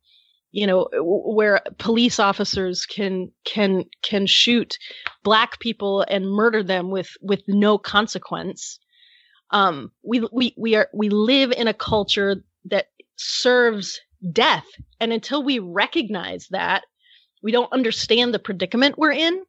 you 0.53 0.67
know 0.67 0.89
where 0.95 1.61
police 1.79 2.19
officers 2.19 2.87
can 2.87 3.31
can 3.45 3.85
can 4.03 4.27
shoot 4.27 4.77
black 5.23 5.61
people 5.61 6.05
and 6.09 6.29
murder 6.29 6.63
them 6.63 6.91
with 6.91 7.11
with 7.21 7.43
no 7.47 7.79
consequence. 7.79 8.79
Um 9.51 9.93
we 10.03 10.27
we 10.33 10.55
we 10.57 10.75
are 10.75 10.89
we 10.93 11.09
live 11.09 11.53
in 11.53 11.69
a 11.69 11.75
culture 11.75 12.45
that 12.67 12.87
serves 13.17 14.01
death. 14.33 14.67
And 14.99 15.13
until 15.13 15.43
we 15.43 15.59
recognize 15.59 16.49
that 16.51 16.85
we 17.43 17.53
don't 17.53 17.73
understand 17.73 18.35
the 18.35 18.39
predicament 18.39 18.99
we're 18.99 19.13
in. 19.13 19.43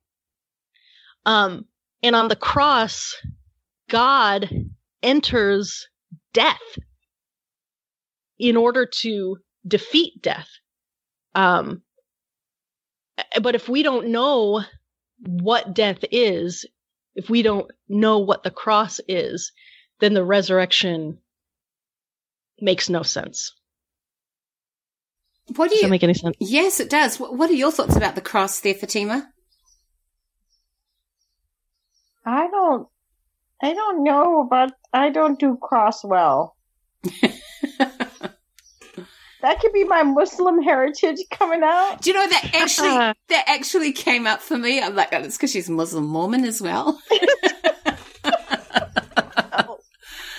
Um 1.25 1.65
and 2.03 2.15
on 2.15 2.27
the 2.27 2.35
cross, 2.35 3.15
God 3.89 4.49
enters 5.03 5.87
death 6.33 6.77
in 8.39 8.57
order 8.57 8.87
to 9.01 9.37
defeat 9.67 10.21
death. 10.21 10.47
Um, 11.35 11.81
but 13.41 13.55
if 13.55 13.69
we 13.69 13.83
don't 13.83 14.09
know 14.09 14.63
what 15.19 15.73
death 15.73 15.99
is, 16.11 16.65
if 17.15 17.29
we 17.29 17.41
don't 17.41 17.69
know 17.87 18.19
what 18.19 18.43
the 18.43 18.51
cross 18.51 18.99
is, 19.07 19.51
then 19.99 20.13
the 20.13 20.23
resurrection 20.23 21.19
makes 22.59 22.89
no 22.89 23.03
sense. 23.03 23.53
What 25.55 25.69
do 25.69 25.75
Does 25.75 25.81
you? 25.81 25.87
that 25.87 25.91
make 25.91 26.03
any 26.03 26.13
sense? 26.13 26.35
yes, 26.39 26.79
it 26.79 26.89
does. 26.89 27.19
What, 27.19 27.35
what 27.37 27.49
are 27.49 27.53
your 27.53 27.71
thoughts 27.71 27.95
about 27.95 28.15
the 28.15 28.21
cross 28.21 28.59
there, 28.61 28.73
Fatima? 28.73 29.29
I 32.25 32.47
don't. 32.49 32.87
I 33.61 33.73
don't 33.73 34.03
know, 34.03 34.47
but 34.49 34.73
I 34.93 35.09
don't 35.09 35.39
do 35.39 35.57
cross 35.61 36.03
well. 36.03 36.55
That 39.41 39.59
could 39.59 39.73
be 39.73 39.83
my 39.83 40.03
Muslim 40.03 40.61
heritage 40.61 41.17
coming 41.31 41.61
out. 41.63 42.01
Do 42.01 42.11
you 42.11 42.15
know 42.15 42.27
that 42.27 42.51
actually 42.53 42.89
that 42.89 43.43
actually 43.47 43.91
came 43.91 44.27
up 44.27 44.41
for 44.41 44.57
me? 44.57 44.81
I'm 44.81 44.95
like, 44.95 45.09
oh, 45.11 45.19
it's 45.19 45.37
because 45.37 45.51
she's 45.51 45.69
Muslim 45.69 46.05
Mormon 46.05 46.45
as 46.45 46.61
well. 46.61 47.01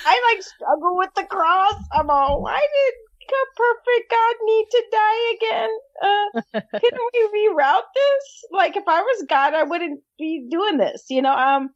I 0.05 0.35
like 0.35 0.43
struggle 0.43 0.97
with 0.97 1.11
the 1.17 1.25
cross. 1.25 1.75
I'm 1.93 2.11
all, 2.11 2.43
why 2.43 2.61
did 2.61 2.95
a 3.33 3.47
perfect 3.57 4.11
God 4.11 4.35
need 4.45 4.67
to 4.71 4.85
die 4.93 5.35
again? 5.37 5.71
Uh, 6.03 6.61
can 6.79 6.99
we 7.13 7.49
reroute 7.49 7.89
this? 7.95 8.45
Like, 8.51 8.77
if 8.77 8.85
I 8.87 9.01
was 9.01 9.25
God, 9.29 9.55
I 9.55 9.63
wouldn't 9.63 10.01
be 10.19 10.47
doing 10.51 10.77
this, 10.79 11.07
you 11.09 11.23
know? 11.23 11.33
Um, 11.33 11.71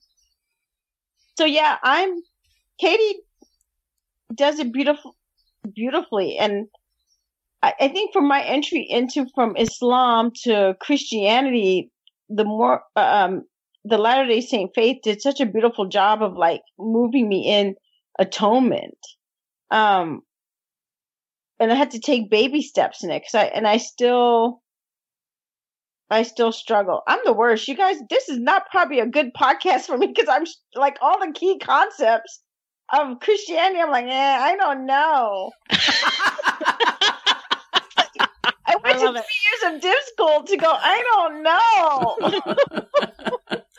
so 1.36 1.44
yeah, 1.44 1.76
I'm, 1.82 2.14
Katie 2.78 3.20
does 4.34 4.58
it 4.58 4.72
beautiful, 4.72 5.16
beautifully. 5.74 6.36
And 6.38 6.66
I, 7.62 7.74
I 7.80 7.88
think 7.88 8.12
for 8.12 8.22
my 8.22 8.42
entry 8.42 8.86
into 8.88 9.26
from 9.34 9.56
Islam 9.56 10.30
to 10.44 10.76
Christianity, 10.80 11.90
the 12.28 12.44
more, 12.44 12.82
um, 12.96 13.42
the 13.84 13.98
Latter 13.98 14.26
day 14.26 14.40
Saint 14.40 14.72
faith 14.74 14.98
did 15.02 15.22
such 15.22 15.40
a 15.40 15.46
beautiful 15.46 15.86
job 15.86 16.22
of 16.22 16.36
like 16.36 16.62
moving 16.78 17.28
me 17.28 17.46
in 17.46 17.76
atonement. 18.18 18.98
Um, 19.70 20.22
and 21.58 21.72
I 21.72 21.74
had 21.74 21.92
to 21.92 22.00
take 22.00 22.30
baby 22.30 22.62
steps 22.62 23.02
in 23.02 23.10
it 23.10 23.20
because 23.20 23.34
I 23.34 23.44
and 23.44 23.66
I 23.66 23.78
still 23.78 24.62
I 26.10 26.22
still 26.22 26.52
struggle. 26.52 27.02
I'm 27.08 27.18
the 27.24 27.32
worst. 27.32 27.66
You 27.66 27.76
guys, 27.76 27.96
this 28.10 28.28
is 28.28 28.38
not 28.38 28.70
probably 28.70 29.00
a 29.00 29.06
good 29.06 29.32
podcast 29.34 29.82
for 29.82 29.98
me 29.98 30.06
because 30.06 30.28
I'm 30.28 30.44
like 30.74 30.98
all 31.00 31.18
the 31.18 31.32
key 31.32 31.58
concepts 31.58 32.42
of 32.92 33.18
Christianity. 33.20 33.80
I'm 33.80 33.90
like, 33.90 34.06
eh, 34.06 34.38
I 34.40 34.56
don't 34.56 34.86
know. 34.86 35.50
I 38.86 38.92
took 38.92 39.14
three 39.14 39.14
years 39.14 39.74
of 39.74 39.80
div 39.80 39.94
school 40.06 40.42
to 40.44 40.56
go. 40.56 40.70
I 40.70 41.02
don't 41.12 41.42
know. 41.42 43.60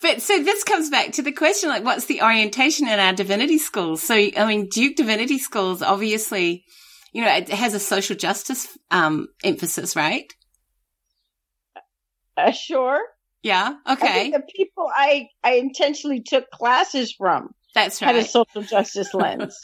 But 0.00 0.22
so 0.22 0.42
this 0.42 0.64
comes 0.64 0.90
back 0.90 1.12
to 1.12 1.22
the 1.22 1.32
question, 1.32 1.68
like, 1.68 1.84
what's 1.84 2.06
the 2.06 2.22
orientation 2.22 2.88
in 2.88 2.98
our 2.98 3.12
divinity 3.12 3.58
schools? 3.58 4.02
So, 4.02 4.14
I 4.14 4.46
mean, 4.46 4.68
Duke 4.68 4.96
Divinity 4.96 5.38
Schools, 5.38 5.82
obviously, 5.82 6.64
you 7.12 7.22
know, 7.22 7.34
it 7.34 7.48
has 7.48 7.74
a 7.74 7.80
social 7.80 8.14
justice, 8.14 8.68
um, 8.90 9.28
emphasis, 9.42 9.96
right? 9.96 10.32
Uh, 12.36 12.52
sure. 12.52 13.00
Yeah. 13.42 13.74
Okay. 13.90 14.30
the 14.30 14.42
people 14.54 14.88
I, 14.94 15.28
I 15.42 15.54
intentionally 15.54 16.20
took 16.20 16.48
classes 16.50 17.12
from. 17.12 17.54
That's 17.74 18.00
right. 18.00 18.14
Had 18.14 18.24
a 18.24 18.28
social 18.28 18.62
justice 18.62 19.12
lens. 19.14 19.58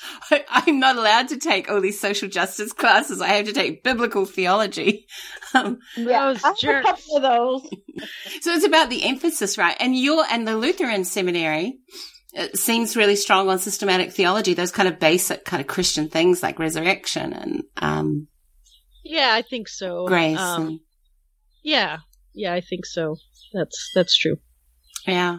I'm 0.48 0.78
not 0.78 0.96
allowed 0.96 1.28
to 1.28 1.38
take 1.38 1.70
all 1.70 1.80
these 1.80 2.00
social 2.00 2.28
justice 2.28 2.72
classes. 2.72 3.20
I 3.20 3.28
have 3.28 3.46
to 3.46 3.52
take 3.52 3.82
biblical 3.82 4.24
theology. 4.24 5.06
Um, 5.56 5.78
yeah, 5.96 6.32
those 6.32 6.64
a 6.64 6.82
couple 6.82 7.16
of 7.18 7.22
those. 7.22 7.62
so 8.40 8.50
it's 8.54 8.66
about 8.66 8.90
the 8.90 9.04
emphasis, 9.04 9.56
right? 9.56 9.76
And 9.78 9.96
your 9.96 10.24
and 10.28 10.48
the 10.48 10.56
Lutheran 10.56 11.04
seminary 11.04 11.78
seems 12.54 12.96
really 12.96 13.14
strong 13.14 13.48
on 13.48 13.60
systematic 13.60 14.12
theology. 14.12 14.54
Those 14.54 14.72
kind 14.72 14.88
of 14.88 14.98
basic 14.98 15.44
kind 15.44 15.60
of 15.60 15.68
Christian 15.68 16.08
things 16.08 16.42
like 16.42 16.58
resurrection 16.58 17.32
and 17.32 17.62
um, 17.76 18.26
yeah, 19.04 19.34
I 19.34 19.42
think 19.42 19.68
so. 19.68 20.06
Grace. 20.06 20.38
Um, 20.38 20.66
and, 20.66 20.80
yeah, 21.62 21.98
yeah, 22.32 22.54
I 22.54 22.62
think 22.62 22.86
so. 22.86 23.16
That's 23.52 23.90
that's 23.94 24.16
true. 24.16 24.38
Yeah. 25.06 25.38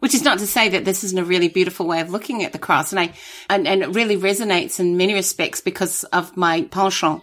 Which 0.00 0.14
is 0.14 0.24
not 0.24 0.38
to 0.38 0.46
say 0.46 0.70
that 0.70 0.84
this 0.84 1.04
isn't 1.04 1.18
a 1.18 1.24
really 1.24 1.48
beautiful 1.48 1.86
way 1.86 2.00
of 2.00 2.10
looking 2.10 2.42
at 2.42 2.52
the 2.52 2.58
cross. 2.58 2.92
And 2.92 3.00
I, 3.00 3.12
and, 3.48 3.68
and 3.68 3.82
it 3.82 3.94
really 3.94 4.16
resonates 4.16 4.80
in 4.80 4.96
many 4.96 5.14
respects 5.14 5.60
because 5.60 6.04
of 6.04 6.36
my 6.36 6.62
penchant 6.62 7.22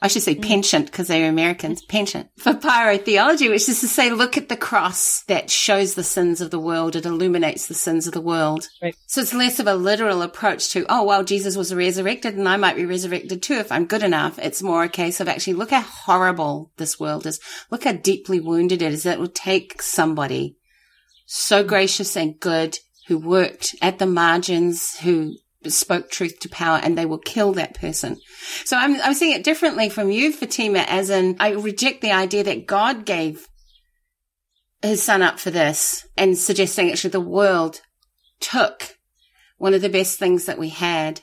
I 0.00 0.08
should 0.08 0.22
say 0.22 0.34
mm. 0.34 0.42
penchant 0.42 0.86
because 0.86 1.08
they're 1.08 1.28
Americans, 1.28 1.82
penchant 1.82 2.28
for 2.36 2.52
pyrotheology, 2.52 3.48
which 3.48 3.68
is 3.68 3.80
to 3.80 3.88
say, 3.88 4.10
look 4.10 4.36
at 4.36 4.48
the 4.48 4.56
cross 4.56 5.22
that 5.22 5.50
shows 5.50 5.94
the 5.94 6.04
sins 6.04 6.40
of 6.40 6.50
the 6.50 6.60
world. 6.60 6.96
It 6.96 7.06
illuminates 7.06 7.66
the 7.66 7.74
sins 7.74 8.06
of 8.06 8.12
the 8.12 8.20
world. 8.20 8.68
Right. 8.82 8.94
So 9.06 9.20
it's 9.20 9.34
less 9.34 9.58
of 9.58 9.66
a 9.66 9.74
literal 9.74 10.22
approach 10.22 10.70
to, 10.70 10.86
oh, 10.88 11.04
well, 11.04 11.24
Jesus 11.24 11.56
was 11.56 11.74
resurrected 11.74 12.34
and 12.34 12.48
I 12.48 12.56
might 12.56 12.76
be 12.76 12.86
resurrected 12.86 13.42
too 13.42 13.54
if 13.54 13.72
I'm 13.72 13.86
good 13.86 14.02
enough. 14.02 14.38
It's 14.38 14.62
more 14.62 14.84
a 14.84 14.88
case 14.88 15.20
of 15.20 15.28
actually 15.28 15.54
look 15.54 15.70
how 15.70 15.80
horrible 15.80 16.70
this 16.76 17.00
world 17.00 17.26
is. 17.26 17.40
Look 17.70 17.84
how 17.84 17.92
deeply 17.92 18.40
wounded 18.40 18.82
it 18.82 18.92
is. 18.92 19.04
That 19.04 19.14
it 19.14 19.20
will 19.20 19.28
take 19.28 19.80
somebody 19.82 20.55
so 21.26 21.62
gracious 21.62 22.16
and 22.16 22.40
good 22.40 22.78
who 23.08 23.18
worked 23.18 23.74
at 23.82 23.98
the 23.98 24.06
margins, 24.06 24.98
who 25.00 25.34
spoke 25.66 26.10
truth 26.10 26.38
to 26.40 26.48
power 26.48 26.80
and 26.82 26.96
they 26.96 27.06
will 27.06 27.18
kill 27.18 27.52
that 27.52 27.74
person. 27.74 28.16
So 28.64 28.76
I'm, 28.76 29.00
I'm 29.02 29.14
seeing 29.14 29.36
it 29.36 29.44
differently 29.44 29.88
from 29.88 30.10
you, 30.10 30.32
Fatima, 30.32 30.80
as 30.80 31.10
in 31.10 31.36
I 31.40 31.50
reject 31.50 32.00
the 32.00 32.12
idea 32.12 32.44
that 32.44 32.66
God 32.66 33.04
gave 33.04 33.48
his 34.82 35.02
son 35.02 35.22
up 35.22 35.38
for 35.38 35.50
this 35.50 36.06
and 36.16 36.38
suggesting 36.38 36.90
actually 36.90 37.10
the 37.10 37.20
world 37.20 37.80
took 38.40 38.96
one 39.58 39.74
of 39.74 39.82
the 39.82 39.88
best 39.88 40.18
things 40.18 40.46
that 40.46 40.58
we 40.58 40.68
had 40.68 41.20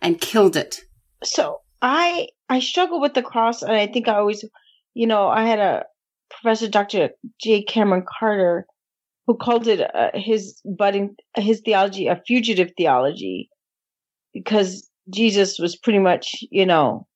and 0.00 0.20
killed 0.20 0.56
it. 0.56 0.80
So 1.22 1.60
I, 1.80 2.28
I 2.48 2.60
struggle 2.60 3.00
with 3.00 3.14
the 3.14 3.22
cross 3.22 3.62
and 3.62 3.72
I 3.72 3.86
think 3.86 4.08
I 4.08 4.16
always, 4.16 4.44
you 4.94 5.06
know, 5.06 5.28
I 5.28 5.44
had 5.46 5.60
a 5.60 5.84
professor, 6.30 6.68
Dr. 6.68 7.10
J. 7.40 7.64
Kameron 7.64 8.04
Carter, 8.04 8.66
who 9.26 9.36
called 9.36 9.66
it 9.68 9.80
uh, 9.94 10.10
his 10.14 10.60
budding, 10.64 11.16
his 11.36 11.60
theology, 11.60 12.06
a 12.08 12.20
fugitive 12.26 12.72
theology 12.76 13.48
because 14.32 14.88
Jesus 15.10 15.58
was 15.58 15.76
pretty 15.76 15.98
much, 15.98 16.44
you 16.50 16.66
know, 16.66 17.06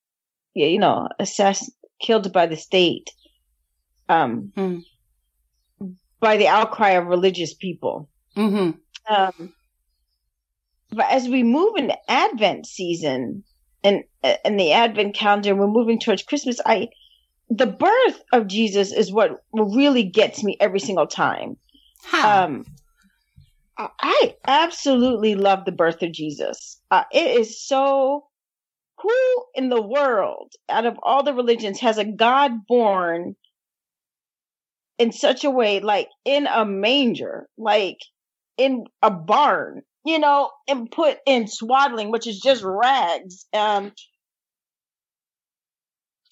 you 0.55 0.79
know, 0.79 1.09
assassin 1.19 1.69
killed 2.01 2.33
by 2.33 2.47
the 2.47 2.57
state, 2.57 3.11
um, 4.09 4.53
mm. 4.57 4.83
by 6.21 6.37
the 6.37 6.49
outcry 6.49 6.91
of 6.91 7.07
religious 7.07 7.55
people. 7.55 8.09
Mm-hmm. 8.37 8.71
Um, 9.13 9.53
but 10.91 11.07
as 11.11 11.29
we 11.29 11.43
move 11.43 11.77
into 11.77 11.97
Advent 12.09 12.67
season 12.67 13.45
and 13.83 14.05
and 14.23 14.59
the 14.59 14.73
Advent 14.73 15.15
calendar, 15.15 15.55
we're 15.55 15.67
moving 15.67 15.99
towards 15.99 16.23
Christmas. 16.23 16.61
I 16.65 16.89
the 17.49 17.67
birth 17.67 18.23
of 18.33 18.49
Jesus 18.49 18.93
is 18.93 19.13
what 19.13 19.43
really 19.53 20.03
gets 20.03 20.43
me 20.43 20.57
every 20.61 20.81
single 20.81 21.07
time. 21.07 21.57
How? 22.07 22.47
Um, 22.47 22.65
I 23.79 24.37
absolutely 24.47 25.35
love 25.35 25.65
the 25.65 25.73
birth 25.73 26.03
of 26.03 26.13
Jesus. 26.13 26.81
Uh, 26.91 27.05
it 27.13 27.41
is 27.41 27.63
so 27.63 28.27
who 29.01 29.45
in 29.55 29.69
the 29.69 29.83
world 29.83 30.53
out 30.69 30.87
of 30.87 30.99
all 31.03 31.23
the 31.23 31.35
religions 31.35 31.81
has 31.81 31.99
a 31.99 32.05
God 32.05 32.67
born 32.67 33.37
in 34.99 35.13
such 35.13 35.45
a 35.45 35.51
way, 35.51 35.81
like 35.81 36.09
in 36.25 36.47
a 36.47 36.65
manger, 36.65 37.49
like 37.59 37.99
in 38.57 38.85
a 39.03 39.11
barn, 39.11 39.83
you 40.07 40.19
know, 40.19 40.51
and 40.67 40.91
put 40.91 41.19
in 41.27 41.47
swaddling, 41.47 42.11
which 42.11 42.27
is 42.27 42.41
just 42.41 42.63
rags. 42.65 43.45
Um, 43.53 43.93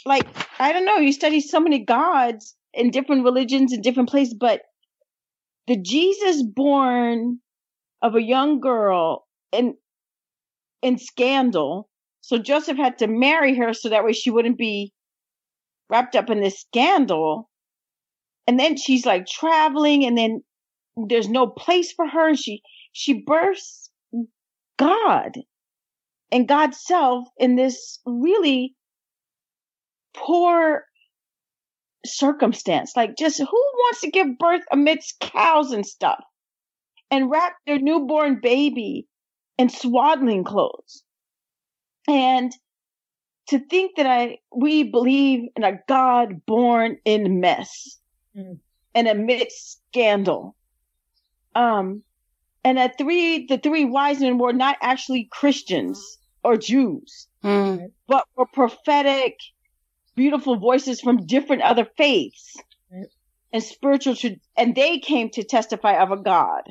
like 0.06 0.26
I 0.58 0.72
don't 0.72 0.86
know, 0.86 0.96
you 0.96 1.12
study 1.12 1.40
so 1.40 1.60
many 1.60 1.80
gods 1.80 2.54
in 2.72 2.90
different 2.90 3.24
religions 3.24 3.72
in 3.72 3.82
different 3.82 4.08
places, 4.08 4.34
but 4.34 4.62
the 5.66 5.80
Jesus 5.80 6.42
born 6.42 7.40
of 8.02 8.14
a 8.14 8.22
young 8.22 8.60
girl 8.60 9.26
in 9.52 9.74
in 10.82 10.98
scandal. 10.98 11.88
So 12.20 12.38
Joseph 12.38 12.76
had 12.76 12.98
to 12.98 13.06
marry 13.06 13.56
her 13.56 13.72
so 13.72 13.88
that 13.88 14.04
way 14.04 14.12
she 14.12 14.30
wouldn't 14.30 14.58
be 14.58 14.92
wrapped 15.88 16.16
up 16.16 16.30
in 16.30 16.40
this 16.40 16.60
scandal. 16.60 17.48
And 18.46 18.60
then 18.60 18.76
she's 18.76 19.06
like 19.06 19.26
traveling 19.26 20.04
and 20.04 20.16
then 20.16 20.42
there's 20.96 21.28
no 21.28 21.46
place 21.46 21.92
for 21.92 22.06
her 22.06 22.28
and 22.28 22.38
she 22.38 22.62
she 22.92 23.14
births 23.14 23.90
God 24.78 25.32
and 26.30 26.48
God's 26.48 26.78
self 26.84 27.26
in 27.38 27.56
this 27.56 28.00
really 28.04 28.74
poor 30.14 30.84
circumstance. 32.04 32.92
Like, 32.96 33.16
just 33.16 33.38
who 33.38 33.46
wants 33.46 34.00
to 34.02 34.10
give 34.10 34.38
birth 34.38 34.62
amidst 34.70 35.20
cows 35.20 35.72
and 35.72 35.86
stuff 35.86 36.22
and 37.10 37.30
wrap 37.30 37.54
their 37.66 37.78
newborn 37.78 38.40
baby 38.42 39.06
in 39.58 39.68
swaddling 39.68 40.44
clothes? 40.44 41.02
And 42.08 42.52
to 43.48 43.58
think 43.58 43.96
that 43.96 44.06
I, 44.06 44.38
we 44.54 44.84
believe 44.84 45.48
in 45.56 45.64
a 45.64 45.78
God 45.88 46.44
born 46.46 46.98
in 47.04 47.40
mess 47.40 47.98
mm. 48.36 48.58
and 48.94 49.08
amidst 49.08 49.80
scandal. 49.90 50.56
Um, 51.54 52.02
and 52.64 52.78
that 52.78 52.96
three, 52.98 53.46
the 53.46 53.58
three 53.58 53.84
wise 53.84 54.20
men 54.20 54.38
were 54.38 54.52
not 54.52 54.76
actually 54.80 55.28
Christians 55.30 56.18
or 56.42 56.56
Jews, 56.56 57.28
mm. 57.42 57.90
but 58.06 58.24
were 58.36 58.46
prophetic 58.46 59.38
beautiful 60.14 60.56
voices 60.56 61.00
from 61.00 61.26
different 61.26 61.62
other 61.62 61.86
faiths 61.96 62.56
and 63.52 63.62
spiritual, 63.62 64.16
and 64.56 64.74
they 64.74 64.98
came 64.98 65.30
to 65.30 65.44
testify 65.44 65.94
of 66.02 66.10
a 66.10 66.16
God 66.16 66.62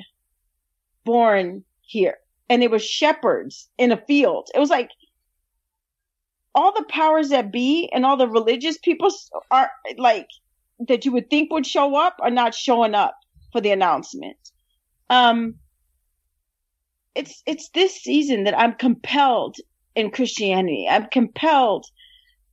born 1.06 1.64
here. 1.82 2.18
And 2.50 2.64
it 2.64 2.72
was 2.72 2.86
shepherds 2.86 3.70
in 3.78 3.92
a 3.92 3.98
field. 4.06 4.50
It 4.54 4.60
was 4.60 4.70
like 4.70 4.90
all 6.56 6.74
the 6.74 6.86
powers 6.90 7.30
that 7.30 7.52
be 7.52 7.90
and 7.94 8.06
all 8.06 8.18
the 8.18 8.28
religious 8.28 8.78
people 8.78 9.10
are 9.50 9.72
like 9.98 10.28
that 10.88 11.06
you 11.06 11.12
would 11.12 11.30
think 11.30 11.52
would 11.52 11.66
show 11.66 11.96
up 11.96 12.18
are 12.20 12.30
not 12.30 12.54
showing 12.54 12.94
up 12.96 13.18
for 13.52 13.62
the 13.62 13.72
announcement. 13.72 14.38
Um, 15.10 15.56
it's 17.16 17.42
it's 17.46 17.70
this 17.70 17.96
season 17.96 18.44
that 18.46 18.58
I'm 18.58 18.74
compelled 18.74 19.56
in 19.96 20.12
Christianity. 20.12 20.88
I'm 20.90 21.08
compelled 21.08 21.86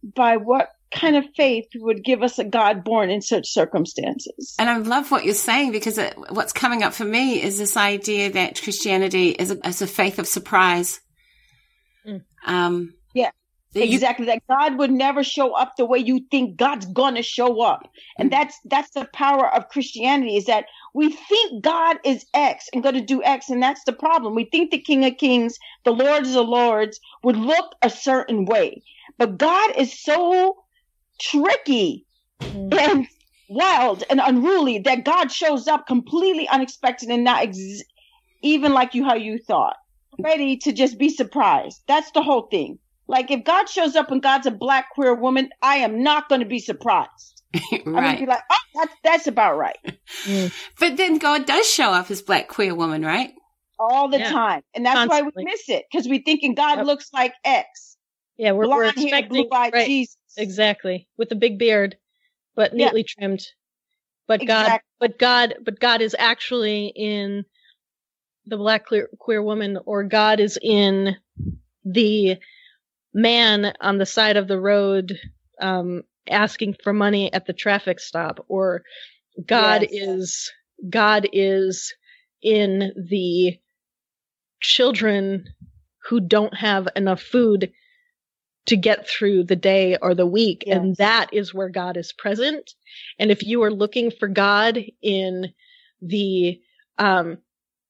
by 0.03 0.37
what 0.37 0.71
kind 0.91 1.17
of 1.17 1.25
faith 1.37 1.67
would 1.77 2.05
give 2.05 2.23
us 2.23 2.39
a 2.39 2.45
God 2.45 2.85
born 2.85 3.11
in 3.11 3.23
such 3.23 3.49
circumstances. 3.49 4.55
And 4.59 4.69
I 4.69 4.77
love 4.79 5.11
what 5.11 5.25
you're 5.25 5.35
saying 5.35 5.73
because 5.73 5.99
it, 5.99 6.17
what's 6.31 6.53
coming 6.53 6.83
up 6.83 6.93
for 6.95 7.05
me 7.05 7.43
is 7.43 7.59
this 7.59 7.77
idea 7.77 8.31
that 8.33 8.61
Christianity 8.61 9.31
is 9.31 9.51
a, 9.51 9.67
is 9.67 9.83
a 9.83 9.87
faith 9.87 10.19
of 10.19 10.27
surprise. 10.27 11.01
Mm. 12.07 12.23
Um, 12.45 12.95
Yeah, 13.15 13.31
you- 13.75 13.83
exactly 13.85 14.27
that 14.27 14.43
God 14.49 14.79
would 14.79 14.91
never 14.91 15.23
show 15.23 15.53
up 15.53 15.77
the 15.77 15.85
way 15.85 15.99
you 15.99 16.21
think 16.31 16.57
God's 16.57 16.87
gonna 16.87 17.23
show 17.23 17.61
up. 17.63 17.89
And 18.19 18.31
that's 18.33 18.59
that's 18.65 18.91
the 18.91 19.09
power 19.13 19.55
of 19.55 19.69
Christianity 19.69 20.37
is 20.37 20.47
that 20.47 20.65
we 20.93 21.13
think 21.13 21.63
God 21.63 21.99
is 22.05 22.27
X 22.35 22.69
and 22.73 22.83
gonna 22.83 23.01
do 23.01 23.23
X, 23.23 23.49
and 23.49 23.63
that's 23.63 23.85
the 23.85 23.93
problem. 23.93 24.35
We 24.35 24.47
think 24.51 24.71
the 24.71 24.81
King 24.81 25.05
of 25.05 25.17
Kings, 25.19 25.57
the 25.85 25.93
Lords 25.93 26.29
of 26.29 26.35
the 26.35 26.43
Lords 26.43 26.99
would 27.23 27.37
look 27.37 27.77
a 27.83 27.91
certain 27.91 28.45
way. 28.45 28.83
But 29.19 29.39
God 29.39 29.77
is 29.77 30.03
so 30.03 30.57
tricky 31.21 32.07
Mm. 32.43 32.75
and 32.81 33.07
wild 33.49 34.03
and 34.09 34.21
unruly 34.25 34.79
that 34.79 35.05
God 35.05 35.31
shows 35.31 35.69
up 35.69 35.87
completely 35.87 36.49
unexpected 36.49 37.11
and 37.11 37.23
not 37.23 37.43
ex- 37.43 37.83
even 38.43 38.73
like 38.73 38.95
you 38.95 39.05
how 39.05 39.15
you 39.15 39.39
thought, 39.39 39.77
ready 40.19 40.57
to 40.59 40.73
just 40.73 40.99
be 40.99 41.11
surprised. 41.11 41.83
That's 41.87 42.11
the 42.13 42.23
whole 42.23 42.49
thing. 42.51 42.79
Like 43.07 43.31
if 43.31 43.45
God 43.45 43.69
shows 43.69 43.95
up 43.97 44.11
and 44.11 44.23
God's 44.23 44.47
a 44.47 44.51
black 44.51 44.87
queer 44.95 45.15
woman, 45.15 45.51
I 45.63 45.77
am 45.77 46.03
not 46.03 46.29
going 46.29 46.41
to 46.41 46.47
be 46.47 46.61
surprised. 46.61 47.43
right. 47.55 47.83
I'm 47.87 47.93
going 47.93 48.15
to 48.17 48.21
be 48.21 48.27
like, 48.27 48.43
oh, 48.51 48.57
that's 48.75 48.95
that's 49.05 49.27
about 49.27 49.59
right 49.59 49.77
But 50.79 50.97
then 50.97 51.19
God 51.19 51.45
does 51.47 51.69
show 51.69 51.91
up 51.93 52.11
as 52.11 52.23
black 52.23 52.49
queer 52.49 52.75
woman, 52.75 53.03
right? 53.05 53.33
all 53.79 54.09
the 54.09 54.19
Yeah. 54.19 54.31
time, 54.31 54.63
and 54.75 54.85
that's 54.85 54.97
Constantly. 54.99 55.31
why 55.33 55.33
we 55.37 55.45
miss 55.51 55.69
it 55.69 55.85
because 55.91 56.07
we 56.07 56.19
thinking 56.23 56.55
God 56.55 56.79
Yep. 56.79 56.87
looks 56.87 57.09
like 57.15 57.33
X, 57.45 57.97
Yeah, 58.37 58.53
we're, 58.53 58.67
we're 58.67 58.67
blonde 58.67 58.99
hair, 58.99 59.05
expecting 59.07 59.29
blue 59.29 59.49
eyed 59.53 59.73
right, 59.73 59.87
Jesus. 59.87 60.17
Exactly 60.37 61.09
with 61.17 61.33
a 61.33 61.37
big 61.37 61.59
beard, 61.59 61.97
but 62.55 62.75
Yeah. 62.75 62.87
neatly 62.87 63.05
trimmed. 63.05 63.47
But 64.27 64.47
God, 64.47 64.81
but 64.99 65.19
God, 65.19 65.55
but 65.65 65.81
God 65.81 66.03
is 66.03 66.17
actually 66.19 66.93
in 66.95 67.45
the 68.47 68.57
black 68.57 68.87
queer, 68.87 69.09
queer 69.19 69.43
woman, 69.43 69.79
or 69.85 70.05
God 70.05 70.41
is 70.41 70.59
in 70.63 71.17
the 71.85 72.39
man 73.13 73.75
on 73.81 73.99
the 73.99 74.07
side 74.07 74.37
of 74.37 74.49
the 74.49 74.59
road 74.61 75.19
um, 75.61 76.03
asking 76.29 76.77
for 76.83 76.93
money 76.93 77.33
at 77.33 77.47
the 77.47 77.53
traffic 77.53 78.01
stop, 78.01 78.45
or 78.49 78.83
God 79.45 79.83
Yes. 79.83 79.91
is 79.91 80.53
God 80.89 81.29
is 81.33 81.95
in 82.43 82.93
the 83.09 83.59
children 84.61 85.45
who 86.09 86.21
don't 86.21 86.55
have 86.57 86.89
enough 86.97 87.23
food 87.23 87.73
to 88.67 88.77
get 88.77 89.09
through 89.09 89.45
the 89.45 89.57
day 89.57 89.97
or 90.01 90.15
the 90.15 90.27
week. 90.27 90.65
And 90.67 90.97
that 90.97 91.33
is 91.33 91.55
where 91.55 91.69
God 91.69 91.97
is 91.97 92.13
present. 92.13 92.75
And 93.19 93.31
if 93.31 93.43
you 93.43 93.63
are 93.63 93.73
looking 93.73 94.11
for 94.11 94.29
God 94.29 94.79
in 95.03 95.53
the, 96.03 96.61
um, 96.99 97.39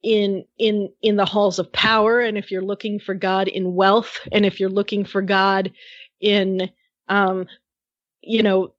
in, 0.02 0.44
in, 0.58 0.90
in 1.02 1.16
the 1.16 1.26
halls 1.26 1.58
of 1.58 1.72
power, 1.72 2.20
and 2.20 2.38
if 2.38 2.50
you're 2.50 2.62
looking 2.62 2.98
for 2.98 3.14
God 3.14 3.48
in 3.48 3.74
wealth, 3.74 4.20
and 4.32 4.46
if 4.46 4.60
you're 4.60 4.70
looking 4.70 5.04
for 5.04 5.20
God 5.20 5.72
in, 6.20 6.70
um, 7.08 7.46
you 8.22 8.42
know, 8.42 8.72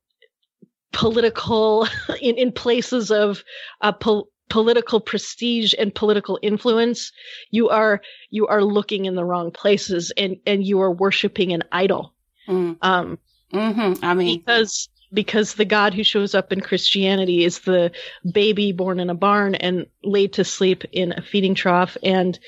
political, 0.94 1.88
in, 2.22 2.38
in 2.38 2.52
places 2.52 3.12
of, 3.12 3.44
uh, 3.82 3.92
pol- 3.92 4.31
political 4.52 5.00
prestige 5.00 5.74
and 5.80 5.94
political 5.96 6.38
influence, 6.42 7.12
you 7.52 7.70
are 7.70 8.02
you 8.30 8.48
are 8.48 8.64
looking 8.64 9.06
in 9.06 9.16
the 9.16 9.26
wrong 9.26 9.52
places 9.52 10.12
and 10.18 10.38
and 10.46 10.64
you 10.66 10.82
are 10.82 10.92
worshiping 10.92 11.54
an 11.54 11.64
idol 11.72 12.14
Mm. 12.48 12.78
um 12.82 13.18
hmm 13.52 13.94
I 14.04 14.14
mean, 14.16 14.40
because 14.40 14.90
because 15.14 15.54
the 15.56 15.66
god 15.66 15.94
who 15.94 16.04
shows 16.04 16.34
up 16.34 16.52
in 16.52 16.60
christianity 16.62 17.44
is 17.46 17.60
the 17.60 17.92
baby 18.34 18.72
born 18.72 19.00
in 19.00 19.10
a 19.10 19.14
barn 19.16 19.54
and 19.56 19.86
laid 20.04 20.34
to 20.34 20.44
sleep 20.44 20.84
in 20.92 21.12
a 21.12 21.22
feeding 21.22 21.54
trough 21.54 21.98
and 22.02 22.40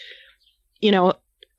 you 0.81 0.91
know 0.91 1.13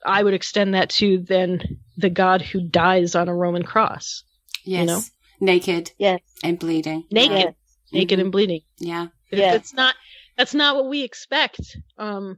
i 0.04 0.22
would 0.22 0.34
extend 0.34 0.74
that 0.74 0.90
to 0.90 1.18
then 1.18 1.60
the 1.96 2.10
god 2.10 2.42
who 2.42 2.60
dies 2.60 3.14
on 3.14 3.28
a 3.28 3.34
roman 3.34 3.62
cross 3.62 4.24
yes, 4.64 4.86
know? 4.88 5.00
naked 5.40 5.92
Yes, 5.98 6.20
and 6.42 6.58
bleeding. 6.58 7.04
naked 7.10 7.38
yes, 7.38 7.54
naked 7.92 8.18
Mhm. 8.18 8.22
and 8.22 8.32
bleeding 8.32 8.60
Yeah. 8.78 9.06
It- 9.30 9.38
Yes. 9.38 9.54
It's 9.56 9.74
not 9.74 9.94
that's 10.36 10.54
not 10.54 10.76
what 10.76 10.88
we 10.88 11.02
expect. 11.02 11.60
Um 11.98 12.36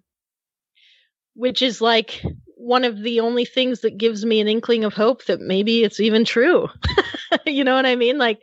which 1.35 1.61
is 1.63 1.81
like 1.83 2.23
one 2.57 2.85
of 2.85 3.03
the 3.03 3.21
only 3.21 3.45
things 3.45 3.81
that 3.81 3.99
gives 3.99 4.25
me 4.25 4.41
an 4.41 4.49
inkling 4.49 4.85
of 4.85 4.95
hope 4.95 5.25
that 5.27 5.41
maybe 5.41 5.85
it's 5.85 6.01
even 6.01 6.25
true. 6.25 6.69
you 7.47 7.63
know 7.65 7.75
what 7.75 7.85
I 7.87 7.97
mean? 7.97 8.17
Like 8.19 8.39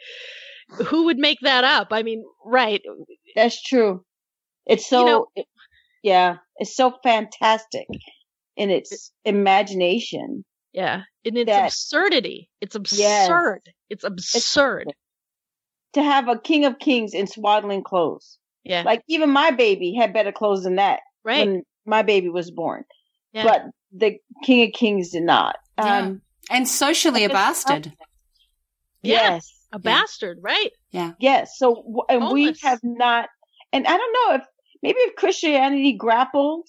who 0.88 1.06
would 1.06 1.18
make 1.18 1.40
that 1.42 1.64
up? 1.64 1.88
I 1.92 2.04
mean, 2.04 2.24
right. 2.46 2.82
that's 3.36 3.62
true. 3.62 4.04
It's 4.66 4.88
so, 4.88 5.06
know- 5.06 5.28
it- 5.36 5.48
yeah, 6.04 6.38
it's 6.58 6.76
so 6.76 6.94
fantastic 7.04 7.88
in 8.58 8.70
its 8.70 9.12
imagination. 9.26 10.44
Yeah. 10.74 11.04
And 11.26 11.38
it's 11.38 11.48
That- 11.50 11.66
absurdity. 11.68 12.50
It's 12.62 12.76
Yes. 12.94 13.28
absurd. 13.28 13.62
It's 13.90 14.04
absurd. 14.04 14.94
to 15.94 16.02
have 16.04 16.28
a 16.28 16.40
king 16.40 16.66
of 16.66 16.80
kings 16.80 17.14
in 17.14 17.28
swaddling 17.28 17.84
clothes. 17.84 18.38
Yeah. 18.64 18.84
Like 18.84 19.02
even 19.08 19.30
my 19.30 19.52
baby 19.52 19.94
had 19.94 20.14
better 20.14 20.32
clothes 20.32 20.64
than 20.64 20.76
that 20.76 21.02
right. 21.24 21.46
when 21.48 21.64
my 21.86 22.02
baby 22.02 22.30
was 22.30 22.52
born. 22.52 22.84
Yeah. 23.34 23.44
But 23.44 23.64
the 23.92 24.18
king 24.44 24.68
of 24.68 24.74
kings 24.74 25.10
did 25.12 25.24
not. 25.24 25.56
Yeah. 25.78 26.00
Um, 26.00 26.22
And 26.50 26.68
socially 26.68 27.24
a 27.24 27.30
bastard. 27.30 27.94
Yeah. 29.02 29.32
Yes. 29.34 29.52
a 29.72 29.80
bastard, 29.80 30.40
right? 30.42 30.72
Yeah. 30.92 31.14
Yes. 31.20 31.54
So, 31.58 31.76
w- 31.76 32.04
and 32.10 32.32
we 32.32 32.54
have 32.62 32.80
not, 32.84 33.28
and 33.72 33.86
I 33.88 33.98
don't 33.98 34.14
know 34.14 34.36
if 34.36 34.42
maybe 34.82 35.00
if 35.00 35.16
Christianity 35.16 35.94
grappled 35.94 36.68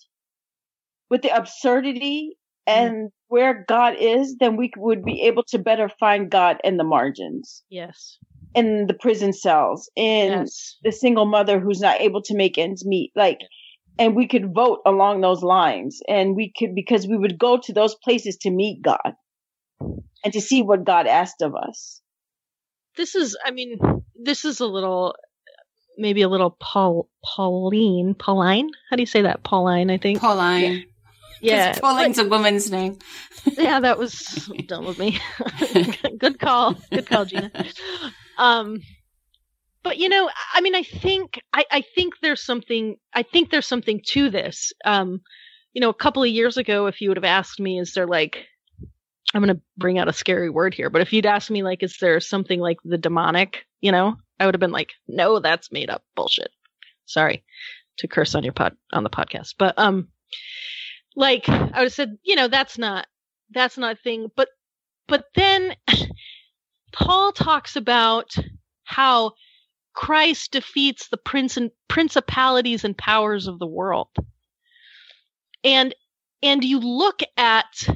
with 1.11 1.23
the 1.23 1.31
absurdity 1.35 2.37
Mm-hmm. 2.67 2.87
and 2.87 3.11
where 3.29 3.63
God 3.69 3.97
is, 4.01 4.37
then 4.41 4.57
we 4.57 4.73
would 4.79 5.05
be 5.05 5.21
able 5.25 5.43
to 5.49 5.59
better 5.59 5.91
find 6.01 6.31
God 6.31 6.57
in 6.65 6.79
the 6.79 6.85
margins, 6.85 7.63
Yes. 7.69 8.17
In 8.55 8.87
the 8.87 8.95
prison 8.95 9.33
cells, 9.33 9.91
in 9.97 10.31
Yes. 10.33 10.77
the 10.83 10.93
single 10.93 11.27
mother 11.27 11.59
who's 11.61 11.81
not 11.81 12.01
able 12.01 12.23
to 12.23 12.37
make 12.37 12.57
ends 12.59 12.85
meet. 12.87 13.13
Like, 13.17 13.39
and 13.99 14.15
we 14.17 14.27
could 14.29 14.55
vote 14.55 14.81
along 14.87 15.21
those 15.21 15.43
lines 15.43 16.01
and 16.09 16.35
we 16.37 16.53
could, 16.57 16.75
because 16.75 17.07
we 17.07 17.17
would 17.17 17.39
go 17.39 17.59
to 17.63 17.73
those 17.73 17.95
places 18.03 18.37
to 18.43 18.51
meet 18.51 18.83
God 18.83 19.15
and 20.25 20.33
to 20.33 20.41
see 20.41 20.63
what 20.63 20.85
God 20.85 21.07
asked 21.07 21.43
of 21.43 21.55
us. 21.55 22.01
this 22.97 23.15
is 23.17 23.37
i 23.45 23.51
mean 23.51 23.77
this 24.25 24.45
is 24.45 24.61
a 24.61 24.67
little 24.67 25.15
maybe 25.99 26.23
a 26.23 26.29
little 26.29 26.57
paul 26.61 27.09
pauline 27.25 28.15
pauline 28.15 28.71
how 28.89 28.95
do 28.97 29.03
you 29.03 29.07
say 29.07 29.23
that 29.23 29.43
pauline 29.43 29.91
i 29.91 29.99
think 29.99 30.21
Pauline. 30.21 30.85
Yeah, 31.41 31.77
Pauline's 31.81 32.19
a 32.19 32.25
woman's 32.29 32.71
name. 32.71 32.99
yeah 33.59 33.81
that 33.81 33.99
was 33.99 34.49
done 34.67 34.85
with 34.87 34.99
me 34.99 35.19
good 36.19 36.39
call 36.39 36.75
good 36.93 37.07
call 37.07 37.25
gina 37.27 37.51
um 38.39 38.81
but 39.83 39.99
you 39.99 40.09
know 40.09 40.31
i 40.55 40.61
mean 40.61 40.75
i 40.75 40.83
think 40.83 41.41
i 41.53 41.65
i 41.71 41.83
think 41.95 42.15
there's 42.21 42.43
something 42.43 42.97
i 43.15 43.23
think 43.23 43.51
there's 43.51 43.67
something 43.67 44.01
to 44.07 44.31
this. 44.31 44.73
Um 44.85 45.21
you 45.73 45.81
know 45.81 45.91
a 45.91 45.95
couple 45.95 46.23
of 46.23 46.29
years 46.29 46.57
ago 46.57 46.87
if 46.87 47.01
you 47.01 47.11
would 47.11 47.17
have 47.17 47.25
asked 47.25 47.61
me 47.61 47.79
is 47.81 47.95
there 47.95 48.07
like 48.07 48.47
i'm 49.35 49.43
going 49.43 49.55
to 49.55 49.61
bring 49.77 49.99
out 49.99 50.09
a 50.09 50.13
scary 50.13 50.49
word 50.49 50.73
here 50.73 50.89
but 50.89 51.03
if 51.03 51.13
you'd 51.13 51.27
asked 51.27 51.51
me 51.51 51.63
like 51.65 51.83
is 51.83 51.99
there 52.01 52.21
something 52.21 52.61
like 52.61 52.79
the 52.85 52.97
demonic 52.97 53.67
you 53.81 53.91
know 53.91 54.15
i 54.39 54.47
would 54.47 54.55
have 54.55 54.61
been 54.61 54.71
like 54.71 54.93
no 55.09 55.41
that's 55.41 55.73
made 55.73 55.91
up 55.91 56.05
bullshit. 56.15 56.51
Sorry 57.07 57.45
to 57.99 58.09
curse 58.09 58.35
on 58.35 58.45
your 58.45 58.53
pod 58.53 58.77
on 58.93 59.05
the 59.05 59.11
podcast. 59.11 59.55
But 59.59 59.79
um 59.79 60.09
like 61.17 61.49
i 61.49 61.79
would 61.79 61.85
have 61.85 61.93
said 61.93 62.19
you 62.23 62.37
know 62.37 62.49
that's 62.49 62.79
not 62.79 63.07
that's 63.51 63.79
not 63.79 63.97
a 63.97 64.03
thing. 64.03 64.31
But 64.35 64.49
but 65.07 65.25
then 65.35 65.77
paul 66.95 67.33
talks 67.33 67.77
about 67.77 68.35
how 68.85 69.33
christ 69.95 70.53
defeats 70.53 71.09
the 71.09 71.17
prince 71.17 71.57
and 71.57 71.71
principalities 71.89 72.85
and 72.85 72.99
powers 72.99 73.47
of 73.47 73.59
the 73.59 73.67
world. 73.67 74.09
And 75.63 75.95
and 76.43 76.63
you 76.63 76.81
look 76.81 77.21
at 77.37 77.89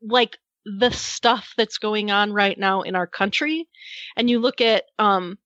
like 0.00 0.38
the 0.64 0.90
stuff 0.90 1.52
that's 1.56 1.78
going 1.78 2.10
on 2.10 2.32
right 2.32 2.58
now 2.58 2.82
in 2.82 2.94
our 2.94 3.06
country 3.06 3.68
and 4.16 4.30
you 4.30 4.38
look 4.38 4.60
at 4.60 4.84
um 4.98 5.36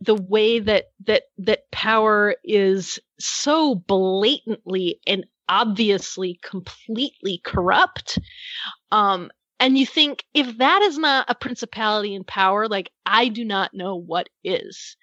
the 0.00 0.14
way 0.14 0.60
that 0.60 0.90
that 1.06 1.24
that 1.38 1.70
power 1.72 2.36
is 2.44 3.00
so 3.18 3.74
blatantly 3.74 5.00
and 5.06 5.24
obviously 5.48 6.38
completely 6.44 7.40
corrupt 7.44 8.18
um 8.92 9.30
and 9.62 9.78
you 9.78 9.86
think 9.86 10.24
if 10.34 10.58
that 10.58 10.82
is 10.82 10.98
not 10.98 11.26
a 11.30 11.36
principality 11.36 12.14
in 12.14 12.24
power 12.24 12.68
like 12.68 12.90
i 13.06 13.28
do 13.28 13.46
not 13.46 13.74
know 13.74 13.96
what 13.96 14.28
is 14.44 14.98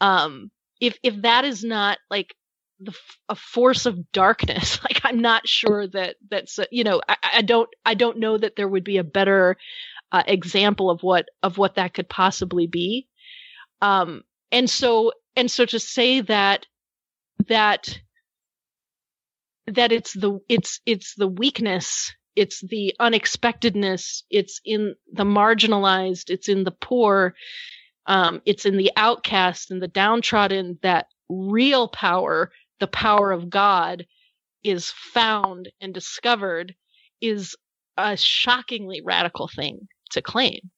um 0.00 0.50
if 0.80 0.98
if 1.02 1.22
that 1.22 1.44
is 1.44 1.64
not 1.64 1.98
like 2.10 2.34
the 2.80 2.94
a 3.28 3.34
force 3.34 3.86
of 3.86 4.12
darkness. 4.12 4.80
Like 4.84 5.00
I'm 5.04 5.20
not 5.20 5.46
sure 5.48 5.86
that 5.88 6.16
that's 6.30 6.58
you 6.70 6.84
know 6.84 7.00
I, 7.08 7.16
I 7.38 7.42
don't 7.42 7.68
I 7.84 7.94
don't 7.94 8.18
know 8.18 8.38
that 8.38 8.56
there 8.56 8.68
would 8.68 8.84
be 8.84 8.98
a 8.98 9.04
better 9.04 9.56
uh, 10.12 10.22
example 10.26 10.90
of 10.90 11.02
what 11.02 11.28
of 11.42 11.58
what 11.58 11.74
that 11.76 11.94
could 11.94 12.08
possibly 12.08 12.66
be. 12.66 13.08
Um, 13.82 14.22
and 14.52 14.70
so 14.70 15.12
and 15.36 15.50
so 15.50 15.66
to 15.66 15.78
say 15.80 16.20
that 16.22 16.66
that 17.48 17.98
that 19.68 19.92
it's 19.92 20.14
the 20.14 20.40
it's 20.48 20.80
it's 20.86 21.14
the 21.16 21.28
weakness 21.28 22.12
it's 22.38 22.60
the 22.60 22.94
unexpectedness 23.00 24.24
it's 24.30 24.60
in 24.64 24.94
the 25.12 25.24
marginalized 25.24 26.30
it's 26.30 26.48
in 26.48 26.64
the 26.64 26.76
poor 26.88 27.34
um, 28.06 28.40
it's 28.46 28.64
in 28.64 28.76
the 28.76 28.90
outcast 28.96 29.70
and 29.70 29.82
the 29.82 29.88
downtrodden 29.88 30.78
that 30.82 31.06
real 31.28 31.88
power 31.88 32.50
the 32.80 32.86
power 32.86 33.32
of 33.32 33.50
god 33.50 34.06
is 34.64 34.90
found 34.90 35.70
and 35.80 35.94
discovered 35.94 36.74
is 37.20 37.56
a 37.96 38.16
shockingly 38.16 39.00
radical 39.04 39.48
thing 39.48 39.88
to 40.10 40.22
claim. 40.22 40.70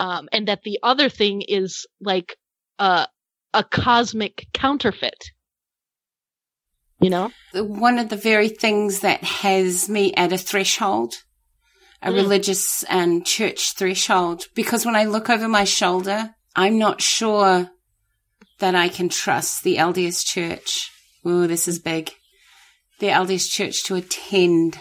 Um, 0.00 0.28
and 0.32 0.48
that 0.48 0.62
the 0.62 0.78
other 0.82 1.08
thing 1.08 1.42
is 1.42 1.86
like 2.00 2.36
a 2.78 3.06
a 3.52 3.62
cosmic 3.62 4.48
counterfeit 4.52 5.30
you 7.00 7.10
know 7.10 7.30
one 7.54 7.98
of 7.98 8.08
the 8.08 8.16
very 8.16 8.48
things 8.48 9.00
that 9.00 9.22
has 9.22 9.88
me 9.88 10.12
at 10.14 10.32
a 10.32 10.38
threshold 10.38 11.14
a 12.02 12.10
mm. 12.10 12.14
religious 12.14 12.82
and 12.84 13.26
church 13.26 13.74
threshold 13.74 14.44
because 14.54 14.84
when 14.84 14.96
i 14.96 15.04
look 15.04 15.28
over 15.28 15.48
my 15.48 15.64
shoulder 15.64 16.34
i'm 16.56 16.78
not 16.78 17.00
sure 17.00 17.70
that 18.58 18.74
i 18.74 18.88
can 18.88 19.08
trust 19.08 19.62
the 19.64 19.76
lds 19.76 20.24
church 20.24 20.90
oh 21.24 21.46
this 21.46 21.68
is 21.68 21.78
big 21.78 22.12
the 23.00 23.08
lds 23.08 23.50
church 23.50 23.84
to 23.84 23.94
attend 23.94 24.78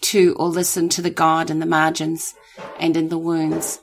to 0.00 0.34
or 0.38 0.48
listen 0.48 0.88
to 0.88 1.02
the 1.02 1.10
god 1.10 1.50
in 1.50 1.60
the 1.60 1.66
margins 1.66 2.34
and 2.78 2.96
in 2.96 3.08
the 3.08 3.18
wounds 3.18 3.80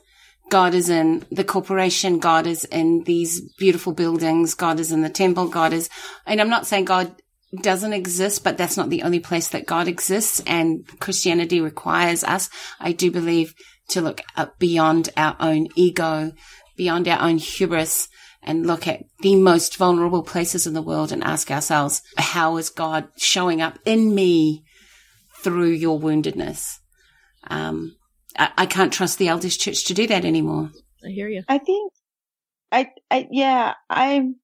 God 0.50 0.74
is 0.74 0.88
in 0.88 1.24
the 1.30 1.44
corporation. 1.44 2.18
God 2.18 2.46
is 2.46 2.64
in 2.64 3.04
these 3.04 3.40
beautiful 3.58 3.92
buildings. 3.92 4.54
God 4.54 4.80
is 4.80 4.92
in 4.92 5.02
the 5.02 5.10
temple. 5.10 5.48
God 5.48 5.72
is, 5.72 5.90
and 6.26 6.40
I'm 6.40 6.48
not 6.48 6.66
saying 6.66 6.86
God 6.86 7.14
doesn't 7.54 7.92
exist, 7.92 8.44
but 8.44 8.58
that's 8.58 8.76
not 8.76 8.90
the 8.90 9.02
only 9.02 9.20
place 9.20 9.48
that 9.48 9.66
God 9.66 9.88
exists. 9.88 10.42
And 10.46 10.86
Christianity 11.00 11.60
requires 11.60 12.24
us, 12.24 12.50
I 12.78 12.92
do 12.92 13.10
believe, 13.10 13.54
to 13.90 14.00
look 14.00 14.20
beyond 14.58 15.08
our 15.16 15.36
own 15.40 15.68
ego, 15.74 16.32
beyond 16.76 17.08
our 17.08 17.20
own 17.20 17.38
hubris 17.38 18.08
and 18.42 18.66
look 18.66 18.86
at 18.86 19.02
the 19.20 19.34
most 19.34 19.76
vulnerable 19.76 20.22
places 20.22 20.66
in 20.66 20.74
the 20.74 20.82
world 20.82 21.10
and 21.10 21.24
ask 21.24 21.50
ourselves, 21.50 22.02
how 22.16 22.56
is 22.56 22.70
God 22.70 23.08
showing 23.16 23.60
up 23.60 23.78
in 23.84 24.14
me 24.14 24.64
through 25.42 25.70
your 25.70 25.98
woundedness? 25.98 26.78
Um, 27.48 27.96
I, 28.38 28.50
I 28.58 28.66
can't 28.66 28.92
trust 28.92 29.18
the 29.18 29.26
LDS 29.26 29.58
Church 29.58 29.84
to 29.86 29.94
do 29.94 30.06
that 30.06 30.24
anymore. 30.24 30.70
I 31.04 31.08
hear 31.08 31.28
you. 31.28 31.42
I 31.48 31.58
think, 31.58 31.92
I, 32.70 32.90
I, 33.10 33.28
yeah, 33.30 33.74
I'm, 33.90 34.36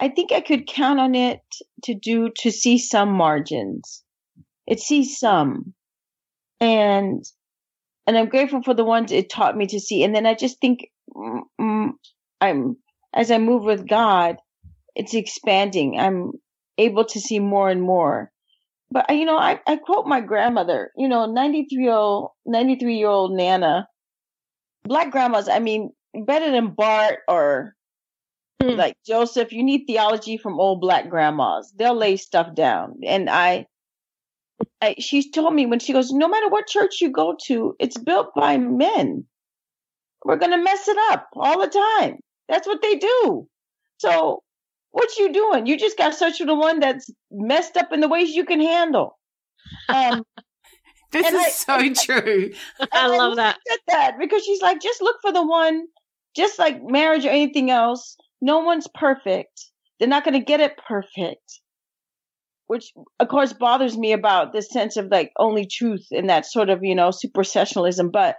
I 0.00 0.08
think 0.08 0.32
I 0.32 0.40
could 0.40 0.66
count 0.66 1.00
on 1.00 1.14
it 1.14 1.40
to 1.84 1.94
do, 1.94 2.30
to 2.38 2.50
see 2.50 2.78
some 2.78 3.12
margins. 3.12 4.02
It 4.66 4.80
sees 4.80 5.18
some. 5.18 5.74
And, 6.60 7.24
and 8.06 8.18
I'm 8.18 8.28
grateful 8.28 8.62
for 8.62 8.74
the 8.74 8.84
ones 8.84 9.12
it 9.12 9.30
taught 9.30 9.56
me 9.56 9.66
to 9.66 9.80
see. 9.80 10.02
And 10.02 10.14
then 10.14 10.26
I 10.26 10.34
just 10.34 10.60
think, 10.60 10.88
mm, 11.14 11.40
mm 11.60 11.90
I'm, 12.40 12.76
as 13.14 13.30
I 13.30 13.38
move 13.38 13.64
with 13.64 13.88
God, 13.88 14.36
it's 14.94 15.14
expanding. 15.14 15.98
I'm 15.98 16.32
able 16.76 17.04
to 17.06 17.20
see 17.20 17.38
more 17.38 17.70
and 17.70 17.80
more 17.82 18.32
but 18.94 19.10
you 19.10 19.24
know, 19.24 19.36
I, 19.36 19.60
I 19.66 19.74
quote 19.74 20.06
my 20.06 20.20
grandmother, 20.20 20.92
you 20.96 21.08
know, 21.08 21.26
93 21.26 21.82
year 21.82 21.92
old, 21.92 22.30
93 22.46 22.96
year 22.96 23.08
old 23.08 23.32
Nana, 23.32 23.88
black 24.84 25.10
grandmas, 25.10 25.48
I 25.48 25.58
mean, 25.58 25.90
better 26.14 26.52
than 26.52 26.74
Barth 26.74 27.18
or 27.26 27.74
mm. 28.64 28.76
like 28.76 28.96
Joseph, 29.06 29.52
you 29.52 29.62
need 29.62 29.84
theology 29.86 30.36
from 30.36 30.58
old 30.58 30.80
black 30.80 31.08
grandmas. 31.08 31.72
They'll 31.76 31.96
lay 31.96 32.16
stuff 32.16 32.54
down. 32.54 33.00
And 33.04 33.28
I, 33.30 33.66
I, 34.80 34.96
she's 34.98 35.30
told 35.30 35.54
me 35.54 35.66
when 35.66 35.78
she 35.78 35.92
goes, 35.92 36.12
no 36.12 36.28
matter 36.28 36.48
what 36.48 36.66
church 36.66 37.00
you 37.00 37.10
go 37.10 37.36
to, 37.46 37.74
it's 37.78 37.98
built 37.98 38.34
by 38.34 38.58
men. 38.58 39.24
We're 40.24 40.36
going 40.36 40.52
to 40.52 40.62
mess 40.62 40.88
it 40.88 40.96
up 41.10 41.28
all 41.34 41.60
the 41.60 41.68
time. 41.68 42.18
That's 42.48 42.66
what 42.66 42.82
they 42.82 42.96
do. 42.96 43.46
So 43.98 44.42
what 44.90 45.16
you 45.18 45.32
doing? 45.32 45.66
You 45.66 45.76
just 45.76 45.98
got 45.98 46.14
search 46.14 46.38
for 46.38 46.46
the 46.46 46.54
one 46.54 46.80
that's 46.80 47.10
messed 47.30 47.76
up 47.76 47.92
in 47.92 48.00
the 48.00 48.08
ways 48.08 48.30
you 48.30 48.44
can 48.44 48.60
handle. 48.60 49.18
Um, 49.88 50.22
this 51.12 51.26
is 51.26 51.34
I, 51.34 51.48
so 51.50 51.74
I, 51.74 51.88
true. 51.92 52.52
I, 52.80 52.86
I 52.92 53.06
love 53.08 53.36
that. 53.36 53.58
that 53.88 54.18
because 54.18 54.44
she's 54.44 54.62
like, 54.62 54.80
just 54.80 55.02
look 55.02 55.16
for 55.20 55.32
the 55.32 55.44
one, 55.44 55.86
just 56.36 56.58
like 56.58 56.82
marriage 56.82 57.24
or 57.24 57.30
anything 57.30 57.70
else. 57.70 58.16
No 58.40 58.60
one's 58.60 58.88
perfect. 58.94 59.70
They're 59.98 60.08
not 60.08 60.24
going 60.24 60.38
to 60.38 60.44
get 60.44 60.60
it 60.60 60.76
perfect. 60.76 61.60
Which, 62.66 62.92
of 63.20 63.28
course, 63.28 63.52
bothers 63.52 63.96
me 63.96 64.12
about 64.12 64.52
this 64.52 64.70
sense 64.70 64.96
of 64.96 65.10
like 65.10 65.32
only 65.38 65.66
truth 65.66 66.06
and 66.10 66.30
that 66.30 66.46
sort 66.46 66.70
of, 66.70 66.80
you 66.82 66.94
know, 66.94 67.10
supersessionalism. 67.10 68.10
But 68.10 68.36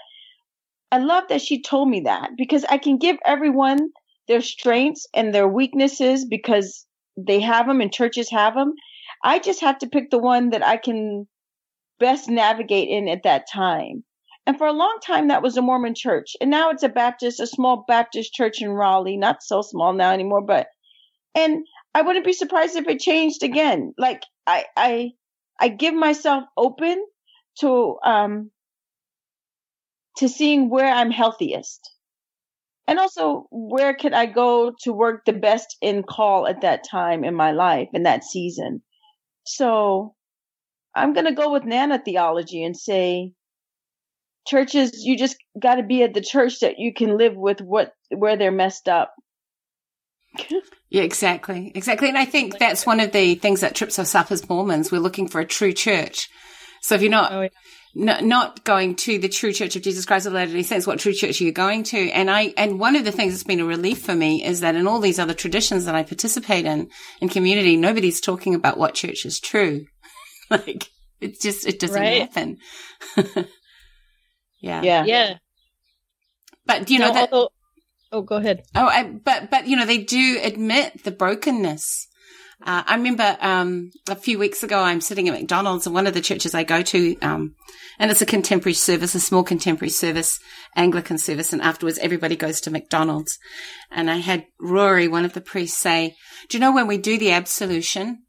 I 0.91 0.97
love 0.97 1.25
that 1.29 1.41
she 1.41 1.61
told 1.61 1.89
me 1.89 2.01
that 2.01 2.31
because 2.37 2.65
I 2.65 2.77
can 2.77 2.97
give 2.97 3.17
everyone 3.25 3.89
their 4.27 4.41
strengths 4.41 5.07
and 5.13 5.33
their 5.33 5.47
weaknesses 5.47 6.25
because 6.25 6.85
they 7.17 7.39
have 7.41 7.67
them 7.67 7.81
and 7.81 7.93
churches 7.93 8.29
have 8.31 8.55
them. 8.55 8.73
I 9.23 9.39
just 9.39 9.61
have 9.61 9.77
to 9.79 9.87
pick 9.87 10.09
the 10.09 10.19
one 10.19 10.49
that 10.49 10.65
I 10.65 10.77
can 10.77 11.27
best 11.99 12.29
navigate 12.29 12.89
in 12.89 13.07
at 13.07 13.23
that 13.23 13.45
time. 13.51 14.03
And 14.47 14.57
for 14.57 14.67
a 14.67 14.73
long 14.73 14.99
time, 15.01 15.29
that 15.29 15.41
was 15.41 15.57
a 15.57 15.61
Mormon 15.61 15.95
church. 15.95 16.35
And 16.39 16.51
now 16.51 16.69
it's 16.69 16.83
a 16.83 16.89
Baptist, 16.89 17.39
a 17.39 17.47
small 17.47 17.83
Baptist 17.87 18.33
church 18.33 18.61
in 18.61 18.69
Raleigh, 18.69 19.17
not 19.17 19.41
so 19.41 19.61
small 19.61 19.93
now 19.93 20.11
anymore, 20.11 20.41
but, 20.41 20.67
and 21.33 21.65
I 21.95 22.03
wouldn't 22.03 22.25
be 22.25 22.33
surprised 22.33 22.75
if 22.75 22.87
it 22.87 22.99
changed 22.99 23.43
again. 23.43 23.93
Like 23.97 24.21
I, 24.45 24.65
I, 24.77 25.11
I 25.59 25.69
give 25.69 25.95
myself 25.95 26.43
open 26.55 27.03
to, 27.61 27.97
um, 28.05 28.51
to 30.17 30.29
seeing 30.29 30.69
where 30.69 30.93
I'm 30.93 31.11
healthiest 31.11 31.91
and 32.87 32.99
also 32.99 33.47
where 33.51 33.95
could 33.95 34.13
I 34.13 34.27
go 34.27 34.73
to 34.81 34.93
work 34.93 35.25
the 35.25 35.33
best 35.33 35.75
in 35.81 36.03
call 36.03 36.47
at 36.47 36.61
that 36.61 36.83
time 36.89 37.23
in 37.23 37.33
my 37.33 37.51
life 37.51 37.89
in 37.93 38.03
that 38.03 38.23
season. 38.23 38.83
So 39.43 40.13
I'm 40.95 41.13
going 41.13 41.25
to 41.25 41.33
go 41.33 41.51
with 41.51 41.65
Nana 41.65 42.01
theology 42.03 42.63
and 42.63 42.77
say 42.77 43.33
churches, 44.45 45.03
you 45.03 45.17
just 45.17 45.37
got 45.59 45.75
to 45.75 45.83
be 45.83 46.03
at 46.03 46.13
the 46.13 46.21
church 46.21 46.59
that 46.59 46.79
you 46.79 46.93
can 46.93 47.17
live 47.17 47.35
with 47.35 47.61
what, 47.61 47.93
where 48.09 48.37
they're 48.37 48.51
messed 48.51 48.87
up. 48.87 49.13
yeah, 50.89 51.03
exactly. 51.03 51.71
Exactly. 51.73 52.09
And 52.09 52.17
I 52.17 52.25
think 52.25 52.59
that's 52.59 52.85
one 52.85 52.99
of 52.99 53.11
the 53.11 53.35
things 53.35 53.61
that 53.61 53.75
trips 53.75 53.99
us 53.99 54.15
up 54.15 54.31
as 54.31 54.47
Mormons. 54.47 54.91
We're 54.91 54.99
looking 54.99 55.27
for 55.27 55.39
a 55.39 55.45
true 55.45 55.73
church. 55.73 56.29
So 56.81 56.95
if 56.95 57.01
you're 57.01 57.11
not, 57.11 57.31
oh, 57.31 57.41
yeah 57.43 57.49
not 57.95 58.63
going 58.65 58.95
to 58.95 59.17
the 59.17 59.29
true 59.29 59.53
church 59.53 59.75
of 59.77 59.81
Jesus 59.81 60.05
Christ 60.05 60.25
of 60.25 60.33
Latter-day 60.33 60.63
Saints. 60.63 60.85
What 60.85 60.99
true 60.99 61.13
church 61.13 61.39
are 61.39 61.45
you 61.45 61.53
going 61.53 61.83
to? 61.83 62.09
And 62.11 62.29
I, 62.29 62.53
and 62.57 62.77
one 62.77 62.97
of 62.97 63.05
the 63.05 63.11
things 63.11 63.31
that's 63.31 63.43
been 63.43 63.61
a 63.61 63.65
relief 63.65 64.01
for 64.01 64.13
me 64.13 64.43
is 64.43 64.59
that 64.59 64.75
in 64.75 64.85
all 64.85 64.99
these 64.99 65.17
other 65.17 65.33
traditions 65.33 65.85
that 65.85 65.95
I 65.95 66.03
participate 66.03 66.65
in, 66.65 66.89
in 67.21 67.29
community, 67.29 67.77
nobody's 67.77 68.19
talking 68.19 68.53
about 68.53 68.77
what 68.77 68.95
church 68.95 69.25
is 69.25 69.39
true. 69.39 69.85
like, 70.49 70.89
it's 71.21 71.41
just, 71.41 71.65
it 71.65 71.79
doesn't 71.79 72.01
right. 72.01 72.21
happen. 72.21 72.57
yeah. 74.65 74.81
Yeah. 74.81 75.05
Yeah. 75.05 75.37
But, 76.65 76.89
you 76.89 76.99
know, 76.99 77.13
that, 77.13 77.31
although, 77.31 77.49
oh, 78.11 78.21
go 78.21 78.37
ahead. 78.37 78.63
Oh, 78.73 78.87
I, 78.87 79.03
but, 79.03 79.51
but, 79.51 79.67
you 79.67 79.77
know, 79.77 79.85
they 79.85 79.99
do 79.99 80.39
admit 80.41 81.03
the 81.03 81.11
brokenness 81.11 82.07
uh, 82.63 82.83
I 82.85 82.95
remember 82.95 83.37
um, 83.41 83.91
a 84.09 84.15
few 84.15 84.39
weeks 84.39 84.63
ago, 84.63 84.81
I'm 84.81 85.01
sitting 85.01 85.27
at 85.27 85.33
McDonald's, 85.33 85.85
and 85.85 85.93
one 85.93 86.07
of 86.07 86.13
the 86.13 86.21
churches 86.21 86.55
I 86.55 86.63
go 86.63 86.81
to, 86.81 87.17
um, 87.19 87.53
and 87.99 88.09
it's 88.09 88.21
a 88.21 88.25
contemporary 88.25 88.73
service, 88.73 89.13
a 89.13 89.19
small 89.19 89.43
contemporary 89.43 89.89
service, 89.89 90.39
Anglican 90.75 91.17
service, 91.17 91.51
and 91.51 91.61
afterwards 91.61 91.97
everybody 91.99 92.35
goes 92.35 92.61
to 92.61 92.71
McDonald's. 92.71 93.37
And 93.91 94.09
I 94.09 94.17
had 94.17 94.45
Rory, 94.59 95.07
one 95.07 95.25
of 95.25 95.33
the 95.33 95.41
priests, 95.41 95.77
say, 95.77 96.15
"Do 96.49 96.57
you 96.57 96.61
know 96.61 96.73
when 96.73 96.87
we 96.87 96.97
do 96.97 97.17
the 97.17 97.31
absolution?" 97.31 98.24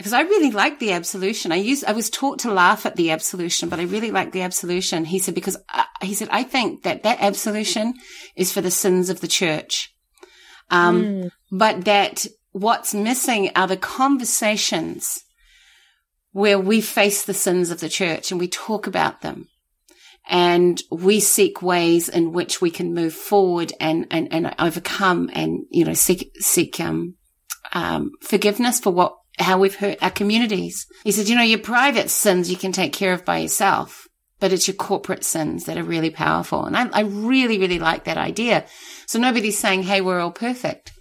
Because 0.00 0.14
I 0.14 0.22
really 0.22 0.50
like 0.50 0.78
the 0.78 0.92
absolution. 0.92 1.52
I 1.52 1.56
used, 1.56 1.84
I 1.84 1.92
was 1.92 2.08
taught 2.08 2.38
to 2.38 2.50
laugh 2.50 2.86
at 2.86 2.96
the 2.96 3.10
absolution, 3.10 3.68
but 3.68 3.78
I 3.78 3.82
really 3.82 4.10
like 4.10 4.32
the 4.32 4.40
absolution. 4.40 5.04
He 5.04 5.18
said, 5.18 5.34
because 5.34 5.58
uh, 5.74 5.84
he 6.00 6.14
said, 6.14 6.30
I 6.30 6.42
think 6.42 6.84
that 6.84 7.02
that 7.02 7.18
absolution 7.20 7.92
is 8.34 8.50
for 8.50 8.62
the 8.62 8.70
sins 8.70 9.10
of 9.10 9.20
the 9.20 9.28
church. 9.28 9.94
Um, 10.70 11.02
mm. 11.02 11.30
but 11.52 11.84
that 11.84 12.24
what's 12.52 12.94
missing 12.94 13.50
are 13.54 13.66
the 13.66 13.76
conversations 13.76 15.22
where 16.32 16.58
we 16.58 16.80
face 16.80 17.26
the 17.26 17.34
sins 17.34 17.70
of 17.70 17.80
the 17.80 17.90
church 17.90 18.30
and 18.30 18.40
we 18.40 18.48
talk 18.48 18.86
about 18.86 19.20
them 19.20 19.48
and 20.26 20.80
we 20.90 21.20
seek 21.20 21.60
ways 21.60 22.08
in 22.08 22.32
which 22.32 22.62
we 22.62 22.70
can 22.70 22.94
move 22.94 23.12
forward 23.12 23.74
and, 23.78 24.06
and, 24.10 24.32
and 24.32 24.54
overcome 24.58 25.28
and, 25.34 25.66
you 25.68 25.84
know, 25.84 25.92
seek, 25.92 26.32
seek, 26.38 26.80
um, 26.80 27.16
um, 27.74 28.12
forgiveness 28.22 28.80
for 28.80 28.92
what 28.92 29.19
how 29.40 29.58
we've 29.58 29.74
hurt 29.74 29.98
our 30.02 30.10
communities. 30.10 30.86
He 31.04 31.12
said, 31.12 31.28
you 31.28 31.36
know, 31.36 31.42
your 31.42 31.58
private 31.58 32.10
sins 32.10 32.50
you 32.50 32.56
can 32.56 32.72
take 32.72 32.92
care 32.92 33.12
of 33.12 33.24
by 33.24 33.38
yourself, 33.38 34.06
but 34.38 34.52
it's 34.52 34.68
your 34.68 34.76
corporate 34.76 35.24
sins 35.24 35.64
that 35.64 35.78
are 35.78 35.84
really 35.84 36.10
powerful. 36.10 36.64
And 36.64 36.76
I, 36.76 36.88
I 36.92 37.00
really, 37.00 37.58
really 37.58 37.78
like 37.78 38.04
that 38.04 38.16
idea. 38.16 38.66
So 39.06 39.18
nobody's 39.18 39.58
saying, 39.58 39.84
hey, 39.84 40.00
we're 40.00 40.20
all 40.20 40.32
perfect. 40.32 40.92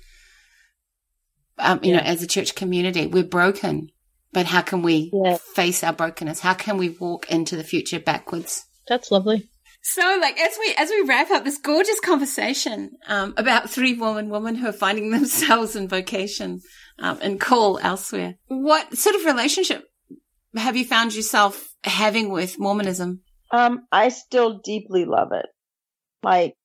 Um, 1.57 1.79
you 1.83 1.91
yeah. 1.91 1.97
know, 1.97 2.03
as 2.03 2.23
a 2.23 2.27
church 2.27 2.55
community, 2.55 3.07
we're 3.07 3.23
broken, 3.23 3.89
but 4.31 4.45
how 4.45 4.61
can 4.61 4.81
we 4.81 5.11
yeah. 5.13 5.37
face 5.53 5.83
our 5.83 5.93
brokenness? 5.93 6.39
How 6.39 6.53
can 6.53 6.77
we 6.77 6.89
walk 6.89 7.29
into 7.29 7.55
the 7.55 7.63
future 7.63 7.99
backwards? 7.99 8.65
That's 8.87 9.11
lovely. 9.11 9.49
So, 9.81 10.17
like 10.19 10.39
as 10.39 10.57
we 10.59 10.75
as 10.77 10.89
we 10.89 11.03
wrap 11.03 11.31
up 11.31 11.45
this 11.45 11.57
gorgeous 11.57 11.99
conversation 12.01 12.91
um, 13.07 13.33
about 13.37 13.69
three 13.69 13.93
woman 13.93 14.29
women 14.29 14.55
who 14.55 14.67
are 14.67 14.73
finding 14.73 15.09
themselves 15.11 15.75
in 15.75 15.87
vocation 15.87 16.59
um, 16.99 17.19
and 17.21 17.39
call 17.39 17.79
elsewhere, 17.81 18.35
what 18.47 18.97
sort 18.97 19.15
of 19.15 19.25
relationship 19.25 19.85
have 20.55 20.75
you 20.75 20.85
found 20.85 21.15
yourself 21.15 21.73
having 21.83 22.29
with 22.29 22.59
Mormonism? 22.59 23.21
Um, 23.51 23.87
I 23.91 24.09
still 24.09 24.59
deeply 24.63 25.05
love 25.05 25.31
it, 25.31 25.47
like 26.23 26.55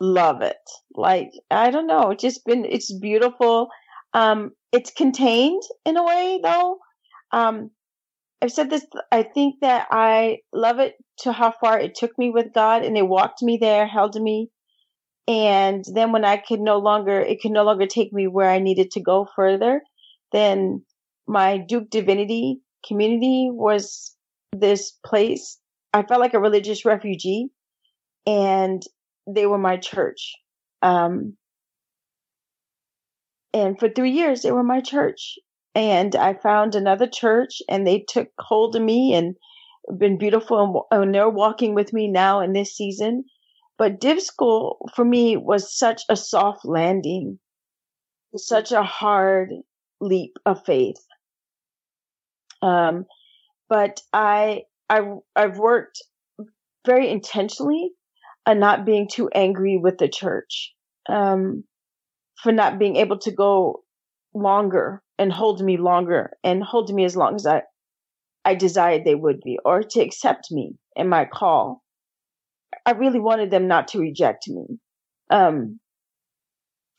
love 0.00 0.42
it. 0.42 0.56
Like 0.94 1.30
I 1.50 1.70
don't 1.70 1.86
know, 1.86 2.10
it's 2.10 2.22
just 2.22 2.44
been 2.44 2.64
it's 2.64 2.96
beautiful. 2.98 3.68
Um, 4.12 4.52
it's 4.72 4.90
contained 4.90 5.62
in 5.84 5.96
a 5.96 6.04
way 6.04 6.40
though. 6.42 6.78
Um, 7.32 7.70
I've 8.40 8.52
said 8.52 8.70
this. 8.70 8.86
I 9.10 9.22
think 9.22 9.56
that 9.62 9.88
I 9.90 10.38
love 10.52 10.78
it 10.78 10.94
to 11.20 11.32
how 11.32 11.52
far 11.52 11.78
it 11.78 11.94
took 11.94 12.16
me 12.18 12.30
with 12.30 12.52
God, 12.54 12.84
and 12.84 12.94
they 12.94 13.02
walked 13.02 13.42
me 13.42 13.58
there, 13.60 13.86
held 13.86 14.14
me, 14.20 14.50
and 15.28 15.84
then 15.92 16.12
when 16.12 16.24
I 16.24 16.36
could 16.36 16.60
no 16.60 16.78
longer, 16.78 17.20
it 17.20 17.40
could 17.40 17.52
no 17.52 17.64
longer 17.64 17.86
take 17.86 18.12
me 18.12 18.26
where 18.26 18.50
I 18.50 18.58
needed 18.58 18.92
to 18.92 19.00
go 19.02 19.26
further. 19.36 19.82
Then 20.32 20.84
my 21.26 21.58
Duke 21.58 21.90
Divinity 21.90 22.60
community 22.86 23.48
was 23.50 24.14
this 24.52 24.92
place. 25.04 25.58
I 25.92 26.02
felt 26.02 26.20
like 26.20 26.34
a 26.34 26.40
religious 26.40 26.84
refugee, 26.84 27.48
and 28.26 28.82
they 29.26 29.46
were 29.46 29.58
my 29.58 29.76
church. 29.76 30.34
Um, 30.82 31.36
and 33.52 33.78
for 33.78 33.88
three 33.88 34.10
years, 34.10 34.42
they 34.42 34.52
were 34.52 34.62
my 34.62 34.80
church 34.80 35.38
and 35.76 36.16
I 36.16 36.32
found 36.32 36.74
another 36.74 37.06
church 37.06 37.60
and 37.68 37.86
they 37.86 38.04
took 38.08 38.28
hold 38.38 38.74
of 38.74 38.82
me 38.82 39.14
and 39.14 39.36
been 39.98 40.16
beautiful 40.16 40.86
and, 40.90 41.02
and 41.02 41.14
they're 41.14 41.28
walking 41.28 41.74
with 41.74 41.92
me 41.92 42.08
now 42.08 42.40
in 42.40 42.54
this 42.54 42.74
season. 42.74 43.24
But 43.78 44.00
Div 44.00 44.22
School 44.22 44.88
for 44.94 45.04
me 45.04 45.36
was 45.36 45.76
such 45.76 46.02
a 46.08 46.16
soft 46.16 46.64
landing, 46.64 47.38
such 48.34 48.72
a 48.72 48.82
hard 48.82 49.50
leap 50.00 50.38
of 50.46 50.64
faith. 50.64 51.04
Um, 52.62 53.04
but 53.68 54.00
I, 54.12 54.62
I, 54.88 55.02
I've 55.34 55.58
worked 55.58 56.02
very 56.86 57.10
intentionally 57.10 57.90
on 58.46 58.60
not 58.60 58.86
being 58.86 59.08
too 59.08 59.28
angry 59.34 59.76
with 59.76 59.98
the 59.98 60.08
church, 60.08 60.72
um, 61.08 61.64
for 62.42 62.52
not 62.52 62.78
being 62.78 62.96
able 62.96 63.18
to 63.18 63.32
go 63.32 63.82
longer 64.34 65.02
and 65.18 65.32
hold 65.32 65.62
me 65.62 65.76
longer 65.76 66.32
and 66.44 66.62
hold 66.62 66.92
me 66.94 67.04
as 67.04 67.16
long 67.16 67.34
as 67.34 67.46
I, 67.46 67.62
I 68.44 68.54
desired 68.54 69.04
they 69.04 69.14
would 69.14 69.40
be 69.40 69.58
or 69.64 69.82
to 69.82 70.00
accept 70.00 70.50
me 70.50 70.76
and 70.96 71.10
my 71.10 71.24
call. 71.24 71.82
I 72.86 72.92
really 72.92 73.20
wanted 73.20 73.50
them 73.50 73.66
not 73.66 73.88
to 73.88 73.98
reject 73.98 74.48
me. 74.48 74.78
Um, 75.30 75.80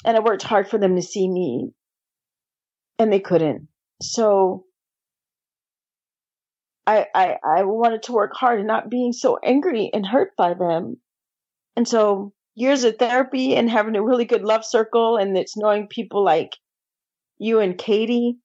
and 0.05 0.17
I 0.17 0.19
worked 0.19 0.43
hard 0.43 0.69
for 0.69 0.77
them 0.77 0.95
to 0.95 1.01
see 1.01 1.27
me 1.27 1.71
and 2.99 3.11
they 3.11 3.19
couldn't. 3.19 3.69
So 4.01 4.65
I, 6.85 7.07
I, 7.15 7.37
I 7.43 7.63
wanted 7.63 8.03
to 8.03 8.11
work 8.13 8.33
hard 8.35 8.59
and 8.59 8.67
not 8.67 8.89
being 8.89 9.13
so 9.13 9.39
angry 9.43 9.89
and 9.93 10.05
hurt 10.05 10.35
by 10.37 10.53
them. 10.53 10.97
And 11.75 11.87
so 11.87 12.33
years 12.55 12.83
of 12.83 12.97
therapy 12.97 13.55
and 13.55 13.69
having 13.69 13.95
a 13.95 14.03
really 14.03 14.25
good 14.25 14.43
love 14.43 14.65
circle 14.65 15.17
and 15.17 15.37
it's 15.37 15.57
knowing 15.57 15.87
people 15.87 16.23
like 16.23 16.51
you 17.37 17.59
and 17.59 17.77
Katie 17.77 18.37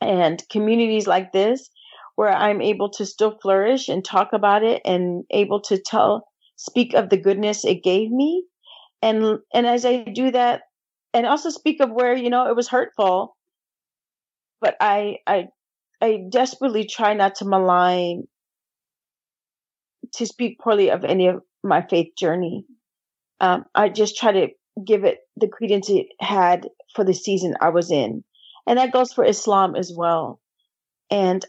and 0.00 0.42
communities 0.50 1.06
like 1.06 1.32
this 1.32 1.70
where 2.16 2.30
I'm 2.30 2.60
able 2.60 2.90
to 2.92 3.06
still 3.06 3.38
flourish 3.40 3.88
and 3.88 4.04
talk 4.04 4.32
about 4.32 4.62
it 4.62 4.82
and 4.84 5.24
able 5.30 5.60
to 5.62 5.78
tell, 5.78 6.28
speak 6.56 6.94
of 6.94 7.08
the 7.08 7.16
goodness 7.16 7.64
it 7.64 7.82
gave 7.82 8.10
me. 8.10 8.44
And, 9.02 9.38
and 9.52 9.66
as 9.66 9.84
I 9.84 10.04
do 10.04 10.30
that 10.30 10.62
and 11.12 11.26
also 11.26 11.50
speak 11.50 11.80
of 11.80 11.90
where, 11.90 12.16
you 12.16 12.30
know, 12.30 12.48
it 12.48 12.56
was 12.56 12.68
hurtful, 12.68 13.36
but 14.60 14.76
I, 14.80 15.18
I, 15.26 15.48
I 16.00 16.24
desperately 16.30 16.86
try 16.86 17.14
not 17.14 17.36
to 17.36 17.44
malign, 17.44 18.24
to 20.14 20.26
speak 20.26 20.58
poorly 20.60 20.90
of 20.90 21.04
any 21.04 21.26
of 21.26 21.42
my 21.62 21.82
faith 21.82 22.08
journey. 22.18 22.64
Um, 23.40 23.64
I 23.74 23.88
just 23.88 24.16
try 24.16 24.32
to 24.32 24.48
give 24.84 25.04
it 25.04 25.18
the 25.36 25.48
credence 25.48 25.88
it 25.88 26.06
had 26.20 26.68
for 26.94 27.04
the 27.04 27.14
season 27.14 27.54
I 27.60 27.68
was 27.68 27.90
in. 27.90 28.24
And 28.66 28.78
that 28.78 28.92
goes 28.92 29.12
for 29.12 29.24
Islam 29.24 29.76
as 29.76 29.92
well. 29.94 30.40
And 31.10 31.44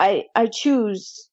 I, 0.00 0.24
I 0.34 0.46
choose 0.46 1.28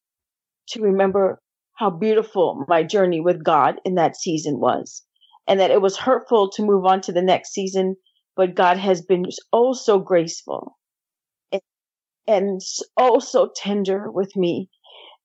to 0.69 0.81
remember 0.81 1.40
how 1.81 1.89
beautiful 1.89 2.63
my 2.67 2.83
journey 2.83 3.19
with 3.19 3.43
God 3.43 3.81
in 3.83 3.95
that 3.95 4.15
season 4.15 4.59
was 4.59 5.03
and 5.47 5.59
that 5.59 5.71
it 5.71 5.81
was 5.81 5.97
hurtful 5.97 6.47
to 6.51 6.61
move 6.61 6.85
on 6.85 7.01
to 7.01 7.11
the 7.11 7.23
next 7.23 7.53
season, 7.53 7.95
but 8.35 8.53
God 8.53 8.77
has 8.77 9.01
been 9.01 9.25
oh 9.51 9.73
so 9.73 9.97
graceful 9.97 10.77
and, 11.51 11.61
and 12.27 12.61
oh 12.97 13.17
so 13.17 13.49
tender 13.55 14.11
with 14.11 14.35
me 14.35 14.69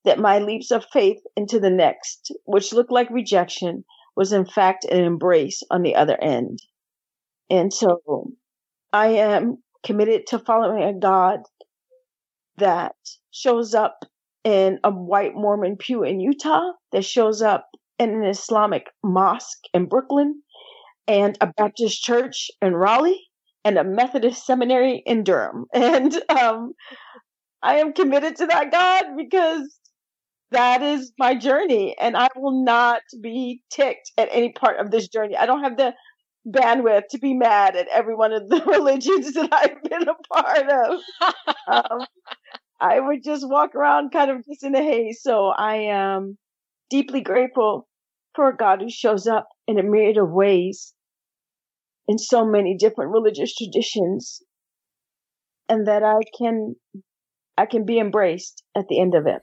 that 0.06 0.18
my 0.18 0.38
leaps 0.38 0.70
of 0.70 0.86
faith 0.94 1.18
into 1.36 1.60
the 1.60 1.68
next, 1.68 2.32
which 2.46 2.72
looked 2.72 2.90
like 2.90 3.10
rejection, 3.10 3.84
was 4.16 4.32
in 4.32 4.46
fact 4.46 4.86
an 4.86 5.04
embrace 5.04 5.62
on 5.70 5.82
the 5.82 5.94
other 5.94 6.18
end. 6.22 6.58
And 7.50 7.70
so 7.70 8.30
I 8.94 9.08
am 9.08 9.58
committed 9.84 10.26
to 10.28 10.38
following 10.38 10.84
a 10.84 10.98
God 10.98 11.40
that 12.56 12.94
shows 13.30 13.74
up 13.74 13.98
in 14.46 14.78
a 14.84 14.90
white 14.90 15.34
Mormon 15.34 15.76
pew 15.76 16.04
in 16.04 16.20
Utah, 16.20 16.70
that 16.92 17.04
shows 17.04 17.42
up 17.42 17.66
in 17.98 18.10
an 18.10 18.22
Islamic 18.22 18.86
mosque 19.02 19.64
in 19.74 19.86
Brooklyn, 19.86 20.40
and 21.08 21.36
a 21.40 21.48
Baptist 21.48 22.00
church 22.00 22.48
in 22.62 22.72
Raleigh, 22.72 23.20
and 23.64 23.76
a 23.76 23.82
Methodist 23.82 24.46
seminary 24.46 25.02
in 25.04 25.24
Durham. 25.24 25.66
And 25.74 26.14
um, 26.30 26.74
I 27.60 27.78
am 27.78 27.92
committed 27.92 28.36
to 28.36 28.46
that 28.46 28.70
God 28.70 29.16
because 29.16 29.76
that 30.52 30.80
is 30.80 31.12
my 31.18 31.34
journey, 31.34 31.96
and 31.98 32.16
I 32.16 32.28
will 32.36 32.64
not 32.64 33.02
be 33.20 33.62
ticked 33.68 34.12
at 34.16 34.28
any 34.30 34.52
part 34.52 34.78
of 34.78 34.92
this 34.92 35.08
journey. 35.08 35.36
I 35.36 35.46
don't 35.46 35.64
have 35.64 35.76
the 35.76 35.92
bandwidth 36.46 37.08
to 37.10 37.18
be 37.18 37.34
mad 37.34 37.74
at 37.74 37.88
every 37.88 38.14
one 38.14 38.32
of 38.32 38.48
the 38.48 38.62
religions 38.66 39.32
that 39.32 39.48
I've 39.52 39.82
been 39.82 40.08
a 40.08 40.14
part 40.32 40.70
of. 40.70 41.00
um, 41.90 42.06
I 42.80 43.00
would 43.00 43.24
just 43.24 43.48
walk 43.48 43.74
around 43.74 44.12
kind 44.12 44.30
of 44.30 44.44
just 44.46 44.62
in 44.62 44.74
a 44.74 44.82
haze. 44.82 45.20
So 45.22 45.46
I 45.46 45.88
am 45.90 46.36
deeply 46.90 47.20
grateful 47.20 47.88
for 48.34 48.48
a 48.48 48.56
God 48.56 48.80
who 48.82 48.90
shows 48.90 49.26
up 49.26 49.48
in 49.66 49.78
a 49.78 49.82
myriad 49.82 50.18
of 50.18 50.30
ways 50.30 50.92
in 52.06 52.18
so 52.18 52.44
many 52.44 52.76
different 52.78 53.12
religious 53.12 53.54
traditions 53.54 54.42
and 55.68 55.88
that 55.88 56.02
I 56.02 56.20
can, 56.38 56.76
I 57.56 57.66
can 57.66 57.84
be 57.84 57.98
embraced 57.98 58.62
at 58.76 58.84
the 58.88 59.00
end 59.00 59.14
of 59.14 59.26
it. 59.26 59.42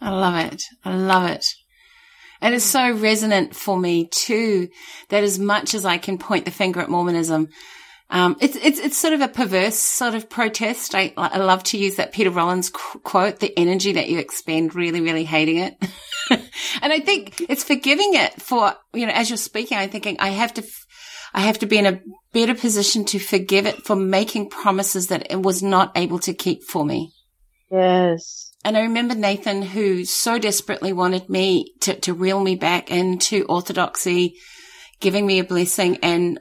I 0.00 0.10
love 0.10 0.52
it. 0.52 0.62
I 0.84 0.96
love 0.96 1.28
it. 1.28 1.46
And 2.40 2.54
it's 2.54 2.64
so 2.64 2.92
resonant 2.92 3.54
for 3.54 3.78
me 3.78 4.08
too, 4.08 4.68
that 5.10 5.22
as 5.22 5.38
much 5.38 5.74
as 5.74 5.84
I 5.84 5.98
can 5.98 6.18
point 6.18 6.44
the 6.44 6.50
finger 6.50 6.80
at 6.80 6.90
Mormonism, 6.90 7.48
um, 8.12 8.36
it's, 8.40 8.56
it's, 8.56 8.78
it's 8.78 8.98
sort 8.98 9.14
of 9.14 9.22
a 9.22 9.28
perverse 9.28 9.78
sort 9.78 10.14
of 10.14 10.28
protest. 10.28 10.94
I, 10.94 11.14
I 11.16 11.38
love 11.38 11.64
to 11.64 11.78
use 11.78 11.96
that 11.96 12.12
Peter 12.12 12.28
Rollins 12.28 12.68
qu- 12.68 12.98
quote, 12.98 13.40
the 13.40 13.58
energy 13.58 13.94
that 13.94 14.10
you 14.10 14.18
expend 14.18 14.74
really, 14.74 15.00
really 15.00 15.24
hating 15.24 15.56
it. 15.56 15.82
and 16.30 16.92
I 16.92 17.00
think 17.00 17.40
it's 17.48 17.64
forgiving 17.64 18.12
it 18.12 18.40
for, 18.40 18.74
you 18.92 19.06
know, 19.06 19.14
as 19.14 19.30
you're 19.30 19.38
speaking, 19.38 19.78
I'm 19.78 19.88
thinking 19.88 20.18
I 20.20 20.28
have 20.28 20.52
to, 20.54 20.62
f- 20.62 20.86
I 21.32 21.40
have 21.40 21.58
to 21.60 21.66
be 21.66 21.78
in 21.78 21.86
a 21.86 22.02
better 22.34 22.54
position 22.54 23.06
to 23.06 23.18
forgive 23.18 23.64
it 23.64 23.86
for 23.86 23.96
making 23.96 24.50
promises 24.50 25.06
that 25.06 25.30
it 25.30 25.42
was 25.42 25.62
not 25.62 25.96
able 25.96 26.18
to 26.18 26.34
keep 26.34 26.64
for 26.64 26.84
me. 26.84 27.14
Yes. 27.70 28.52
And 28.62 28.76
I 28.76 28.82
remember 28.82 29.14
Nathan, 29.14 29.62
who 29.62 30.04
so 30.04 30.38
desperately 30.38 30.92
wanted 30.92 31.30
me 31.30 31.72
to, 31.80 31.98
to 32.00 32.12
reel 32.12 32.40
me 32.40 32.56
back 32.56 32.90
into 32.90 33.46
orthodoxy, 33.48 34.36
giving 35.02 35.26
me 35.26 35.38
a 35.38 35.44
blessing. 35.44 35.98
And 36.02 36.40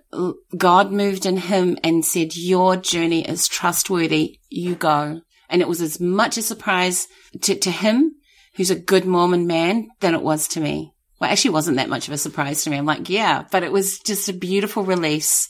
God 0.55 0.93
moved 0.93 1.25
in 1.25 1.35
him 1.35 1.77
and 1.83 2.05
said, 2.05 2.37
Your 2.37 2.77
journey 2.77 3.27
is 3.27 3.49
trustworthy. 3.49 4.39
You 4.49 4.75
go. 4.75 5.21
And 5.49 5.61
it 5.61 5.67
was 5.67 5.81
as 5.81 5.99
much 5.99 6.37
a 6.37 6.41
surprise 6.41 7.09
to, 7.41 7.55
to 7.55 7.71
him, 7.71 8.15
who's 8.55 8.69
a 8.69 8.79
good 8.79 9.05
Mormon 9.05 9.47
man, 9.47 9.89
than 9.99 10.13
it 10.13 10.21
was 10.21 10.47
to 10.49 10.61
me. 10.61 10.93
Well, 11.19 11.29
actually, 11.29 11.51
wasn't 11.51 11.77
that 11.77 11.89
much 11.89 12.07
of 12.07 12.13
a 12.13 12.17
surprise 12.17 12.63
to 12.63 12.69
me. 12.69 12.77
I'm 12.77 12.85
like, 12.85 13.09
yeah, 13.09 13.43
but 13.51 13.63
it 13.63 13.71
was 13.71 13.99
just 13.99 14.29
a 14.29 14.33
beautiful 14.33 14.83
release 14.83 15.49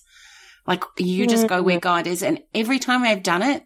Like 0.68 0.84
you 0.98 1.28
just 1.28 1.48
go 1.48 1.62
where 1.62 1.80
God 1.80 2.08
is. 2.08 2.24
And 2.24 2.40
every 2.54 2.80
time 2.80 3.04
I've 3.04 3.24
done 3.24 3.42
it, 3.42 3.64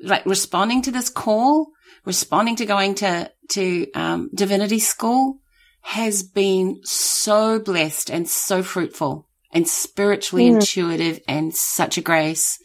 like 0.00 0.26
responding 0.26 0.82
to 0.82 0.90
this 0.90 1.08
call, 1.08 1.70
responding 2.04 2.56
to 2.56 2.66
going 2.66 2.94
to, 2.96 3.30
to, 3.50 3.92
um, 3.92 4.30
divinity 4.34 4.78
school 4.78 5.40
has 5.84 6.22
been 6.22 6.80
so 6.82 7.58
blessed 7.58 8.10
and 8.10 8.26
so 8.26 8.62
fruitful 8.62 9.28
and 9.52 9.68
spiritually 9.68 10.48
mm. 10.48 10.54
intuitive 10.54 11.20
and 11.28 11.54
such 11.54 11.98
a 11.98 12.00
grace. 12.00 12.58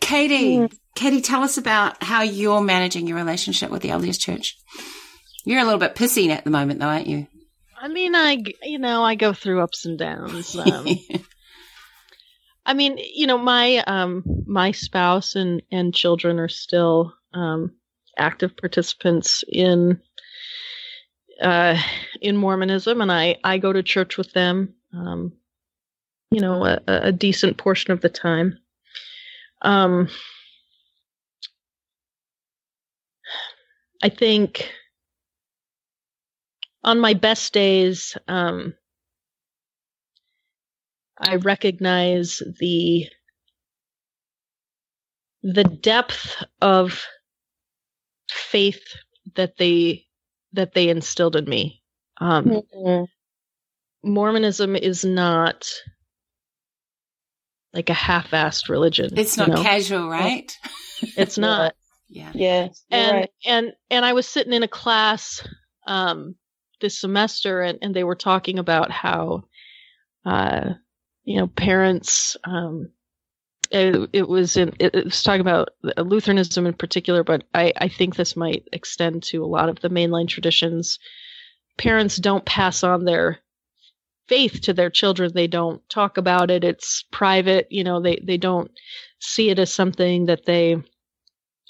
Katie, 0.00 0.58
mm. 0.58 0.78
Katie, 0.94 1.22
tell 1.22 1.42
us 1.42 1.56
about 1.56 2.02
how 2.02 2.20
you're 2.20 2.60
managing 2.60 3.06
your 3.06 3.16
relationship 3.16 3.70
with 3.70 3.80
the 3.80 3.88
LDS 3.88 4.20
Church. 4.20 4.58
You're 5.46 5.60
a 5.60 5.64
little 5.64 5.80
bit 5.80 5.94
pissy 5.94 6.28
at 6.28 6.44
the 6.44 6.50
moment, 6.50 6.78
though, 6.78 6.86
aren't 6.86 7.06
you? 7.06 7.26
I 7.80 7.88
mean, 7.88 8.14
I 8.14 8.42
you 8.62 8.78
know 8.78 9.02
I 9.02 9.14
go 9.14 9.32
through 9.32 9.62
ups 9.62 9.86
and 9.86 9.98
downs. 9.98 10.56
Um, 10.56 10.86
I 12.66 12.74
mean, 12.74 12.98
you 12.98 13.26
know, 13.26 13.38
my 13.38 13.78
um, 13.86 14.24
my 14.46 14.72
spouse 14.72 15.36
and 15.36 15.62
and 15.72 15.94
children 15.94 16.38
are 16.38 16.48
still 16.48 17.14
um, 17.32 17.72
active 18.18 18.56
participants 18.56 19.42
in 19.48 20.00
uh, 21.40 21.76
in 22.20 22.36
Mormonism, 22.36 23.00
and 23.00 23.12
I 23.12 23.36
I 23.44 23.58
go 23.58 23.72
to 23.72 23.82
church 23.82 24.16
with 24.16 24.32
them. 24.32 24.74
Um, 24.92 25.32
you 26.30 26.40
know, 26.40 26.64
a, 26.64 26.80
a, 26.86 27.12
decent 27.12 27.56
portion 27.56 27.92
of 27.92 28.00
the 28.00 28.08
time. 28.08 28.58
Um, 29.62 30.08
I 34.02 34.08
think 34.08 34.70
on 36.82 36.98
my 36.98 37.14
best 37.14 37.52
days, 37.52 38.16
um, 38.28 38.74
I 41.18 41.36
recognize 41.36 42.42
the 42.58 43.06
the 45.42 45.64
depth 45.64 46.42
of 46.60 47.04
faith 48.28 48.82
that 49.36 49.56
they 49.58 50.05
that 50.52 50.74
they 50.74 50.88
instilled 50.88 51.36
in 51.36 51.44
me. 51.44 51.82
Um, 52.20 52.44
mm-hmm. 52.46 53.04
Mormonism 54.08 54.76
is 54.76 55.04
not 55.04 55.68
like 57.72 57.90
a 57.90 57.94
half-assed 57.94 58.68
religion. 58.68 59.10
It's 59.16 59.36
not 59.36 59.48
know? 59.48 59.62
casual, 59.62 60.08
right? 60.08 60.50
It's 61.16 61.36
not. 61.36 61.74
yeah. 62.08 62.32
Yes. 62.34 62.84
And 62.90 63.12
right. 63.12 63.30
and 63.44 63.72
and 63.90 64.04
I 64.04 64.12
was 64.12 64.26
sitting 64.26 64.52
in 64.52 64.62
a 64.62 64.68
class 64.68 65.46
um, 65.86 66.36
this 66.80 66.98
semester, 66.98 67.60
and 67.60 67.78
and 67.82 67.94
they 67.94 68.04
were 68.04 68.14
talking 68.14 68.58
about 68.58 68.90
how, 68.90 69.44
uh, 70.24 70.70
you 71.24 71.38
know, 71.38 71.48
parents. 71.48 72.36
Um, 72.44 72.90
it, 73.76 74.10
it 74.12 74.28
was 74.28 74.56
in, 74.56 74.74
it, 74.78 74.94
it 74.94 75.04
was 75.04 75.22
talking 75.22 75.40
about 75.40 75.70
Lutheranism 75.96 76.66
in 76.66 76.74
particular, 76.74 77.22
but 77.24 77.44
I, 77.54 77.72
I 77.76 77.88
think 77.88 78.16
this 78.16 78.36
might 78.36 78.68
extend 78.72 79.22
to 79.24 79.44
a 79.44 79.46
lot 79.46 79.68
of 79.68 79.80
the 79.80 79.88
mainline 79.88 80.28
traditions. 80.28 80.98
Parents 81.78 82.16
don't 82.16 82.44
pass 82.44 82.82
on 82.82 83.04
their 83.04 83.38
faith 84.28 84.60
to 84.62 84.72
their 84.72 84.90
children. 84.90 85.32
They 85.34 85.46
don't 85.46 85.86
talk 85.88 86.16
about 86.16 86.50
it. 86.50 86.64
It's 86.64 87.04
private. 87.12 87.68
You 87.70 87.84
know, 87.84 88.00
they, 88.00 88.22
they 88.22 88.36
don't 88.36 88.70
see 89.20 89.50
it 89.50 89.58
as 89.58 89.72
something 89.72 90.26
that 90.26 90.46
they 90.46 90.76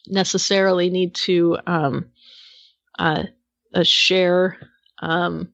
necessarily 0.07 0.90
need 0.90 1.14
to 1.14 1.59
um, 1.66 2.07
uh, 2.98 3.24
uh, 3.74 3.82
share. 3.82 4.59
Um, 5.00 5.52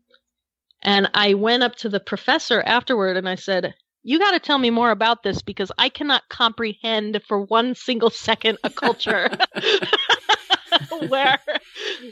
and 0.83 1.11
I 1.15 1.35
went 1.35 1.63
up 1.63 1.77
to 1.77 1.89
the 1.89 2.01
professor 2.01 2.61
afterward 2.61 3.17
and 3.17 3.29
I 3.29 3.37
said, 3.37 3.75
you 4.03 4.19
got 4.19 4.33
to 4.33 4.41
tell 4.41 4.59
me 4.59 4.71
more 4.71 4.91
about 4.91 5.23
this 5.23 5.43
because 5.43 5.71
I 5.79 5.89
cannot 5.89 6.29
comprehend 6.29 7.21
for 7.27 7.41
one 7.41 7.75
single 7.75 8.11
second 8.11 8.59
a 8.65 8.71
culture 8.71 9.31
where 11.09 11.39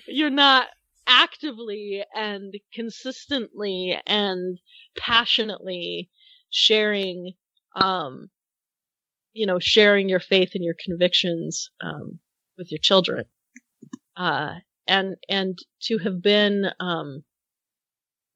you're 0.06 0.30
not 0.30 0.68
actively 1.06 2.04
and 2.14 2.54
consistently 2.72 3.98
and 4.06 4.58
passionately 4.96 6.10
sharing 6.50 7.32
um 7.74 8.28
you 9.32 9.46
know 9.46 9.58
sharing 9.58 10.08
your 10.08 10.20
faith 10.20 10.50
and 10.54 10.64
your 10.64 10.74
convictions 10.84 11.70
um 11.80 12.18
with 12.56 12.70
your 12.70 12.78
children. 12.78 13.24
Uh 14.16 14.54
and 14.86 15.16
and 15.28 15.58
to 15.82 15.98
have 15.98 16.22
been 16.22 16.66
um 16.78 17.24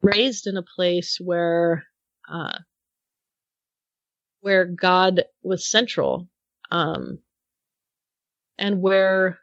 raised 0.03 0.47
in 0.47 0.57
a 0.57 0.63
place 0.63 1.19
where 1.21 1.85
uh 2.29 2.59
where 4.45 4.67
God 4.67 5.25
was 5.43 5.67
central, 5.67 6.29
um, 6.71 7.19
and 8.59 8.83
where, 8.83 9.39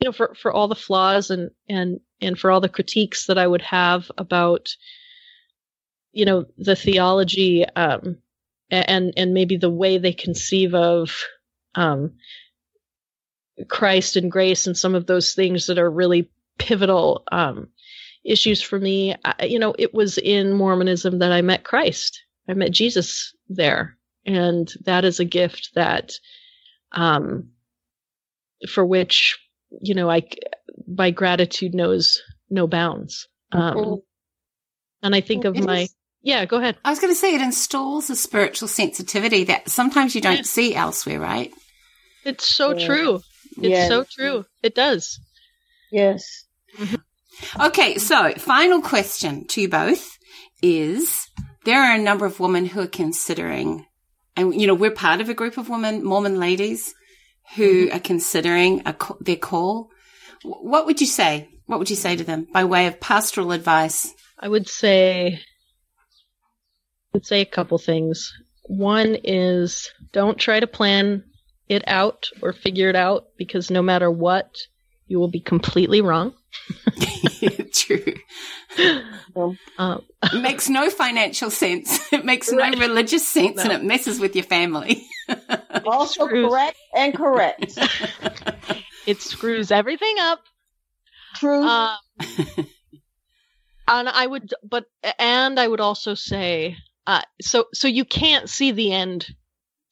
you 0.00 0.08
know, 0.08 0.12
for, 0.12 0.34
for 0.34 0.52
all 0.52 0.66
the 0.66 0.74
flaws 0.74 1.30
and, 1.30 1.52
and, 1.68 2.00
and 2.20 2.36
for 2.36 2.50
all 2.50 2.60
the 2.60 2.68
critiques 2.68 3.26
that 3.26 3.38
I 3.38 3.46
would 3.46 3.62
have 3.62 4.10
about, 4.18 4.70
you 6.10 6.24
know, 6.24 6.46
the 6.58 6.74
theology, 6.74 7.64
um, 7.76 8.18
and, 8.72 9.12
and 9.16 9.34
maybe 9.34 9.56
the 9.56 9.70
way 9.70 9.98
they 9.98 10.12
conceive 10.12 10.74
of, 10.74 11.16
um, 11.76 12.14
Christ 13.68 14.16
and 14.16 14.32
grace 14.32 14.66
and 14.66 14.76
some 14.76 14.96
of 14.96 15.06
those 15.06 15.34
things 15.34 15.66
that 15.66 15.78
are 15.78 15.88
really 15.88 16.28
pivotal, 16.58 17.22
um, 17.30 17.68
issues 18.24 18.60
for 18.62 18.80
me. 18.80 19.14
I, 19.24 19.44
you 19.44 19.60
know, 19.60 19.76
it 19.78 19.94
was 19.94 20.18
in 20.18 20.54
Mormonism 20.54 21.20
that 21.20 21.30
I 21.30 21.42
met 21.42 21.62
Christ. 21.62 22.20
I 22.48 22.54
met 22.54 22.70
Jesus 22.70 23.34
there. 23.48 23.96
And 24.24 24.72
that 24.84 25.04
is 25.04 25.20
a 25.20 25.24
gift 25.24 25.70
that, 25.74 26.12
um, 26.92 27.50
for 28.68 28.84
which, 28.84 29.38
you 29.80 29.94
know, 29.94 30.10
I, 30.10 30.22
my 30.86 31.10
gratitude 31.10 31.74
knows 31.74 32.22
no 32.50 32.66
bounds. 32.66 33.28
Um, 33.50 34.02
and 35.02 35.14
I 35.14 35.20
think 35.20 35.44
of 35.44 35.56
my, 35.58 35.88
yeah, 36.22 36.44
go 36.44 36.58
ahead. 36.58 36.76
I 36.84 36.90
was 36.90 37.00
going 37.00 37.12
to 37.12 37.18
say 37.18 37.34
it 37.34 37.40
installs 37.40 38.08
a 38.10 38.16
spiritual 38.16 38.68
sensitivity 38.68 39.44
that 39.44 39.68
sometimes 39.68 40.14
you 40.14 40.20
don't 40.20 40.36
yeah. 40.36 40.42
see 40.42 40.74
elsewhere, 40.74 41.20
right? 41.20 41.52
It's 42.24 42.46
so 42.46 42.76
yeah. 42.76 42.86
true. 42.86 43.14
It's 43.56 43.68
yes. 43.68 43.88
so 43.88 44.04
true. 44.04 44.44
It 44.62 44.74
does. 44.74 45.18
Yes. 45.90 46.44
Okay, 47.60 47.98
so 47.98 48.32
final 48.34 48.80
question 48.80 49.46
to 49.48 49.62
you 49.62 49.68
both 49.68 50.16
is 50.62 51.21
there 51.64 51.82
are 51.82 51.94
a 51.94 52.02
number 52.02 52.26
of 52.26 52.40
women 52.40 52.66
who 52.66 52.80
are 52.80 52.86
considering, 52.86 53.86
and 54.36 54.58
you 54.58 54.66
know, 54.66 54.74
we're 54.74 54.90
part 54.90 55.20
of 55.20 55.28
a 55.28 55.34
group 55.34 55.58
of 55.58 55.68
women, 55.68 56.04
Mormon 56.04 56.38
ladies, 56.38 56.94
who 57.56 57.86
mm-hmm. 57.86 57.96
are 57.96 58.00
considering 58.00 58.82
a, 58.86 58.96
their 59.20 59.36
call. 59.36 59.90
What 60.42 60.86
would 60.86 61.00
you 61.00 61.06
say? 61.06 61.48
What 61.66 61.78
would 61.78 61.90
you 61.90 61.96
say 61.96 62.16
to 62.16 62.24
them 62.24 62.46
by 62.52 62.64
way 62.64 62.86
of 62.86 63.00
pastoral 63.00 63.52
advice? 63.52 64.12
I 64.38 64.48
would 64.48 64.68
say, 64.68 65.34
I 65.34 67.08
would 67.12 67.26
say 67.26 67.40
a 67.40 67.46
couple 67.46 67.78
things. 67.78 68.32
One 68.66 69.16
is 69.22 69.90
don't 70.12 70.38
try 70.38 70.60
to 70.60 70.66
plan 70.66 71.24
it 71.68 71.84
out 71.86 72.28
or 72.42 72.52
figure 72.52 72.88
it 72.88 72.96
out 72.96 73.26
because 73.36 73.70
no 73.70 73.82
matter 73.82 74.10
what, 74.10 74.56
you 75.12 75.20
will 75.20 75.28
be 75.28 75.40
completely 75.40 76.00
wrong. 76.00 76.32
True. 77.74 78.14
Um, 79.36 80.02
it 80.22 80.40
makes 80.40 80.70
no 80.70 80.88
financial 80.88 81.50
sense. 81.50 82.00
It 82.12 82.24
makes 82.24 82.50
right. 82.50 82.74
no 82.74 82.80
religious 82.80 83.28
sense 83.28 83.56
no. 83.56 83.64
and 83.64 83.72
it 83.72 83.84
messes 83.84 84.18
with 84.18 84.34
your 84.34 84.44
family. 84.44 85.06
also 85.86 86.26
correct 86.26 86.78
and 86.94 87.14
correct. 87.14 87.78
it 89.06 89.20
screws 89.20 89.70
everything 89.70 90.14
up. 90.18 90.40
True. 91.36 91.62
Um, 91.62 91.98
and 93.88 94.08
I 94.08 94.26
would, 94.26 94.54
but, 94.62 94.86
and 95.18 95.60
I 95.60 95.68
would 95.68 95.80
also 95.80 96.14
say, 96.14 96.76
uh, 97.06 97.22
so, 97.42 97.66
so 97.74 97.86
you 97.86 98.06
can't 98.06 98.48
see 98.48 98.72
the 98.72 98.92
end 98.92 99.26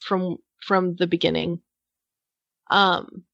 from, 0.01 0.39
from 0.67 0.97
the 0.97 1.07
beginning. 1.07 1.61
Um, 2.71 3.25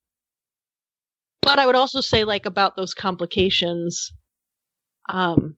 but 1.47 1.60
I 1.60 1.66
would 1.66 1.77
also 1.77 2.01
say 2.01 2.24
like 2.24 2.44
about 2.44 2.74
those 2.74 2.93
complications. 2.93 4.12
Um, 5.09 5.56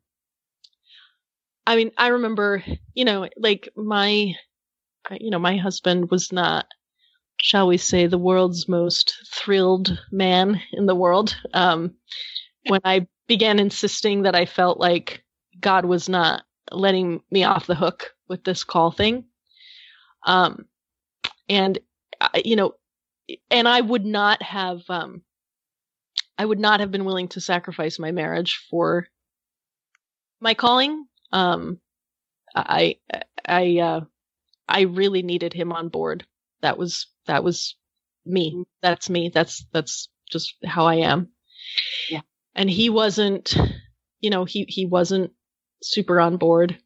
I 1.66 1.76
mean, 1.76 1.92
I 1.96 2.08
remember, 2.08 2.62
you 2.92 3.06
know, 3.06 3.26
like 3.38 3.70
my, 3.74 4.34
you 5.18 5.30
know, 5.30 5.38
my 5.38 5.56
husband 5.56 6.10
was 6.10 6.30
not, 6.30 6.66
shall 7.40 7.66
we 7.66 7.78
say, 7.78 8.06
the 8.06 8.18
world's 8.18 8.68
most 8.68 9.14
thrilled 9.32 9.98
man 10.12 10.60
in 10.74 10.84
the 10.84 10.94
world. 10.94 11.34
Um, 11.54 11.94
when 12.66 12.82
I 12.84 13.06
began 13.26 13.58
insisting 13.58 14.24
that 14.24 14.34
I 14.34 14.44
felt 14.44 14.78
like 14.78 15.24
God 15.58 15.86
was 15.86 16.06
not 16.06 16.42
letting 16.70 17.22
me 17.30 17.44
off 17.44 17.66
the 17.66 17.74
hook 17.74 18.12
with 18.28 18.44
this 18.44 18.62
call 18.62 18.90
thing. 18.90 19.24
Um, 20.26 20.66
and, 21.48 21.78
you 22.44 22.56
know, 22.56 22.74
and 23.50 23.66
I 23.66 23.80
would 23.80 24.04
not 24.04 24.42
have, 24.42 24.82
um, 24.90 25.22
I 26.38 26.46
would 26.46 26.60
not 26.60 26.80
have 26.80 26.92
been 26.92 27.04
willing 27.04 27.28
to 27.28 27.40
sacrifice 27.40 27.98
my 27.98 28.12
marriage 28.12 28.64
for 28.70 29.08
my 30.40 30.54
calling. 30.54 31.06
Um, 31.32 31.80
I, 32.54 32.96
I, 33.46 33.78
uh, 33.78 34.00
I 34.68 34.82
really 34.82 35.22
needed 35.22 35.52
him 35.52 35.72
on 35.72 35.88
board. 35.88 36.24
That 36.62 36.78
was 36.78 37.06
that 37.26 37.42
was 37.42 37.76
me. 38.26 38.64
That's 38.82 39.08
me. 39.10 39.30
That's 39.32 39.66
that's 39.72 40.08
just 40.30 40.54
how 40.64 40.86
I 40.86 40.96
am. 40.96 41.28
Yeah. 42.10 42.20
And 42.54 42.68
he 42.68 42.90
wasn't, 42.90 43.56
you 44.20 44.30
know, 44.30 44.44
he 44.44 44.66
he 44.68 44.86
wasn't 44.86 45.32
super 45.82 46.20
on 46.20 46.36
board. 46.36 46.76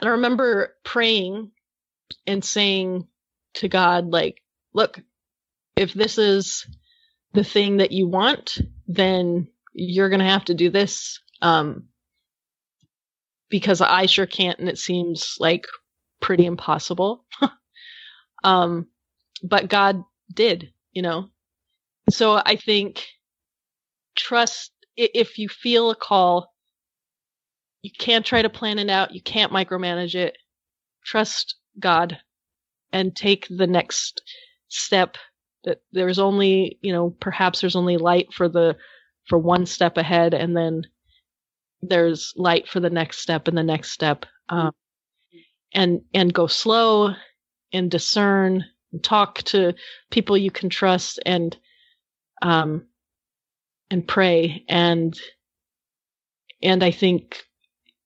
And 0.00 0.08
I 0.08 0.12
remember 0.12 0.74
praying 0.84 1.50
and 2.26 2.44
saying 2.44 3.06
to 3.54 3.68
God 3.68 4.10
like, 4.10 4.42
look, 4.74 5.00
if 5.76 5.94
this 5.94 6.18
is 6.18 6.66
the 7.36 7.44
thing 7.44 7.76
that 7.76 7.92
you 7.92 8.08
want, 8.08 8.58
then 8.88 9.48
you're 9.72 10.08
going 10.08 10.20
to 10.20 10.26
have 10.26 10.46
to 10.46 10.54
do 10.54 10.70
this. 10.70 11.20
Um, 11.42 11.88
because 13.48 13.80
I 13.80 14.06
sure 14.06 14.26
can't, 14.26 14.58
and 14.58 14.68
it 14.68 14.78
seems 14.78 15.36
like 15.38 15.66
pretty 16.20 16.46
impossible. 16.46 17.24
um, 18.44 18.88
but 19.42 19.68
God 19.68 20.02
did, 20.32 20.72
you 20.92 21.02
know. 21.02 21.28
So 22.10 22.40
I 22.44 22.56
think 22.56 23.06
trust 24.16 24.72
if 24.96 25.38
you 25.38 25.48
feel 25.48 25.90
a 25.90 25.94
call, 25.94 26.52
you 27.82 27.90
can't 27.96 28.24
try 28.24 28.42
to 28.42 28.48
plan 28.48 28.78
it 28.78 28.90
out, 28.90 29.14
you 29.14 29.22
can't 29.22 29.52
micromanage 29.52 30.14
it. 30.14 30.36
Trust 31.04 31.56
God 31.78 32.18
and 32.92 33.14
take 33.14 33.46
the 33.48 33.66
next 33.66 34.22
step 34.68 35.16
that 35.66 35.82
there's 35.92 36.18
only, 36.18 36.78
you 36.80 36.92
know, 36.92 37.10
perhaps 37.20 37.60
there's 37.60 37.76
only 37.76 37.98
light 37.98 38.32
for 38.32 38.48
the 38.48 38.76
for 39.28 39.38
one 39.38 39.66
step 39.66 39.98
ahead 39.98 40.32
and 40.34 40.56
then 40.56 40.84
there's 41.82 42.32
light 42.36 42.68
for 42.68 42.80
the 42.80 42.90
next 42.90 43.18
step 43.18 43.48
and 43.48 43.58
the 43.58 43.62
next 43.62 43.90
step 43.90 44.24
um, 44.48 44.72
and 45.74 46.00
and 46.14 46.32
go 46.32 46.46
slow 46.46 47.12
and 47.72 47.90
discern 47.90 48.64
and 48.92 49.04
talk 49.04 49.42
to 49.42 49.74
people 50.10 50.36
you 50.36 50.50
can 50.50 50.70
trust 50.70 51.20
and 51.26 51.56
um 52.42 52.86
and 53.90 54.06
pray. 54.06 54.64
And 54.68 55.18
and 56.62 56.82
i 56.82 56.90
think 56.90 57.44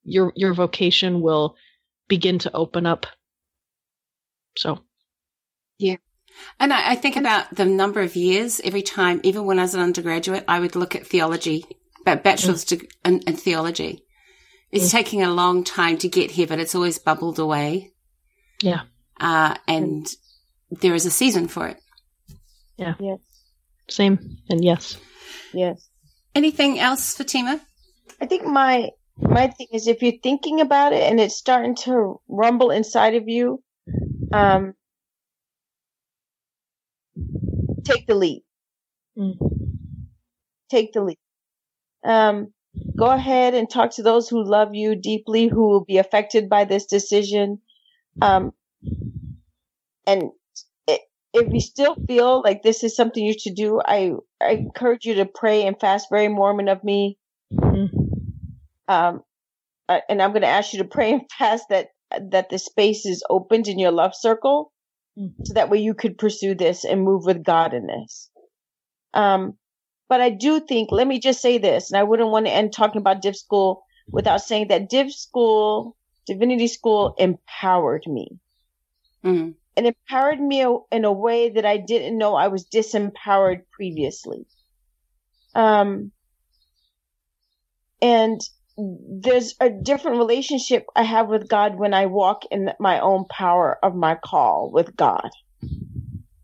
your 0.05 0.33
your 0.35 0.55
vocation 0.55 1.21
will 1.21 1.57
begin 2.09 2.39
to 2.41 2.53
open 2.53 2.87
up. 2.87 3.07
So 4.57 4.81
And 6.59 6.73
I, 6.73 6.93
I 6.93 6.95
think 6.95 7.17
about 7.17 7.55
the 7.55 7.65
number 7.65 8.01
of 8.01 8.17
years 8.17 8.61
every 8.63 8.83
time, 8.83 9.21
even 9.23 9.45
when 9.45 9.59
I 9.59 9.63
was 9.63 9.75
an 9.75 9.81
undergraduate, 9.81 10.45
I 10.47 10.61
would 10.61 10.77
look 10.77 10.95
at 10.95 11.07
theology, 11.07 11.65
but 12.05 12.23
bachelor's 12.23 12.65
mm. 12.65 12.89
in, 13.05 13.21
in, 13.21 13.37
theology. 13.37 14.05
It's 14.71 14.89
mm. 14.89 14.93
taking 14.93 15.23
a 15.23 15.33
long 15.33 15.65
time 15.65 15.99
to 15.99 16.09
get 16.09 16.31
here, 16.31 16.47
but 16.47 16.61
it's 16.61 16.75
always 16.75 16.99
bubbled 16.99 17.39
away. 17.39 17.93
Yeah. 18.63 18.83
Uh, 19.19 19.57
and 19.67 20.05
mm. 20.05 20.81
there 20.81 20.95
is 20.95 21.07
a 21.07 21.11
season 21.11 21.49
for 21.49 21.69
it. 21.69 21.81
Yeah. 22.77 22.95
Yes. 22.99 23.19
Same. 23.89 24.39
And 24.49 24.65
yes. 24.65 24.97
Yes. 25.53 25.89
Anything 26.35 26.79
else, 26.79 27.17
Fatima? 27.17 27.61
I 28.21 28.27
think 28.27 28.47
my 28.47 28.91
my 29.19 29.49
thing 29.49 29.67
is 29.73 29.87
if 29.87 30.03
you're 30.03 30.21
thinking 30.23 30.61
about 30.61 30.93
it 30.93 31.03
and 31.03 31.21
it's 31.21 31.37
starting 31.37 31.75
to 31.75 32.21
rumble 32.29 32.71
inside 32.71 33.15
of 33.15 33.29
you, 33.29 33.63
um, 34.33 34.75
take 37.85 38.07
the 38.07 38.15
lead. 38.15 38.43
Mm. 39.19 39.37
Take 40.71 40.93
the 40.93 41.03
lead. 41.03 41.19
Um, 42.05 42.53
go 42.97 43.11
ahead 43.11 43.55
and 43.55 43.69
talk 43.69 43.93
to 43.97 44.03
those 44.03 44.29
who 44.29 44.45
love 44.45 44.75
you 44.75 44.95
deeply, 44.95 45.49
who 45.49 45.69
will 45.69 45.85
be 45.85 45.99
affected 45.99 46.49
by 46.49 46.65
this 46.65 46.87
decision. 46.87 47.61
Um, 48.23 48.53
and 50.07 50.31
it, 50.87 51.01
if 51.35 51.53
you 51.53 51.61
still 51.61 51.97
feel 52.07 52.43
like 52.43 52.63
this 52.63 52.85
is 52.85 52.97
something 52.97 53.25
you 53.25 53.35
should 53.39 53.55
do, 53.57 53.81
I, 53.85 54.13
I 54.41 54.53
encourage 54.53 55.05
you 55.05 55.15
to 55.17 55.27
pray 55.27 55.67
and 55.67 55.79
fast. 55.79 56.09
Very 56.11 56.29
Mormon 56.29 56.69
of 56.69 56.83
me. 56.85 57.19
Mm. 57.53 57.89
Um, 58.89 59.23
and 59.89 60.23
I'm 60.23 60.31
going 60.31 60.43
to 60.43 60.49
ask 60.49 60.73
you 60.73 60.83
to 60.83 60.89
pray 60.89 61.13
and 61.13 61.23
fast 61.39 61.67
that 61.71 61.89
that 62.31 62.51
the 62.51 62.59
space 62.59 63.07
is 63.07 63.23
opened 63.31 63.69
in 63.69 63.79
your 63.79 63.93
love 63.93 64.17
circle 64.17 64.73
Mm-hmm. 64.73 64.80
So 65.17 65.55
that 65.55 65.71
way 65.71 65.79
you 65.79 65.95
could 65.95 66.19
pursue 66.19 66.55
this 66.55 66.85
and 66.85 67.03
move 67.03 67.25
with 67.25 67.45
God 67.45 67.75
in 67.75 67.87
this. 67.87 68.31
Um, 69.13 69.57
but 70.09 70.21
I 70.21 70.31
do 70.31 70.61
think, 70.61 70.91
let 70.91 71.07
me 71.07 71.21
just 71.21 71.41
say 71.41 71.59
this, 71.59 71.91
and 71.91 71.99
I 71.99 72.03
wouldn't 72.03 72.31
want 72.31 72.47
to 72.47 72.53
end 72.53 72.73
talking 72.73 73.01
about 73.01 73.23
Div 73.23 73.37
School 73.37 73.85
without 74.09 74.43
saying 74.43 74.69
that 74.69 74.89
Div 74.89 75.13
School, 75.13 75.97
Divinity 76.27 76.67
School 76.67 77.15
empowered 77.19 78.07
me. 78.07 78.39
Mm-hmm. 79.25 79.51
And 79.77 79.87
empowered 79.87 80.41
me 80.41 80.67
in 80.91 81.05
a 81.05 81.13
way 81.13 81.51
that 81.51 81.65
I 81.65 81.77
didn't 81.77 82.19
know 82.19 82.35
I 82.35 82.49
was 82.49 82.67
disempowered 82.67 83.63
previously. 83.71 84.47
Um, 85.55 86.11
and 88.03 88.41
there's 89.09 89.55
a 89.61 89.71
different 89.71 90.19
relationship 90.19 90.87
I 90.95 91.03
have 91.03 91.29
with 91.29 91.49
God 91.49 91.77
when 91.77 91.95
I 91.95 92.07
walk 92.07 92.45
in 92.51 92.73
my 92.79 93.01
own 93.01 93.25
power 93.27 93.79
of 93.83 93.95
my 93.95 94.15
call 94.15 94.71
with 94.73 94.97
God. 94.97 95.31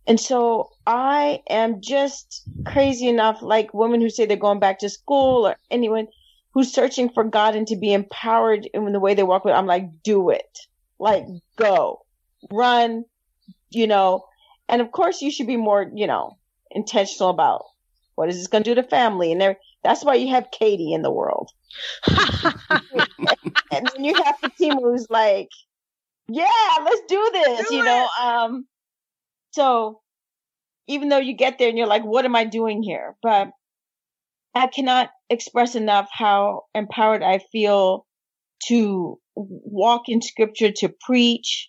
And 0.06 0.20
so 0.20 0.70
I 0.86 1.42
am 1.48 1.80
just 1.80 2.42
crazy 2.64 3.08
enough, 3.08 3.42
like 3.42 3.74
women 3.74 4.00
who 4.00 4.10
say 4.10 4.26
they're 4.26 4.36
going 4.36 4.60
back 4.60 4.78
to 4.80 4.88
school 4.88 5.46
or 5.46 5.56
anyone 5.70 6.06
who's 6.52 6.72
searching 6.72 7.08
for 7.08 7.24
God 7.24 7.56
and 7.56 7.66
to 7.66 7.76
be 7.76 7.92
empowered 7.92 8.66
in 8.72 8.92
the 8.92 9.00
way 9.00 9.14
they 9.14 9.22
walk 9.22 9.44
with, 9.44 9.54
I'm 9.54 9.66
like, 9.66 10.02
do 10.02 10.30
it. 10.30 10.58
Like, 10.98 11.26
go, 11.56 12.04
run, 12.50 13.04
you 13.70 13.86
know. 13.86 14.24
And 14.68 14.80
of 14.80 14.92
course, 14.92 15.22
you 15.22 15.30
should 15.30 15.46
be 15.46 15.56
more, 15.56 15.90
you 15.94 16.06
know, 16.06 16.38
intentional 16.70 17.30
about 17.30 17.64
what 18.14 18.28
is 18.28 18.36
this 18.36 18.46
going 18.46 18.64
to 18.64 18.70
do 18.70 18.80
to 18.80 18.88
family 18.88 19.32
and 19.32 19.40
there. 19.40 19.58
That's 19.82 20.04
why 20.04 20.14
you 20.14 20.28
have 20.28 20.48
Katie 20.50 20.92
in 20.92 21.02
the 21.02 21.10
world. 21.10 21.50
and 22.08 23.86
then 23.86 24.04
you 24.04 24.14
have 24.14 24.36
the 24.42 24.50
team 24.58 24.74
who's 24.80 25.06
like, 25.08 25.48
yeah, 26.28 26.46
let's 26.84 27.02
do 27.08 27.30
this, 27.32 27.68
do 27.68 27.74
you 27.76 27.82
it. 27.82 27.84
know. 27.84 28.08
Um, 28.20 28.66
so 29.52 30.00
even 30.88 31.08
though 31.08 31.18
you 31.18 31.34
get 31.34 31.58
there 31.58 31.68
and 31.68 31.78
you're 31.78 31.86
like, 31.86 32.04
what 32.04 32.24
am 32.24 32.36
I 32.36 32.44
doing 32.44 32.82
here? 32.82 33.16
But 33.22 33.50
I 34.54 34.66
cannot 34.66 35.10
express 35.28 35.74
enough 35.74 36.08
how 36.10 36.62
empowered 36.74 37.22
I 37.22 37.38
feel 37.52 38.06
to 38.68 39.18
walk 39.34 40.08
in 40.08 40.22
scripture, 40.22 40.72
to 40.78 40.92
preach, 41.00 41.68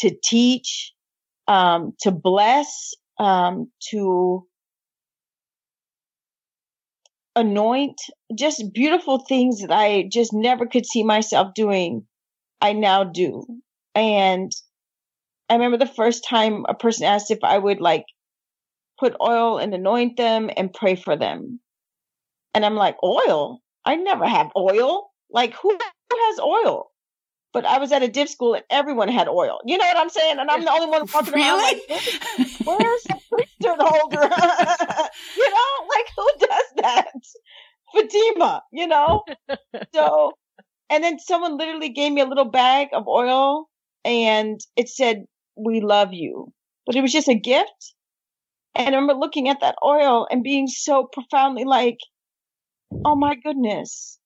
to 0.00 0.14
teach, 0.22 0.92
um, 1.48 1.94
to 2.00 2.10
bless, 2.10 2.94
um, 3.18 3.70
to 3.90 4.46
anoint, 7.36 8.00
just 8.36 8.72
beautiful 8.72 9.18
things 9.18 9.60
that 9.60 9.72
I 9.72 10.08
just 10.12 10.32
never 10.32 10.66
could 10.66 10.86
see 10.86 11.02
myself 11.02 11.54
doing. 11.54 12.06
I 12.60 12.72
now 12.72 13.04
do. 13.04 13.44
And 13.94 14.52
I 15.48 15.54
remember 15.54 15.78
the 15.78 15.86
first 15.86 16.26
time 16.28 16.64
a 16.68 16.74
person 16.74 17.06
asked 17.06 17.30
if 17.30 17.40
I 17.42 17.58
would 17.58 17.80
like 17.80 18.04
put 18.98 19.16
oil 19.20 19.58
and 19.58 19.74
anoint 19.74 20.16
them 20.16 20.50
and 20.56 20.72
pray 20.72 20.94
for 20.94 21.16
them. 21.16 21.60
And 22.54 22.64
I'm 22.64 22.76
like, 22.76 22.96
oil? 23.02 23.60
I 23.84 23.96
never 23.96 24.26
have 24.26 24.50
oil. 24.56 25.10
Like 25.30 25.54
who 25.54 25.76
has 26.12 26.38
oil? 26.40 26.90
But 27.52 27.66
I 27.66 27.78
was 27.78 27.90
at 27.90 28.02
a 28.02 28.08
div 28.08 28.28
school 28.28 28.54
and 28.54 28.64
everyone 28.70 29.08
had 29.08 29.26
oil. 29.26 29.58
You 29.64 29.78
know 29.78 29.84
what 29.84 29.96
I'm 29.96 30.10
saying? 30.10 30.38
And 30.38 30.50
I'm 30.50 30.64
the 30.64 30.70
only 30.70 30.86
one 30.86 31.02
walking 31.12 31.34
really? 31.34 31.48
around 31.48 31.62
like, 31.62 31.82
where's 32.64 33.06
the 33.08 33.16
priesthood 33.32 33.80
holder? 33.80 34.22
you 35.36 35.50
know, 35.50 35.86
like 35.88 36.06
who 36.16 36.28
does 36.38 36.59
that? 36.90 37.08
Fatima, 37.94 38.62
you 38.72 38.86
know? 38.86 39.22
So, 39.94 40.32
and 40.90 41.04
then 41.04 41.18
someone 41.18 41.58
literally 41.58 41.90
gave 41.90 42.12
me 42.12 42.20
a 42.20 42.26
little 42.26 42.50
bag 42.50 42.88
of 42.92 43.08
oil 43.08 43.68
and 44.04 44.60
it 44.76 44.88
said, 44.88 45.24
we 45.56 45.80
love 45.80 46.12
you. 46.12 46.52
But 46.86 46.96
it 46.96 47.02
was 47.02 47.12
just 47.12 47.28
a 47.28 47.34
gift. 47.34 47.94
And 48.74 48.94
I 48.94 48.98
remember 48.98 49.14
looking 49.14 49.48
at 49.48 49.60
that 49.60 49.76
oil 49.84 50.26
and 50.30 50.42
being 50.42 50.66
so 50.68 51.04
profoundly 51.04 51.64
like, 51.64 51.98
oh 53.04 53.16
my 53.16 53.34
goodness. 53.36 54.18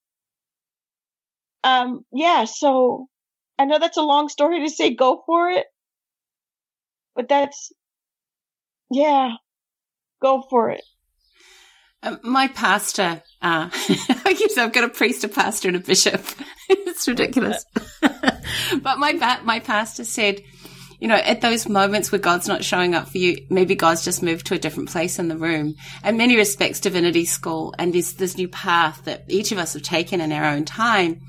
Um, 1.65 2.05
yeah, 2.13 2.45
so 2.45 3.09
I 3.59 3.65
know 3.65 3.79
that's 3.79 3.97
a 3.97 4.03
long 4.03 4.29
story 4.29 4.61
to 4.61 4.71
say 4.75 4.95
go 4.95 5.23
for 5.27 5.51
it, 5.51 5.67
but 7.17 7.29
that's, 7.29 7.73
yeah, 8.91 9.33
go 10.23 10.43
for 10.51 10.71
it. 10.71 10.85
Uh, 12.05 12.17
my 12.23 12.49
pastor, 12.49 13.23
uh, 13.41 13.71
I 13.73 14.35
saying 14.35 14.67
I've 14.67 14.75
got 14.75 14.85
a 14.85 14.91
priest, 14.91 15.25
a 15.25 15.29
pastor, 15.29 15.69
and 15.69 15.77
a 15.77 15.81
bishop. 15.81 16.23
it's 16.69 17.09
ridiculous. 17.09 17.65
but 18.01 18.99
my 18.99 19.41
my 19.43 19.61
pastor 19.61 20.05
said, 20.05 20.43
you 21.01 21.09
know, 21.09 21.15
at 21.17 21.41
those 21.41 21.67
moments 21.67 22.13
where 22.13 22.19
God's 22.19 22.47
not 22.47 22.63
showing 22.63 22.95
up 22.95 23.09
for 23.09 23.17
you, 23.17 23.47
maybe 23.49 23.75
God's 23.75 24.05
just 24.05 24.23
moved 24.23 24.47
to 24.47 24.55
a 24.55 24.59
different 24.59 24.91
place 24.91 25.19
in 25.19 25.29
the 25.29 25.39
room. 25.39 25.77
In 26.05 26.19
many 26.19 26.37
respects, 26.37 26.79
divinity 26.79 27.25
school 27.25 27.75
and 27.79 27.93
this 27.93 28.13
this 28.13 28.37
new 28.37 28.49
path 28.49 29.05
that 29.05 29.25
each 29.29 29.51
of 29.51 29.57
us 29.57 29.73
have 29.73 29.83
taken 29.83 30.21
in 30.21 30.31
our 30.31 30.45
own 30.45 30.67
time 30.67 31.23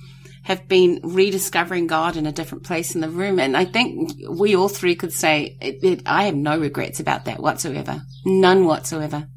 have 0.44 0.68
been 0.68 1.00
rediscovering 1.04 1.88
God 1.88 2.18
in 2.18 2.28
a 2.28 2.32
different 2.34 2.66
place 2.66 2.94
in 2.96 3.02
the 3.02 3.10
room. 3.10 3.40
And 3.40 3.56
I 3.56 3.64
think 3.66 4.12
we 4.30 4.56
all 4.56 4.70
three 4.70 4.96
could 4.96 5.14
say 5.14 5.58
it, 5.60 5.84
it, 5.84 6.02
I 6.06 6.26
have 6.26 6.36
no 6.36 6.60
regrets 6.60 7.00
about 7.00 7.26
that 7.26 7.40
whatsoever. 7.40 8.02
None 8.26 8.66
whatsoever. 8.66 9.28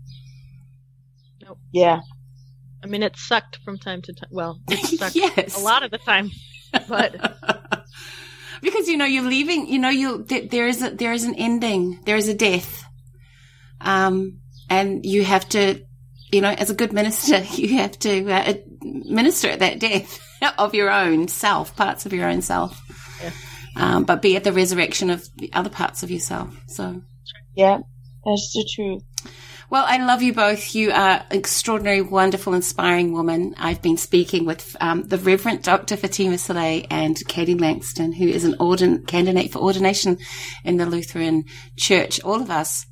Yeah. 1.72 2.00
I 2.82 2.86
mean, 2.86 3.02
it 3.02 3.16
sucked 3.16 3.58
from 3.64 3.78
time 3.78 4.02
to 4.02 4.12
time. 4.12 4.30
Well, 4.30 4.60
it 4.68 4.78
sucked 4.98 5.16
yes. 5.16 5.60
a 5.60 5.64
lot 5.64 5.82
of 5.82 5.90
the 5.90 5.98
time, 5.98 6.30
but 6.88 7.16
because 8.62 8.88
you 8.88 8.96
know 8.96 9.04
you're 9.04 9.24
leaving. 9.24 9.68
You 9.68 9.78
know 9.78 9.88
you 9.88 10.24
there 10.24 10.68
is 10.68 10.82
a, 10.82 10.90
there 10.90 11.12
is 11.12 11.24
an 11.24 11.34
ending. 11.34 12.00
There 12.04 12.16
is 12.16 12.28
a 12.28 12.34
death, 12.34 12.84
um, 13.80 14.38
and 14.70 15.04
you 15.04 15.24
have 15.24 15.48
to, 15.50 15.82
you 16.30 16.40
know, 16.40 16.50
as 16.50 16.70
a 16.70 16.74
good 16.74 16.92
minister, 16.92 17.38
you 17.54 17.78
have 17.78 17.98
to 18.00 18.30
uh, 18.30 18.54
minister 18.82 19.48
at 19.48 19.58
that 19.58 19.80
death 19.80 20.20
of 20.56 20.74
your 20.74 20.90
own 20.90 21.28
self, 21.28 21.74
parts 21.76 22.06
of 22.06 22.12
your 22.12 22.28
own 22.28 22.42
self. 22.42 22.80
Yeah. 23.22 23.32
Um, 23.76 24.04
but 24.04 24.22
be 24.22 24.36
at 24.36 24.44
the 24.44 24.52
resurrection 24.52 25.10
of 25.10 25.28
the 25.36 25.52
other 25.52 25.70
parts 25.70 26.02
of 26.02 26.10
yourself. 26.10 26.56
So 26.68 27.02
Yeah. 27.54 27.78
That's 28.24 28.52
the 28.52 28.68
truth. 28.74 29.02
Well, 29.70 29.84
I 29.86 30.02
love 30.02 30.22
you 30.22 30.32
both. 30.32 30.74
You 30.74 30.92
are 30.92 31.26
extraordinary, 31.30 32.00
wonderful, 32.00 32.54
inspiring 32.54 33.12
woman. 33.12 33.54
I've 33.58 33.82
been 33.82 33.98
speaking 33.98 34.46
with 34.46 34.74
um, 34.80 35.02
the 35.02 35.18
Reverend 35.18 35.62
Dr. 35.62 35.96
Fatima 35.98 36.36
Salleh 36.36 36.86
and 36.90 37.16
Katie 37.28 37.54
Langston, 37.54 38.12
who 38.12 38.26
is 38.26 38.44
an 38.44 38.54
ordin- 38.54 39.06
candidate 39.06 39.52
for 39.52 39.58
ordination 39.58 40.16
in 40.64 40.78
the 40.78 40.86
Lutheran 40.86 41.44
Church. 41.76 42.18
All 42.24 42.40
of 42.40 42.50
us. 42.50 42.86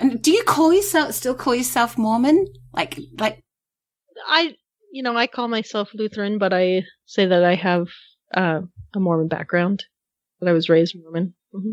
And 0.00 0.22
do 0.22 0.30
you 0.30 0.42
call 0.44 0.72
yourself 0.72 1.12
still 1.12 1.34
call 1.34 1.54
yourself 1.54 1.98
Mormon? 1.98 2.46
Like, 2.72 2.98
like 3.18 3.42
I, 4.26 4.54
you 4.90 5.02
know, 5.02 5.16
I 5.16 5.26
call 5.26 5.48
myself 5.48 5.90
Lutheran, 5.92 6.38
but 6.38 6.54
I 6.54 6.84
say 7.04 7.26
that 7.26 7.44
I 7.44 7.56
have 7.56 7.88
uh, 8.34 8.60
a 8.94 9.00
Mormon 9.00 9.28
background. 9.28 9.84
That 10.40 10.48
I 10.48 10.52
was 10.52 10.70
raised 10.70 10.94
Mormon. 10.98 11.34
hmm 11.52 11.72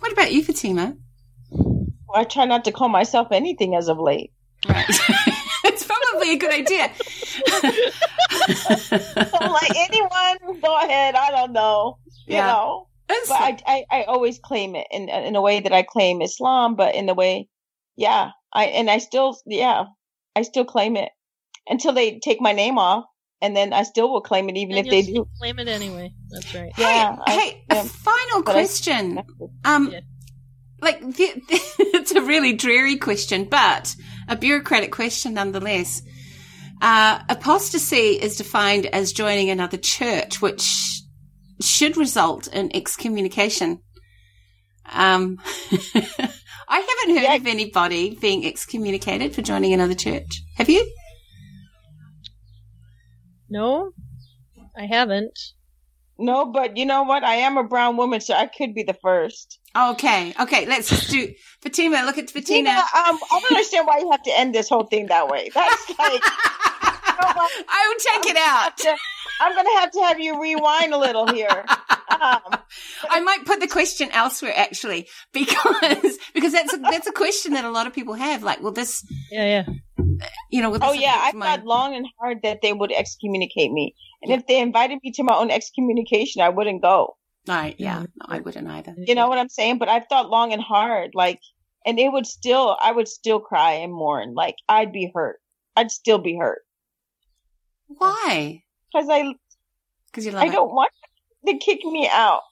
what 0.00 0.12
about 0.12 0.32
you, 0.32 0.44
Fatima? 0.44 0.96
I 2.14 2.24
try 2.24 2.44
not 2.44 2.64
to 2.64 2.72
call 2.72 2.88
myself 2.88 3.28
anything 3.32 3.74
as 3.74 3.88
of 3.88 3.98
late. 3.98 4.32
Right. 4.68 4.84
it's 5.64 5.84
probably 5.84 6.32
a 6.32 6.36
good 6.36 6.52
idea. 6.52 6.90
I'm 9.40 9.52
like 9.52 9.76
anyone, 9.76 10.60
go 10.60 10.76
ahead. 10.78 11.14
I 11.14 11.30
don't 11.30 11.52
know. 11.52 11.98
You 12.26 12.36
Yeah. 12.36 12.46
know. 12.46 12.88
It's- 13.10 13.28
But 13.28 13.40
I, 13.40 13.58
I, 13.66 13.84
I 14.00 14.02
always 14.04 14.38
claim 14.38 14.74
it 14.76 14.86
in 14.90 15.08
in 15.08 15.34
a 15.36 15.40
way 15.40 15.60
that 15.60 15.72
I 15.72 15.82
claim 15.82 16.20
Islam, 16.20 16.74
but 16.76 16.94
in 16.94 17.06
the 17.06 17.14
way, 17.14 17.48
yeah, 17.96 18.30
I 18.52 18.66
and 18.66 18.90
I 18.90 18.98
still, 18.98 19.38
yeah, 19.46 19.84
I 20.36 20.42
still 20.42 20.64
claim 20.66 20.94
it 20.96 21.10
until 21.66 21.92
they 21.94 22.18
take 22.18 22.40
my 22.40 22.52
name 22.52 22.78
off, 22.78 23.04
and 23.40 23.56
then 23.56 23.72
I 23.72 23.84
still 23.84 24.10
will 24.12 24.20
claim 24.20 24.48
it 24.50 24.56
even 24.58 24.76
And 24.76 24.86
if 24.86 24.90
they 24.90 25.02
do. 25.10 25.26
claim 25.38 25.58
it 25.58 25.68
anyway. 25.68 26.12
That's 26.30 26.54
right. 26.54 26.70
Yeah, 26.76 27.16
I- 27.26 27.32
hey, 27.32 27.64
a 27.70 27.84
final 27.84 28.42
But 28.42 28.50
I- 28.50 28.60
question. 28.60 29.22
Um, 29.64 29.90
Yeah. 29.90 30.00
Like 30.80 31.00
the, 31.00 31.42
it's 31.48 32.12
a 32.12 32.22
really 32.22 32.52
dreary 32.52 32.96
question, 32.96 33.44
but 33.44 33.94
a 34.28 34.36
bureaucratic 34.36 34.92
question 34.92 35.34
nonetheless. 35.34 36.02
Uh, 36.80 37.18
apostasy 37.28 38.20
is 38.20 38.36
defined 38.36 38.86
as 38.86 39.12
joining 39.12 39.50
another 39.50 39.76
church, 39.76 40.40
which 40.40 41.02
should 41.60 41.96
result 41.96 42.46
in 42.46 42.70
excommunication. 42.74 43.80
Um, 44.92 45.38
I 46.70 46.78
haven't 46.80 47.16
heard 47.16 47.22
Yeah. 47.24 47.34
of 47.34 47.46
anybody 47.46 48.14
being 48.14 48.46
excommunicated 48.46 49.34
for 49.34 49.42
joining 49.42 49.72
another 49.72 49.94
church. 49.94 50.42
Have 50.56 50.68
you? 50.68 50.88
No, 53.50 53.90
I 54.76 54.86
haven't. 54.86 55.36
No, 56.18 56.46
but 56.46 56.76
you 56.76 56.84
know 56.84 57.04
what? 57.04 57.22
I 57.24 57.36
am 57.36 57.56
a 57.56 57.62
brown 57.62 57.96
woman, 57.96 58.20
so 58.20 58.34
I 58.34 58.46
could 58.46 58.74
be 58.74 58.82
the 58.82 58.94
first. 58.94 59.60
Okay, 59.76 60.34
okay. 60.40 60.66
Let's 60.66 60.88
just 60.88 61.10
do 61.10 61.32
Fatima. 61.62 62.02
Look 62.04 62.18
at 62.18 62.28
Fatima. 62.30 62.42
Tina, 62.56 62.70
um, 62.70 62.84
I 62.92 63.18
don't 63.30 63.50
understand 63.52 63.86
why 63.86 63.98
you 63.98 64.10
have 64.10 64.22
to 64.24 64.36
end 64.36 64.54
this 64.54 64.68
whole 64.68 64.84
thing 64.84 65.06
that 65.06 65.28
way. 65.28 65.50
That's 65.54 65.88
like, 65.90 66.20
I 67.20 67.86
will 67.88 68.22
take 68.22 68.30
it 68.32 68.36
out. 68.36 68.96
I'm 69.40 69.54
gonna 69.54 69.80
have 69.80 69.90
to 69.92 70.00
have 70.00 70.18
you 70.20 70.40
rewind 70.42 70.92
a 70.92 70.98
little 70.98 71.26
here. 71.32 71.64
Um, 72.10 72.40
I 73.10 73.20
might 73.20 73.44
put 73.44 73.60
the 73.60 73.68
question 73.68 74.08
elsewhere 74.12 74.52
actually, 74.56 75.08
because 75.32 76.18
because 76.34 76.52
that's 76.52 76.72
a, 76.74 76.78
that's 76.78 77.06
a 77.06 77.12
question 77.12 77.52
that 77.52 77.64
a 77.64 77.70
lot 77.70 77.86
of 77.86 77.92
people 77.92 78.14
have. 78.14 78.42
Like, 78.42 78.60
well, 78.60 78.72
this, 78.72 79.04
Yeah, 79.30 79.64
yeah. 79.66 80.18
you 80.50 80.62
know, 80.62 80.70
will 80.70 80.78
oh 80.82 80.92
yeah, 80.92 81.14
I 81.16 81.28
affect 81.28 81.36
my- 81.36 81.46
thought 81.56 81.64
long 81.64 81.94
and 81.94 82.06
hard 82.18 82.38
that 82.42 82.58
they 82.62 82.72
would 82.72 82.90
excommunicate 82.92 83.70
me, 83.70 83.94
and 84.22 84.32
if 84.32 84.46
they 84.46 84.60
invited 84.60 84.98
me 85.02 85.12
to 85.12 85.22
my 85.22 85.34
own 85.36 85.50
excommunication, 85.50 86.42
I 86.42 86.48
wouldn't 86.48 86.82
go. 86.82 87.16
No, 87.46 87.72
yeah, 87.78 87.94
mm-hmm. 87.96 88.02
no, 88.02 88.26
I 88.28 88.40
wouldn't 88.40 88.68
either. 88.68 88.94
You 88.98 89.14
know 89.14 89.28
what 89.28 89.38
I'm 89.38 89.48
saying? 89.48 89.78
But 89.78 89.88
I've 89.88 90.06
thought 90.08 90.28
long 90.30 90.52
and 90.52 90.60
hard, 90.62 91.12
like, 91.14 91.40
and 91.86 91.98
it 91.98 92.12
would 92.12 92.26
still, 92.26 92.76
I 92.82 92.92
would 92.92 93.08
still 93.08 93.40
cry 93.40 93.72
and 93.74 93.92
mourn. 93.92 94.34
Like, 94.34 94.56
I'd 94.68 94.92
be 94.92 95.10
hurt. 95.14 95.38
I'd 95.76 95.90
still 95.90 96.18
be 96.18 96.36
hurt 96.36 96.62
Why? 97.86 98.62
because 98.92 99.08
I, 99.10 99.32
Because 100.10 100.26
you 100.26 100.32
love 100.32 100.42
I 100.42 100.46
it. 100.46 100.52
don't 100.52 100.74
want 100.74 100.90
to 101.46 101.56
kick 101.58 101.84
me 101.84 102.08
out 102.12 102.42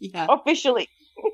Yeah, 0.00 0.26
officially. 0.28 0.88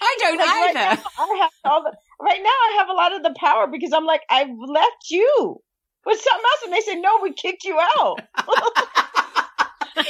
I 0.00 0.16
don't 0.20 0.38
Like, 0.38 0.46
right 0.46 0.76
either. 0.76 1.02
now, 1.02 1.10
I 1.18 1.36
have 1.40 1.50
all 1.64 1.82
the, 1.82 1.92
right 2.20 2.40
now 2.42 2.48
I 2.48 2.76
have 2.78 2.88
a 2.88 2.92
lot 2.92 3.12
of 3.14 3.22
the 3.22 3.34
power 3.38 3.66
because 3.66 3.92
I'm 3.92 4.04
like, 4.06 4.22
I've 4.30 4.48
left 4.56 5.10
you 5.10 5.60
with 6.06 6.20
something 6.20 6.44
else. 6.44 6.62
And 6.64 6.72
they 6.72 6.80
say, 6.80 7.00
no, 7.00 7.18
we 7.22 7.32
kicked 7.32 7.64
you 7.64 7.78
out. 7.78 8.20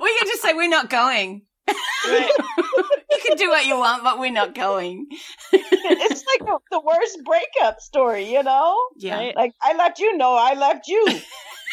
we 0.00 0.18
can 0.18 0.26
just 0.26 0.42
say 0.42 0.54
we're 0.54 0.68
not 0.68 0.90
going. 0.90 1.42
Right. 2.08 2.30
you 3.10 3.18
can 3.26 3.36
do 3.36 3.48
what 3.48 3.66
you 3.66 3.76
want, 3.76 4.04
but 4.04 4.18
we're 4.18 4.30
not 4.30 4.54
going. 4.54 5.06
it's 5.52 6.24
like 6.24 6.40
the, 6.40 6.58
the 6.70 6.80
worst 6.80 7.18
breakup 7.24 7.80
story, 7.80 8.30
you 8.30 8.42
know? 8.42 8.76
Yeah. 8.96 9.16
Right. 9.16 9.36
Like, 9.36 9.52
I 9.62 9.74
left 9.76 9.98
you. 9.98 10.16
No, 10.16 10.34
I 10.34 10.54
left 10.54 10.88
you. 10.88 11.20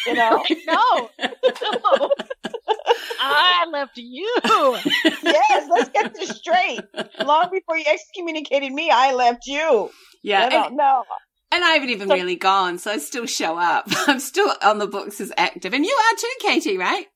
You 0.06 0.14
know? 0.14 0.44
No, 0.66 1.10
no. 1.18 2.10
I 3.20 3.66
left 3.70 3.96
you. 3.96 4.28
yes, 5.22 5.68
let's 5.70 5.88
get 5.90 6.14
this 6.14 6.30
straight. 6.30 6.80
Long 7.24 7.48
before 7.50 7.76
you 7.76 7.84
excommunicated 7.86 8.72
me, 8.72 8.90
I 8.90 9.12
left 9.14 9.46
you. 9.46 9.90
Yeah. 10.22 10.40
I 10.40 10.42
and- 10.44 10.52
don't 10.52 10.76
know. 10.76 11.04
And 11.54 11.64
I 11.64 11.70
haven't 11.72 11.90
even 11.90 12.08
So- 12.08 12.14
really 12.14 12.36
gone, 12.36 12.78
so 12.78 12.90
I 12.90 12.98
still 12.98 13.26
show 13.26 13.56
up. 13.56 13.84
I'm 14.08 14.18
still 14.18 14.52
on 14.62 14.78
the 14.78 14.86
books 14.88 15.20
as 15.20 15.32
active. 15.36 15.72
And 15.72 15.84
you 15.84 15.92
are 15.96 16.16
too, 16.16 16.28
Katie, 16.40 16.78
right? 16.78 17.06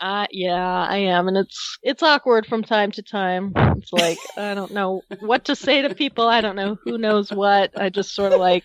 Uh, 0.00 0.26
yeah, 0.30 0.86
I 0.86 0.98
am, 0.98 1.26
and 1.28 1.38
it's 1.38 1.78
it's 1.82 2.02
awkward 2.02 2.44
from 2.46 2.62
time 2.62 2.90
to 2.92 3.02
time. 3.02 3.52
It's 3.56 3.92
like 3.92 4.18
I 4.36 4.54
don't 4.54 4.72
know 4.74 5.00
what 5.20 5.46
to 5.46 5.56
say 5.56 5.80
to 5.82 5.94
people. 5.94 6.26
I 6.28 6.40
don't 6.42 6.56
know 6.56 6.76
who 6.84 6.98
knows 6.98 7.30
what. 7.32 7.70
I 7.80 7.88
just 7.88 8.14
sort 8.14 8.32
of 8.34 8.40
like 8.40 8.64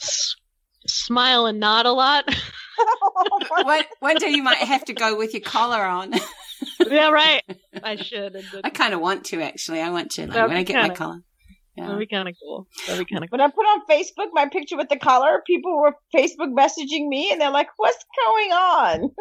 s- 0.00 0.36
smile 0.86 1.44
and 1.46 1.60
nod 1.60 1.84
a 1.84 1.92
lot. 1.92 2.24
one, 3.62 3.82
one 4.00 4.16
day 4.16 4.30
you 4.30 4.42
might 4.42 4.58
have 4.58 4.84
to 4.86 4.94
go 4.94 5.16
with 5.18 5.34
your 5.34 5.42
collar 5.42 5.82
on. 5.84 6.14
yeah, 6.86 7.10
right. 7.10 7.42
I 7.82 7.96
should. 7.96 8.42
I 8.64 8.70
kind 8.70 8.94
of 8.94 9.00
want 9.00 9.24
to, 9.26 9.42
actually. 9.42 9.80
I 9.82 9.90
want 9.90 10.12
to, 10.12 10.26
like, 10.28 10.48
when 10.48 10.56
I 10.56 10.62
get 10.62 10.76
my 10.76 10.80
kinda- 10.82 10.94
collar. 10.96 11.18
Yeah. 11.78 11.86
That'd 11.86 12.00
be 12.00 12.06
kind 12.06 12.28
of 12.28 12.34
cool. 12.42 12.66
That'd 12.86 13.06
be 13.06 13.12
kind 13.12 13.24
of 13.24 13.30
cool. 13.30 13.38
when 13.38 13.46
I 13.48 13.50
put 13.50 13.64
on 13.64 13.86
Facebook 13.88 14.28
my 14.32 14.48
picture 14.48 14.76
with 14.76 14.88
the 14.88 14.98
collar, 14.98 15.42
people 15.46 15.78
were 15.80 15.94
Facebook 16.14 16.52
messaging 16.52 17.08
me 17.08 17.30
and 17.30 17.40
they're 17.40 17.50
like, 17.50 17.68
what's 17.76 18.04
going 18.26 18.52
on? 18.52 19.10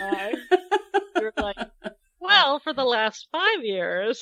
Oh 0.00 1.20
You're 1.20 1.32
like, 1.36 1.56
well, 2.20 2.58
for 2.60 2.72
the 2.72 2.84
last 2.84 3.28
five 3.32 3.62
years. 3.64 4.20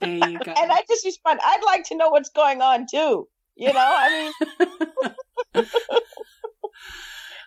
There 0.00 0.10
you 0.10 0.38
go. 0.44 0.52
And 0.52 0.72
I 0.72 0.82
just 0.88 1.04
respond, 1.04 1.40
I'd 1.42 1.62
like 1.64 1.84
to 1.88 1.96
know 1.96 2.10
what's 2.10 2.30
going 2.30 2.60
on 2.60 2.86
too. 2.90 3.28
You 3.56 3.72
know, 3.72 3.78
I 3.78 4.32
mean, 5.54 5.66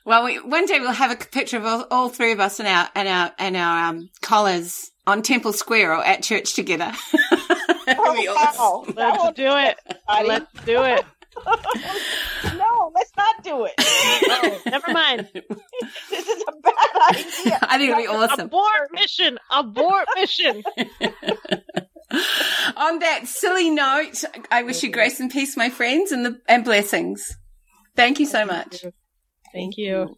well, 0.06 0.23
we, 0.23 0.38
one 0.40 0.65
day 0.65 0.80
we'll 0.80 0.91
have 0.91 1.11
a 1.11 1.15
picture 1.15 1.57
of 1.57 1.65
all, 1.65 1.88
all 1.91 2.10
three 2.10 2.32
of 2.32 2.40
us 2.40 2.60
and 2.60 2.68
our, 2.68 2.90
and 2.95 3.07
our, 3.07 3.32
and 3.38 3.57
our, 3.57 3.90
um, 3.90 4.10
collars 4.22 4.91
on 5.07 5.22
Temple 5.22 5.53
Square 5.53 5.94
or 5.94 6.06
at 6.06 6.23
church 6.23 6.53
together. 6.56 6.91
Oh, 7.88 8.84
wow. 8.88 8.94
Let's 8.95 9.19
won't 9.19 9.36
do 9.36 9.56
it. 9.56 9.77
Buddy. 10.07 10.27
Let's 10.27 10.52
do 10.65 10.84
it. 10.84 11.06
no, 12.57 12.91
let's 12.95 13.11
not 13.18 13.44
do 13.44 13.65
it. 13.65 13.73
Oh, 13.77 14.61
never 14.65 14.91
mind. 14.91 15.30
This 15.34 16.27
is 16.27 16.44
a 16.48 16.52
bad 16.61 17.15
idea. 17.15 17.60
I 17.61 17.77
think 17.77 17.91
it'd 17.91 17.98
be 17.98 18.07
awesome. 18.07 18.48
Abort 18.48 18.91
mission. 18.94 19.38
Abort 19.52 20.07
mission. 20.15 20.64
On 22.77 22.99
that 22.99 23.27
silly 23.27 23.69
note, 23.69 24.23
I 24.49 24.64
wish 24.64 24.82
you 24.82 24.90
grace 24.90 25.19
and 25.19 25.30
peace, 25.30 25.57
my 25.57 25.69
friends, 25.69 26.11
and 26.11 26.26
the 26.26 26.40
and 26.48 26.64
blessings. 26.64 27.36
Thank 27.95 28.19
you 28.19 28.26
so 28.26 28.45
much. 28.45 28.86
Thank 29.56 29.77
you. 29.77 30.18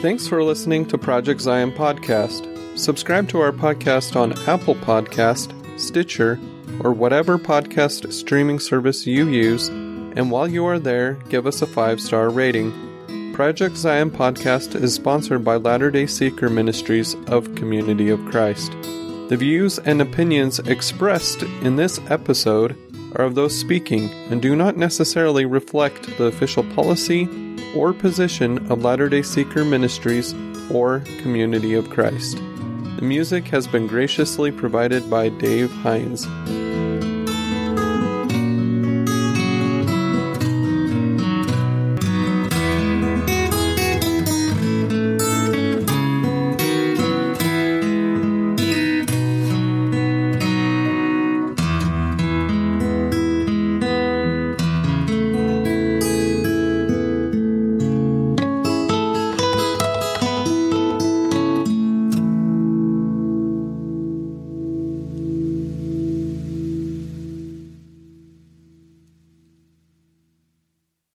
Thanks 0.00 0.26
for 0.26 0.42
listening 0.42 0.86
to 0.86 0.96
Project 0.96 1.42
Zion 1.42 1.70
Podcast. 1.70 2.48
Subscribe 2.78 3.28
to 3.28 3.40
our 3.40 3.52
podcast 3.52 4.16
on 4.16 4.32
Apple 4.48 4.74
Podcast, 4.74 5.52
Stitcher, 5.78 6.40
or 6.80 6.94
whatever 6.94 7.38
podcast 7.38 8.10
streaming 8.10 8.58
service 8.58 9.06
you 9.06 9.28
use, 9.28 9.68
and 9.68 10.30
while 10.30 10.48
you 10.48 10.64
are 10.64 10.78
there, 10.78 11.18
give 11.28 11.46
us 11.46 11.60
a 11.60 11.66
five 11.66 12.00
star 12.00 12.30
rating. 12.30 12.72
Project 13.34 13.76
Zion 13.76 14.10
Podcast 14.10 14.74
is 14.74 14.94
sponsored 14.94 15.44
by 15.44 15.56
Latter 15.56 15.90
day 15.90 16.06
Seeker 16.06 16.48
Ministries 16.48 17.14
of 17.26 17.54
Community 17.54 18.08
of 18.08 18.24
Christ. 18.24 18.72
The 19.32 19.38
views 19.38 19.78
and 19.78 20.02
opinions 20.02 20.58
expressed 20.58 21.42
in 21.62 21.76
this 21.76 21.98
episode 22.10 22.76
are 23.16 23.24
of 23.24 23.34
those 23.34 23.58
speaking 23.58 24.10
and 24.30 24.42
do 24.42 24.54
not 24.54 24.76
necessarily 24.76 25.46
reflect 25.46 26.18
the 26.18 26.24
official 26.24 26.62
policy 26.74 27.26
or 27.74 27.94
position 27.94 28.70
of 28.70 28.84
Latter 28.84 29.08
day 29.08 29.22
Seeker 29.22 29.64
Ministries 29.64 30.34
or 30.70 31.00
Community 31.22 31.72
of 31.72 31.88
Christ. 31.88 32.36
The 32.96 33.06
music 33.06 33.48
has 33.48 33.66
been 33.66 33.86
graciously 33.86 34.52
provided 34.52 35.08
by 35.08 35.30
Dave 35.30 35.70
Hines. 35.70 36.26